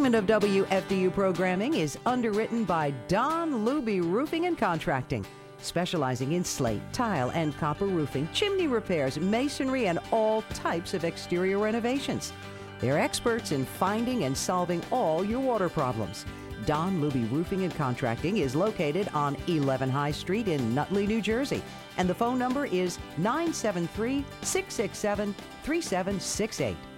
Segment 0.00 0.30
of 0.30 0.40
WFDU 0.40 1.12
programming 1.12 1.74
is 1.74 1.98
underwritten 2.06 2.64
by 2.64 2.90
Don 3.06 3.66
Luby 3.66 4.00
Roofing 4.00 4.46
and 4.46 4.56
Contracting, 4.56 5.26
specializing 5.58 6.32
in 6.32 6.42
slate, 6.42 6.80
tile, 6.90 7.30
and 7.32 7.54
copper 7.58 7.84
roofing, 7.84 8.26
chimney 8.32 8.66
repairs, 8.66 9.20
masonry, 9.20 9.88
and 9.88 9.98
all 10.10 10.40
types 10.54 10.94
of 10.94 11.04
exterior 11.04 11.58
renovations. 11.58 12.32
They're 12.78 12.98
experts 12.98 13.52
in 13.52 13.66
finding 13.66 14.24
and 14.24 14.34
solving 14.34 14.82
all 14.90 15.22
your 15.22 15.40
water 15.40 15.68
problems. 15.68 16.24
Don 16.64 16.98
Luby 16.98 17.30
Roofing 17.30 17.64
and 17.64 17.74
Contracting 17.74 18.38
is 18.38 18.56
located 18.56 19.06
on 19.12 19.36
11 19.48 19.90
High 19.90 20.12
Street 20.12 20.48
in 20.48 20.74
Nutley, 20.74 21.06
New 21.06 21.20
Jersey, 21.20 21.62
and 21.98 22.08
the 22.08 22.14
phone 22.14 22.38
number 22.38 22.64
is 22.64 22.98
973 23.18 24.24
667 24.40 25.34
3768. 25.62 26.89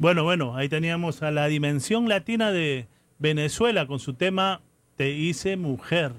Bueno, 0.00 0.24
bueno, 0.24 0.56
ahí 0.56 0.70
teníamos 0.70 1.22
a 1.22 1.30
la 1.30 1.46
dimensión 1.46 2.08
latina 2.08 2.52
de 2.52 2.88
Venezuela 3.18 3.86
con 3.86 3.98
su 3.98 4.14
tema 4.14 4.62
Te 4.96 5.10
hice 5.10 5.58
mujer. 5.58 6.14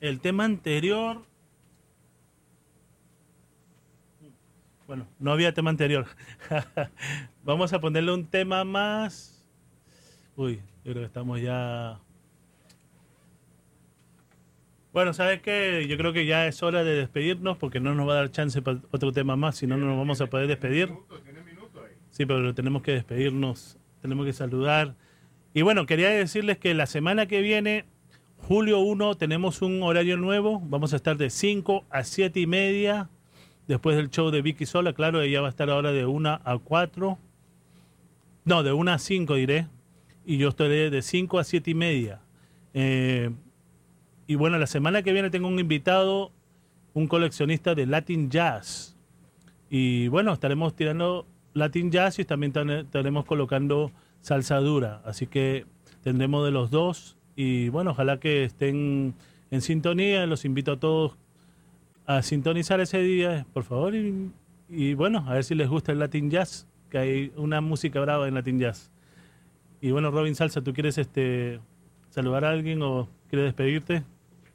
El 0.00 0.18
tema 0.18 0.44
anterior... 0.44 1.22
Bueno, 4.88 5.06
no 5.20 5.30
había 5.30 5.54
tema 5.54 5.70
anterior. 5.70 6.08
Vamos 7.44 7.72
a 7.72 7.80
ponerle 7.80 8.12
un 8.12 8.26
tema 8.26 8.64
más... 8.64 9.46
Uy, 10.34 10.56
yo 10.84 10.90
creo 10.90 11.02
que 11.02 11.04
estamos 11.04 11.40
ya... 11.40 12.00
Bueno, 14.92 15.12
¿sabes 15.12 15.40
qué? 15.42 15.86
Yo 15.88 15.96
creo 15.96 16.12
que 16.12 16.26
ya 16.26 16.48
es 16.48 16.60
hora 16.64 16.82
de 16.82 16.96
despedirnos 16.96 17.56
porque 17.56 17.78
no 17.78 17.94
nos 17.94 18.08
va 18.08 18.14
a 18.14 18.16
dar 18.16 18.32
chance 18.32 18.60
para 18.62 18.80
otro 18.90 19.12
tema 19.12 19.36
más, 19.36 19.58
si 19.58 19.68
no, 19.68 19.76
no 19.76 19.86
nos 19.86 19.96
vamos 19.96 20.20
a 20.20 20.26
poder 20.26 20.48
despedir. 20.48 20.92
Sí, 22.14 22.26
pero 22.26 22.54
tenemos 22.54 22.82
que 22.82 22.92
despedirnos, 22.92 23.76
tenemos 24.00 24.24
que 24.24 24.32
saludar. 24.32 24.94
Y 25.52 25.62
bueno, 25.62 25.84
quería 25.84 26.10
decirles 26.10 26.58
que 26.58 26.72
la 26.72 26.86
semana 26.86 27.26
que 27.26 27.40
viene, 27.40 27.86
julio 28.38 28.78
1, 28.78 29.16
tenemos 29.16 29.62
un 29.62 29.82
horario 29.82 30.16
nuevo. 30.16 30.60
Vamos 30.60 30.92
a 30.92 30.96
estar 30.96 31.16
de 31.16 31.28
5 31.28 31.84
a 31.90 32.04
7 32.04 32.38
y 32.38 32.46
media. 32.46 33.10
Después 33.66 33.96
del 33.96 34.10
show 34.10 34.30
de 34.30 34.42
Vicky 34.42 34.64
Sola, 34.64 34.92
claro, 34.92 35.22
ella 35.22 35.40
va 35.40 35.48
a 35.48 35.50
estar 35.50 35.68
ahora 35.68 35.90
de 35.90 36.06
1 36.06 36.40
a 36.44 36.58
4. 36.62 37.18
No, 38.44 38.62
de 38.62 38.72
1 38.72 38.92
a 38.92 38.98
5 39.00 39.34
diré. 39.34 39.66
Y 40.24 40.38
yo 40.38 40.50
estaré 40.50 40.90
de 40.90 41.02
5 41.02 41.40
a 41.40 41.42
7 41.42 41.68
y 41.68 41.74
media. 41.74 42.20
Eh, 42.74 43.32
y 44.28 44.36
bueno, 44.36 44.56
la 44.60 44.68
semana 44.68 45.02
que 45.02 45.12
viene 45.12 45.30
tengo 45.30 45.48
un 45.48 45.58
invitado, 45.58 46.30
un 46.92 47.08
coleccionista 47.08 47.74
de 47.74 47.86
Latin 47.86 48.30
Jazz. 48.30 48.96
Y 49.68 50.06
bueno, 50.06 50.32
estaremos 50.32 50.76
tirando 50.76 51.26
Latin 51.54 51.90
Jazz 51.90 52.18
y 52.18 52.24
también 52.24 52.52
estaremos 52.70 53.24
colocando 53.24 53.90
salsa 54.20 54.58
dura. 54.58 55.00
Así 55.04 55.26
que 55.26 55.66
tendremos 56.02 56.44
de 56.44 56.50
los 56.50 56.70
dos. 56.70 57.16
Y 57.36 57.68
bueno, 57.70 57.92
ojalá 57.92 58.20
que 58.20 58.44
estén 58.44 59.14
en 59.50 59.60
sintonía. 59.60 60.26
Los 60.26 60.44
invito 60.44 60.72
a 60.72 60.80
todos 60.80 61.16
a 62.06 62.22
sintonizar 62.22 62.80
ese 62.80 62.98
día, 62.98 63.46
por 63.52 63.64
favor. 63.64 63.94
Y, 63.94 64.30
y 64.68 64.94
bueno, 64.94 65.24
a 65.26 65.34
ver 65.34 65.44
si 65.44 65.54
les 65.54 65.68
gusta 65.68 65.92
el 65.92 65.98
Latin 66.00 66.30
Jazz, 66.30 66.66
que 66.90 66.98
hay 66.98 67.32
una 67.36 67.60
música 67.60 68.00
brava 68.00 68.28
en 68.28 68.34
Latin 68.34 68.58
Jazz. 68.58 68.90
Y 69.80 69.90
bueno, 69.90 70.10
Robin 70.10 70.34
Salsa, 70.34 70.62
¿tú 70.62 70.72
quieres 70.72 70.98
este 70.98 71.60
saludar 72.10 72.44
a 72.44 72.50
alguien 72.50 72.82
o 72.82 73.08
quieres 73.28 73.46
despedirte? 73.46 74.02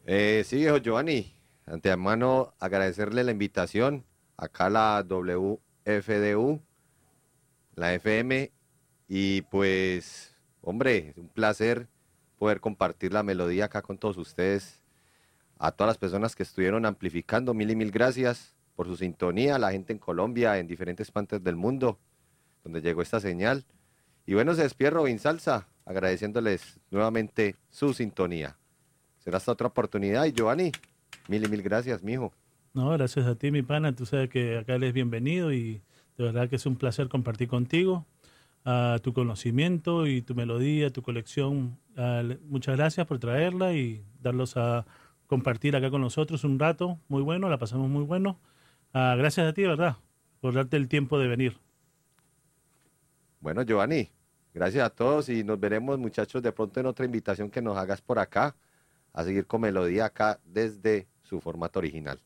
Eh, 0.05 0.43
sí, 0.45 0.57
viejo 0.57 0.77
Giovanni, 0.77 1.33
antemano 1.67 2.53
agradecerle 2.59 3.23
la 3.23 3.31
invitación 3.31 4.05
acá 4.37 4.69
la 4.69 5.05
WFDU, 5.07 6.61
la 7.79 7.93
FM, 7.93 8.51
y 9.07 9.41
pues, 9.43 10.35
hombre, 10.61 11.09
es 11.09 11.17
un 11.17 11.29
placer 11.29 11.87
poder 12.37 12.59
compartir 12.59 13.13
la 13.13 13.23
melodía 13.23 13.65
acá 13.65 13.81
con 13.81 13.97
todos 13.97 14.17
ustedes, 14.17 14.83
a 15.57 15.71
todas 15.71 15.89
las 15.89 15.97
personas 15.97 16.35
que 16.35 16.43
estuvieron 16.43 16.85
amplificando, 16.85 17.53
mil 17.53 17.71
y 17.71 17.75
mil 17.75 17.91
gracias 17.91 18.55
por 18.75 18.87
su 18.87 18.95
sintonía, 18.95 19.57
la 19.59 19.71
gente 19.71 19.93
en 19.93 19.99
Colombia, 19.99 20.57
en 20.57 20.67
diferentes 20.67 21.11
partes 21.11 21.43
del 21.43 21.55
mundo, 21.55 21.99
donde 22.63 22.81
llegó 22.81 23.01
esta 23.01 23.19
señal. 23.19 23.65
Y 24.25 24.35
bueno, 24.35 24.53
se 24.53 24.63
despide 24.63 24.91
Robin 24.91 25.19
Salsa, 25.19 25.67
agradeciéndoles 25.85 26.79
nuevamente 26.91 27.55
su 27.69 27.93
sintonía. 27.93 28.57
Será 29.17 29.37
hasta 29.37 29.51
otra 29.51 29.67
oportunidad. 29.67 30.25
Y 30.25 30.31
Giovanni, 30.31 30.71
mil 31.27 31.43
y 31.43 31.47
mil 31.49 31.61
gracias, 31.61 32.03
mijo. 32.03 32.31
No, 32.73 32.89
gracias 32.91 33.25
a 33.25 33.35
ti, 33.35 33.51
mi 33.51 33.63
pana. 33.63 33.93
Tú 33.95 34.05
sabes 34.05 34.29
que 34.29 34.57
acá 34.57 34.75
eres 34.75 34.93
bienvenido 34.93 35.51
y 35.51 35.81
de 36.19 36.25
verdad 36.25 36.49
que 36.49 36.57
es 36.57 36.65
un 36.65 36.75
placer 36.75 37.07
compartir 37.07 37.47
contigo 37.47 38.05
ah, 38.65 38.97
tu 39.01 39.13
conocimiento 39.13 40.05
y 40.05 40.21
tu 40.21 40.35
melodía, 40.35 40.91
tu 40.91 41.01
colección. 41.01 41.79
Ah, 41.95 42.23
muchas 42.43 42.75
gracias 42.75 43.07
por 43.07 43.19
traerla 43.19 43.73
y 43.73 44.03
darlos 44.21 44.57
a 44.57 44.85
compartir 45.27 45.77
acá 45.77 45.89
con 45.89 46.01
nosotros 46.01 46.43
un 46.43 46.59
rato 46.59 46.99
muy 47.07 47.21
bueno, 47.21 47.47
la 47.47 47.57
pasamos 47.57 47.89
muy 47.89 48.03
bueno. 48.03 48.37
Ah, 48.93 49.15
gracias 49.17 49.47
a 49.47 49.53
ti, 49.53 49.61
verdad, 49.63 49.95
por 50.41 50.53
darte 50.53 50.75
el 50.75 50.89
tiempo 50.89 51.17
de 51.17 51.29
venir. 51.29 51.57
Bueno, 53.39 53.61
Giovanni, 53.61 54.09
gracias 54.53 54.85
a 54.85 54.89
todos 54.89 55.29
y 55.29 55.45
nos 55.45 55.57
veremos, 55.57 55.97
muchachos, 55.99 56.43
de 56.43 56.51
pronto 56.51 56.81
en 56.81 56.87
otra 56.87 57.05
invitación 57.05 57.49
que 57.49 57.61
nos 57.61 57.77
hagas 57.77 58.01
por 58.01 58.19
acá, 58.19 58.57
a 59.13 59.23
seguir 59.23 59.47
con 59.47 59.61
melodía 59.61 60.05
acá 60.05 60.37
desde 60.43 61.07
su 61.23 61.39
formato 61.39 61.79
original. 61.79 62.19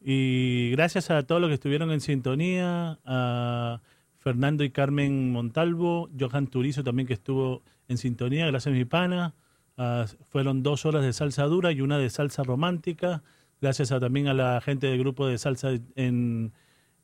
Y 0.00 0.70
gracias 0.72 1.10
a 1.10 1.22
todos 1.24 1.40
los 1.40 1.48
que 1.48 1.54
estuvieron 1.54 1.90
en 1.90 2.00
sintonía, 2.00 2.98
a 3.04 3.80
Fernando 4.18 4.64
y 4.64 4.70
Carmen 4.70 5.32
Montalvo, 5.32 6.10
Johan 6.18 6.48
Turizo 6.48 6.82
también 6.82 7.06
que 7.06 7.14
estuvo 7.14 7.62
en 7.88 7.98
sintonía, 7.98 8.46
gracias 8.46 8.74
mi 8.74 8.84
pana. 8.84 9.34
Ah, 9.76 10.06
fueron 10.30 10.62
dos 10.62 10.86
horas 10.86 11.02
de 11.02 11.12
salsa 11.12 11.44
dura 11.44 11.70
y 11.70 11.80
una 11.80 11.98
de 11.98 12.08
salsa 12.10 12.42
romántica. 12.42 13.22
Gracias 13.60 13.92
a, 13.92 14.00
también 14.00 14.28
a 14.28 14.34
la 14.34 14.60
gente 14.60 14.86
del 14.86 14.98
grupo 14.98 15.26
de 15.26 15.38
salsa 15.38 15.70
en, 15.94 16.52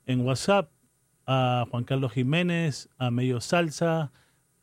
en 0.06 0.20
WhatsApp, 0.20 0.70
a 1.26 1.66
Juan 1.70 1.84
Carlos 1.84 2.12
Jiménez, 2.12 2.88
a 2.98 3.10
Medio 3.10 3.40
Salsa, 3.40 4.12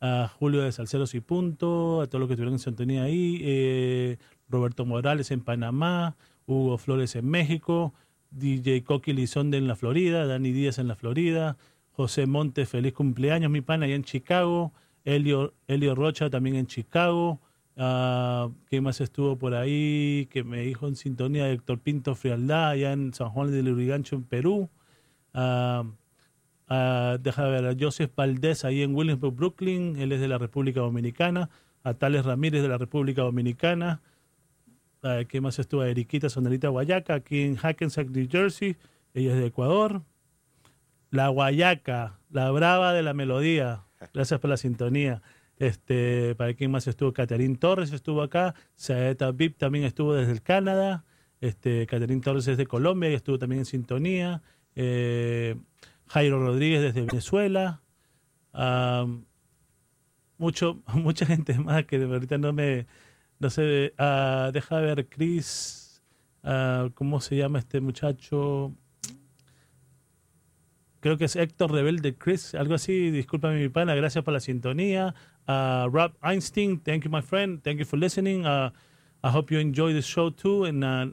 a 0.00 0.28
Julio 0.38 0.62
de 0.62 0.72
Salceros 0.72 1.14
y 1.14 1.20
Punto, 1.20 2.00
a 2.00 2.06
todos 2.06 2.20
los 2.20 2.28
que 2.28 2.34
estuvieron 2.34 2.54
en 2.54 2.58
sintonía 2.58 3.04
ahí, 3.04 3.40
eh, 3.42 4.18
Roberto 4.48 4.84
Morales 4.84 5.30
en 5.30 5.40
Panamá, 5.40 6.16
Hugo 6.46 6.78
Flores 6.78 7.14
en 7.16 7.28
México, 7.28 7.94
DJ 8.30 8.82
Coqui 8.84 9.12
Lizonde 9.12 9.58
en 9.58 9.66
la 9.66 9.76
Florida, 9.76 10.26
Dani 10.26 10.52
Díaz 10.52 10.78
en 10.78 10.88
la 10.88 10.94
Florida, 10.94 11.56
José 11.92 12.26
Montes, 12.26 12.68
feliz 12.68 12.92
cumpleaños, 12.92 13.50
mi 13.50 13.60
pana, 13.60 13.86
allá 13.86 13.94
en 13.94 14.04
Chicago, 14.04 14.72
Elio, 15.04 15.54
Elio 15.66 15.94
Rocha 15.94 16.30
también 16.30 16.56
en 16.56 16.66
Chicago, 16.66 17.40
ah, 17.76 18.48
¿quién 18.68 18.84
más 18.84 19.00
estuvo 19.00 19.36
por 19.36 19.54
ahí? 19.54 20.28
Que 20.30 20.44
me 20.44 20.62
dijo 20.62 20.86
en 20.88 20.96
sintonía 20.96 21.50
Héctor 21.50 21.80
Pinto 21.80 22.14
Frialdad, 22.14 22.70
allá 22.70 22.92
en 22.92 23.12
San 23.14 23.30
Juan 23.30 23.50
del 23.50 23.68
Urigancho, 23.68 24.16
en 24.16 24.24
Perú. 24.24 24.68
Ah, 25.34 25.84
deja 27.20 27.48
ver 27.48 27.66
a 27.66 27.74
Joseph 27.78 28.12
Valdés 28.14 28.64
ahí 28.64 28.82
en 28.82 28.94
Williamsburg, 28.94 29.34
Brooklyn, 29.34 29.96
él 29.98 30.12
es 30.12 30.20
de 30.20 30.28
la 30.28 30.38
República 30.38 30.80
Dominicana, 30.80 31.50
a 31.82 31.92
Ramírez 31.92 32.62
de 32.62 32.68
la 32.68 32.78
República 32.78 33.22
Dominicana, 33.22 34.00
Ah, 35.02 35.22
¿Qué 35.26 35.40
más 35.40 35.58
estuvo? 35.58 35.82
Eriquita 35.82 36.28
Sonerita 36.28 36.68
Guayaca, 36.68 37.14
aquí 37.14 37.42
en 37.42 37.56
Hackensack, 37.56 38.10
New 38.10 38.28
Jersey. 38.30 38.76
Ella 39.14 39.32
es 39.32 39.38
de 39.38 39.46
Ecuador. 39.46 40.02
La 41.10 41.28
Guayaca, 41.28 42.18
la 42.30 42.50
brava 42.50 42.92
de 42.92 43.02
la 43.02 43.14
melodía. 43.14 43.84
Gracias 44.14 44.40
por 44.40 44.50
la 44.50 44.56
sintonía. 44.58 45.22
Este, 45.56 46.34
para 46.36 46.54
quién 46.54 46.70
más 46.70 46.86
estuvo, 46.86 47.12
Caterín 47.12 47.56
Torres 47.56 47.92
estuvo 47.92 48.22
acá. 48.22 48.54
Saeta 48.76 49.30
Vip 49.30 49.56
también 49.56 49.84
estuvo 49.84 50.14
desde 50.14 50.32
el 50.32 50.42
Canadá. 50.42 51.04
Este, 51.40 51.86
Caterín 51.86 52.20
Torres 52.20 52.46
es 52.48 52.58
de 52.58 52.66
Colombia 52.66 53.10
y 53.10 53.14
estuvo 53.14 53.38
también 53.38 53.60
en 53.60 53.66
sintonía. 53.66 54.42
Eh, 54.74 55.56
Jairo 56.08 56.38
Rodríguez 56.40 56.82
desde 56.82 57.06
Venezuela. 57.06 57.80
Ah, 58.52 59.06
mucho, 60.36 60.82
mucha 60.94 61.24
gente 61.24 61.58
más 61.58 61.86
que 61.86 61.96
ahorita 62.02 62.36
no 62.36 62.52
me, 62.52 62.86
no 63.40 63.48
sé, 63.48 63.94
ah, 63.98 64.50
deja 64.52 64.80
ver, 64.80 65.08
Chris, 65.08 66.02
ah, 66.44 66.88
¿cómo 66.94 67.20
se 67.20 67.36
llama 67.36 67.58
este 67.58 67.80
muchacho? 67.80 68.74
Creo 71.00 71.16
que 71.16 71.24
es 71.24 71.34
Héctor 71.34 71.72
Rebelde 71.72 72.14
Chris, 72.16 72.54
algo 72.54 72.74
así, 72.74 73.10
discúlpame 73.10 73.58
mi 73.58 73.70
pana, 73.70 73.94
gracias 73.94 74.22
por 74.22 74.34
la 74.34 74.40
sintonía. 74.40 75.14
Ah, 75.46 75.88
Rob 75.90 76.12
Einstein, 76.20 76.78
thank 76.78 77.04
you 77.04 77.10
my 77.10 77.22
friend, 77.22 77.62
thank 77.62 77.78
you 77.78 77.86
for 77.86 77.98
listening. 77.98 78.44
Uh, 78.44 78.70
I 79.24 79.30
hope 79.30 79.50
you 79.50 79.58
enjoy 79.58 79.94
the 79.94 80.02
show 80.02 80.28
too, 80.30 80.64
and 80.64 80.84
uh, 80.84 81.06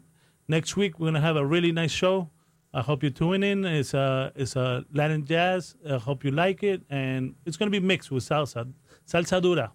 next 0.50 0.76
week 0.76 1.00
we're 1.00 1.08
gonna 1.08 1.22
have 1.22 1.38
a 1.38 1.46
really 1.46 1.72
nice 1.72 1.92
show. 1.92 2.30
I 2.74 2.82
hope 2.82 3.04
you 3.04 3.10
tune 3.10 3.44
in. 3.44 3.64
It's 3.64 3.94
a 3.94 4.34
it's 4.36 4.58
a 4.58 4.84
Latin 4.94 5.26
jazz. 5.26 5.78
I 5.90 5.98
hope 5.98 6.26
you 6.26 6.32
like 6.32 6.62
it, 6.64 6.84
and 6.90 7.36
it's 7.46 7.56
gonna 7.56 7.72
be 7.72 7.80
mixed 7.80 8.12
with 8.12 8.24
salsa, 8.24 8.68
salsa 9.06 9.42
dura, 9.42 9.72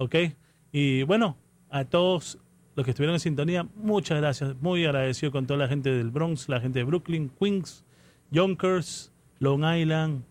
¿ok? 0.00 0.34
Y 0.72 1.04
bueno, 1.04 1.36
a 1.74 1.84
todos 1.84 2.38
los 2.76 2.84
que 2.84 2.92
estuvieron 2.92 3.16
en 3.16 3.20
sintonía, 3.20 3.66
muchas 3.74 4.20
gracias. 4.20 4.54
Muy 4.62 4.84
agradecido 4.84 5.32
con 5.32 5.44
toda 5.44 5.58
la 5.58 5.66
gente 5.66 5.90
del 5.90 6.08
Bronx, 6.08 6.48
la 6.48 6.60
gente 6.60 6.78
de 6.78 6.84
Brooklyn, 6.84 7.32
Queens, 7.36 7.84
Yonkers, 8.30 9.12
Long 9.40 9.64
Island. 9.64 10.22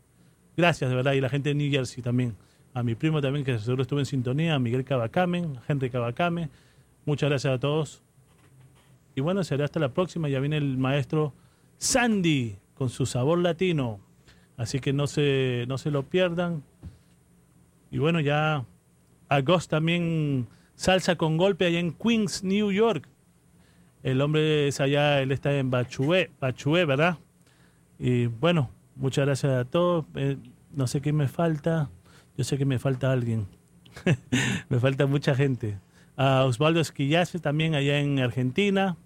Gracias, 0.56 0.90
de 0.90 0.96
verdad. 0.96 1.12
Y 1.12 1.20
la 1.20 1.28
gente 1.28 1.50
de 1.50 1.56
New 1.56 1.70
Jersey 1.70 2.02
también. 2.02 2.38
A 2.74 2.82
mi 2.82 2.96
primo 2.96 3.20
también, 3.20 3.44
que 3.44 3.60
seguro 3.60 3.82
estuvo 3.82 4.00
en 4.00 4.06
sintonía. 4.06 4.56
A 4.56 4.60
Miguel 4.60 4.86
Cavacamen, 4.86 5.58
a 5.58 5.64
Henry 5.68 5.90
Cavacame. 5.90 6.50
Muchas 7.06 7.30
gracias 7.30 7.56
a 7.56 7.60
todos. 7.60 8.02
Y 9.14 9.20
bueno, 9.20 9.44
será 9.44 9.66
hasta 9.66 9.82
la 9.82 9.94
próxima. 9.94 10.30
Ya 10.30 10.40
viene 10.40 10.56
el 10.56 10.78
maestro 10.78 11.34
Sandy 11.78 12.56
con 12.74 12.88
su 12.88 13.06
sabor 13.06 13.40
latino. 13.40 14.00
Así 14.56 14.80
que 14.80 14.94
no 14.94 15.08
se, 15.08 15.66
no 15.68 15.78
se 15.78 15.92
lo 15.92 16.04
pierdan. 16.04 16.64
Y 17.92 17.98
bueno, 17.98 18.22
ya 18.22 18.66
Agost 19.28 19.70
también 19.70 20.48
salsa 20.76 21.16
con 21.16 21.38
golpe 21.38 21.66
allá 21.66 21.80
en 21.80 21.94
Queens, 21.94 22.44
New 22.44 22.72
York. 22.72 23.08
El 24.04 24.22
hombre 24.22 24.68
es 24.68 24.82
allá, 24.82 25.22
él 25.22 25.32
está 25.32 25.58
en 25.58 25.72
Bachué, 25.72 26.32
Bachué, 26.40 26.86
¿verdad? 26.86 27.18
Y 27.98 28.26
bueno, 28.28 28.70
muchas 28.96 29.26
gracias 29.26 29.54
a 29.54 29.66
todos. 29.66 30.06
Eh, 30.16 30.38
no 30.72 30.88
sé 30.88 31.02
qué 31.02 31.14
me 31.14 31.28
falta. 31.28 31.90
Yo 32.38 32.44
sé 32.44 32.58
que 32.58 32.66
me 32.66 32.80
falta 32.80 33.12
alguien. 33.12 33.48
me 34.70 34.80
falta 34.80 35.06
mucha 35.06 35.36
gente. 35.36 35.80
A 36.18 36.44
Osvaldo 36.46 36.80
Esquillace 36.80 37.40
también 37.40 37.76
allá 37.76 38.00
en 38.00 38.20
Argentina. 38.20 38.98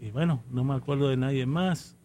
Y 0.00 0.10
bueno, 0.10 0.42
no 0.50 0.64
me 0.64 0.74
acuerdo 0.74 1.08
de 1.08 1.16
nadie 1.16 1.46
más. 1.46 1.96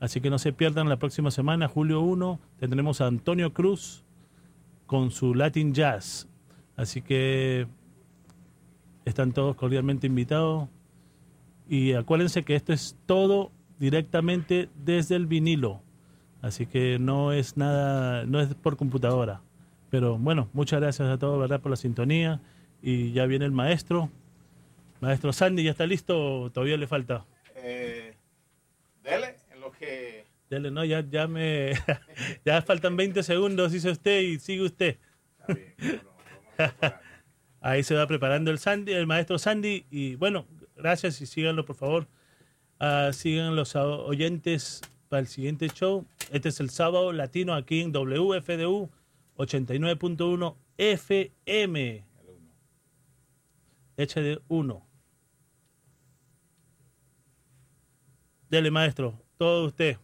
Así 0.00 0.20
que 0.20 0.30
no 0.30 0.38
se 0.38 0.52
pierdan 0.52 0.88
la 0.88 0.98
próxima 0.98 1.30
semana, 1.30 1.68
julio 1.68 2.00
1, 2.00 2.38
tendremos 2.58 3.00
a 3.00 3.06
Antonio 3.06 3.52
Cruz 3.54 4.04
con 4.84 5.10
su 5.10 5.34
Latin 5.34 5.72
Jazz. 5.72 6.28
Así 6.76 7.02
que 7.02 7.66
están 9.04 9.32
todos 9.32 9.56
cordialmente 9.56 10.06
invitados. 10.06 10.68
Y 11.68 11.94
acuérdense 11.94 12.44
que 12.44 12.54
esto 12.54 12.72
es 12.72 12.96
todo 13.06 13.50
directamente 13.78 14.68
desde 14.76 15.16
el 15.16 15.26
vinilo. 15.26 15.82
Así 16.42 16.66
que 16.66 16.98
no 16.98 17.32
es 17.32 17.56
nada, 17.56 18.24
no 18.26 18.40
es 18.40 18.54
por 18.54 18.76
computadora. 18.76 19.40
Pero 19.90 20.18
bueno, 20.18 20.48
muchas 20.52 20.80
gracias 20.80 21.08
a 21.08 21.18
todos, 21.18 21.40
¿verdad? 21.40 21.60
Por 21.60 21.70
la 21.70 21.76
sintonía. 21.76 22.40
Y 22.82 23.12
ya 23.12 23.26
viene 23.26 23.46
el 23.46 23.52
maestro. 23.52 24.10
Maestro 25.00 25.32
Sandy, 25.32 25.64
¿ya 25.64 25.70
está 25.70 25.86
listo? 25.86 26.50
Todavía 26.52 26.76
le 26.76 26.86
falta. 26.86 27.24
Eh, 27.56 28.14
dele, 29.02 29.36
en 29.52 29.60
lo 29.60 29.72
que... 29.72 30.24
Dele, 30.48 30.70
no, 30.70 30.84
ya, 30.84 31.00
ya 31.08 31.26
me. 31.26 31.72
ya 32.44 32.62
faltan 32.62 32.96
20 32.96 33.22
segundos, 33.22 33.72
dice 33.72 33.90
usted, 33.90 34.20
y 34.20 34.38
sigue 34.38 34.62
usted. 34.62 34.98
Ahí 37.60 37.82
se 37.82 37.94
va 37.94 38.06
preparando 38.06 38.50
el 38.50 38.58
Sandy, 38.58 38.92
el 38.92 39.06
maestro 39.06 39.38
Sandy. 39.38 39.86
Y 39.90 40.14
bueno, 40.16 40.46
gracias 40.76 41.20
y 41.20 41.26
síganlo, 41.26 41.64
por 41.64 41.76
favor. 41.76 42.08
Ah, 42.78 43.10
sigan 43.12 43.56
los 43.56 43.74
oyentes 43.74 44.82
para 45.08 45.20
el 45.20 45.26
siguiente 45.26 45.68
show. 45.68 46.06
Este 46.30 46.48
es 46.50 46.60
el 46.60 46.70
sábado 46.70 47.12
latino 47.12 47.54
aquí 47.54 47.80
en 47.80 47.92
WFDU 47.92 48.90
89.1 49.36 50.56
FM. 50.78 52.04
HD 53.96 54.42
1. 54.48 54.86
Dele, 58.48 58.70
maestro. 58.70 59.20
Todo 59.38 59.66
usted. 59.66 59.98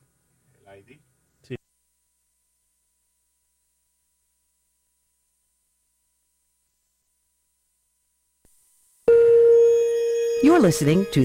You're 10.43 10.59
listening 10.59 11.07
to 11.13 11.21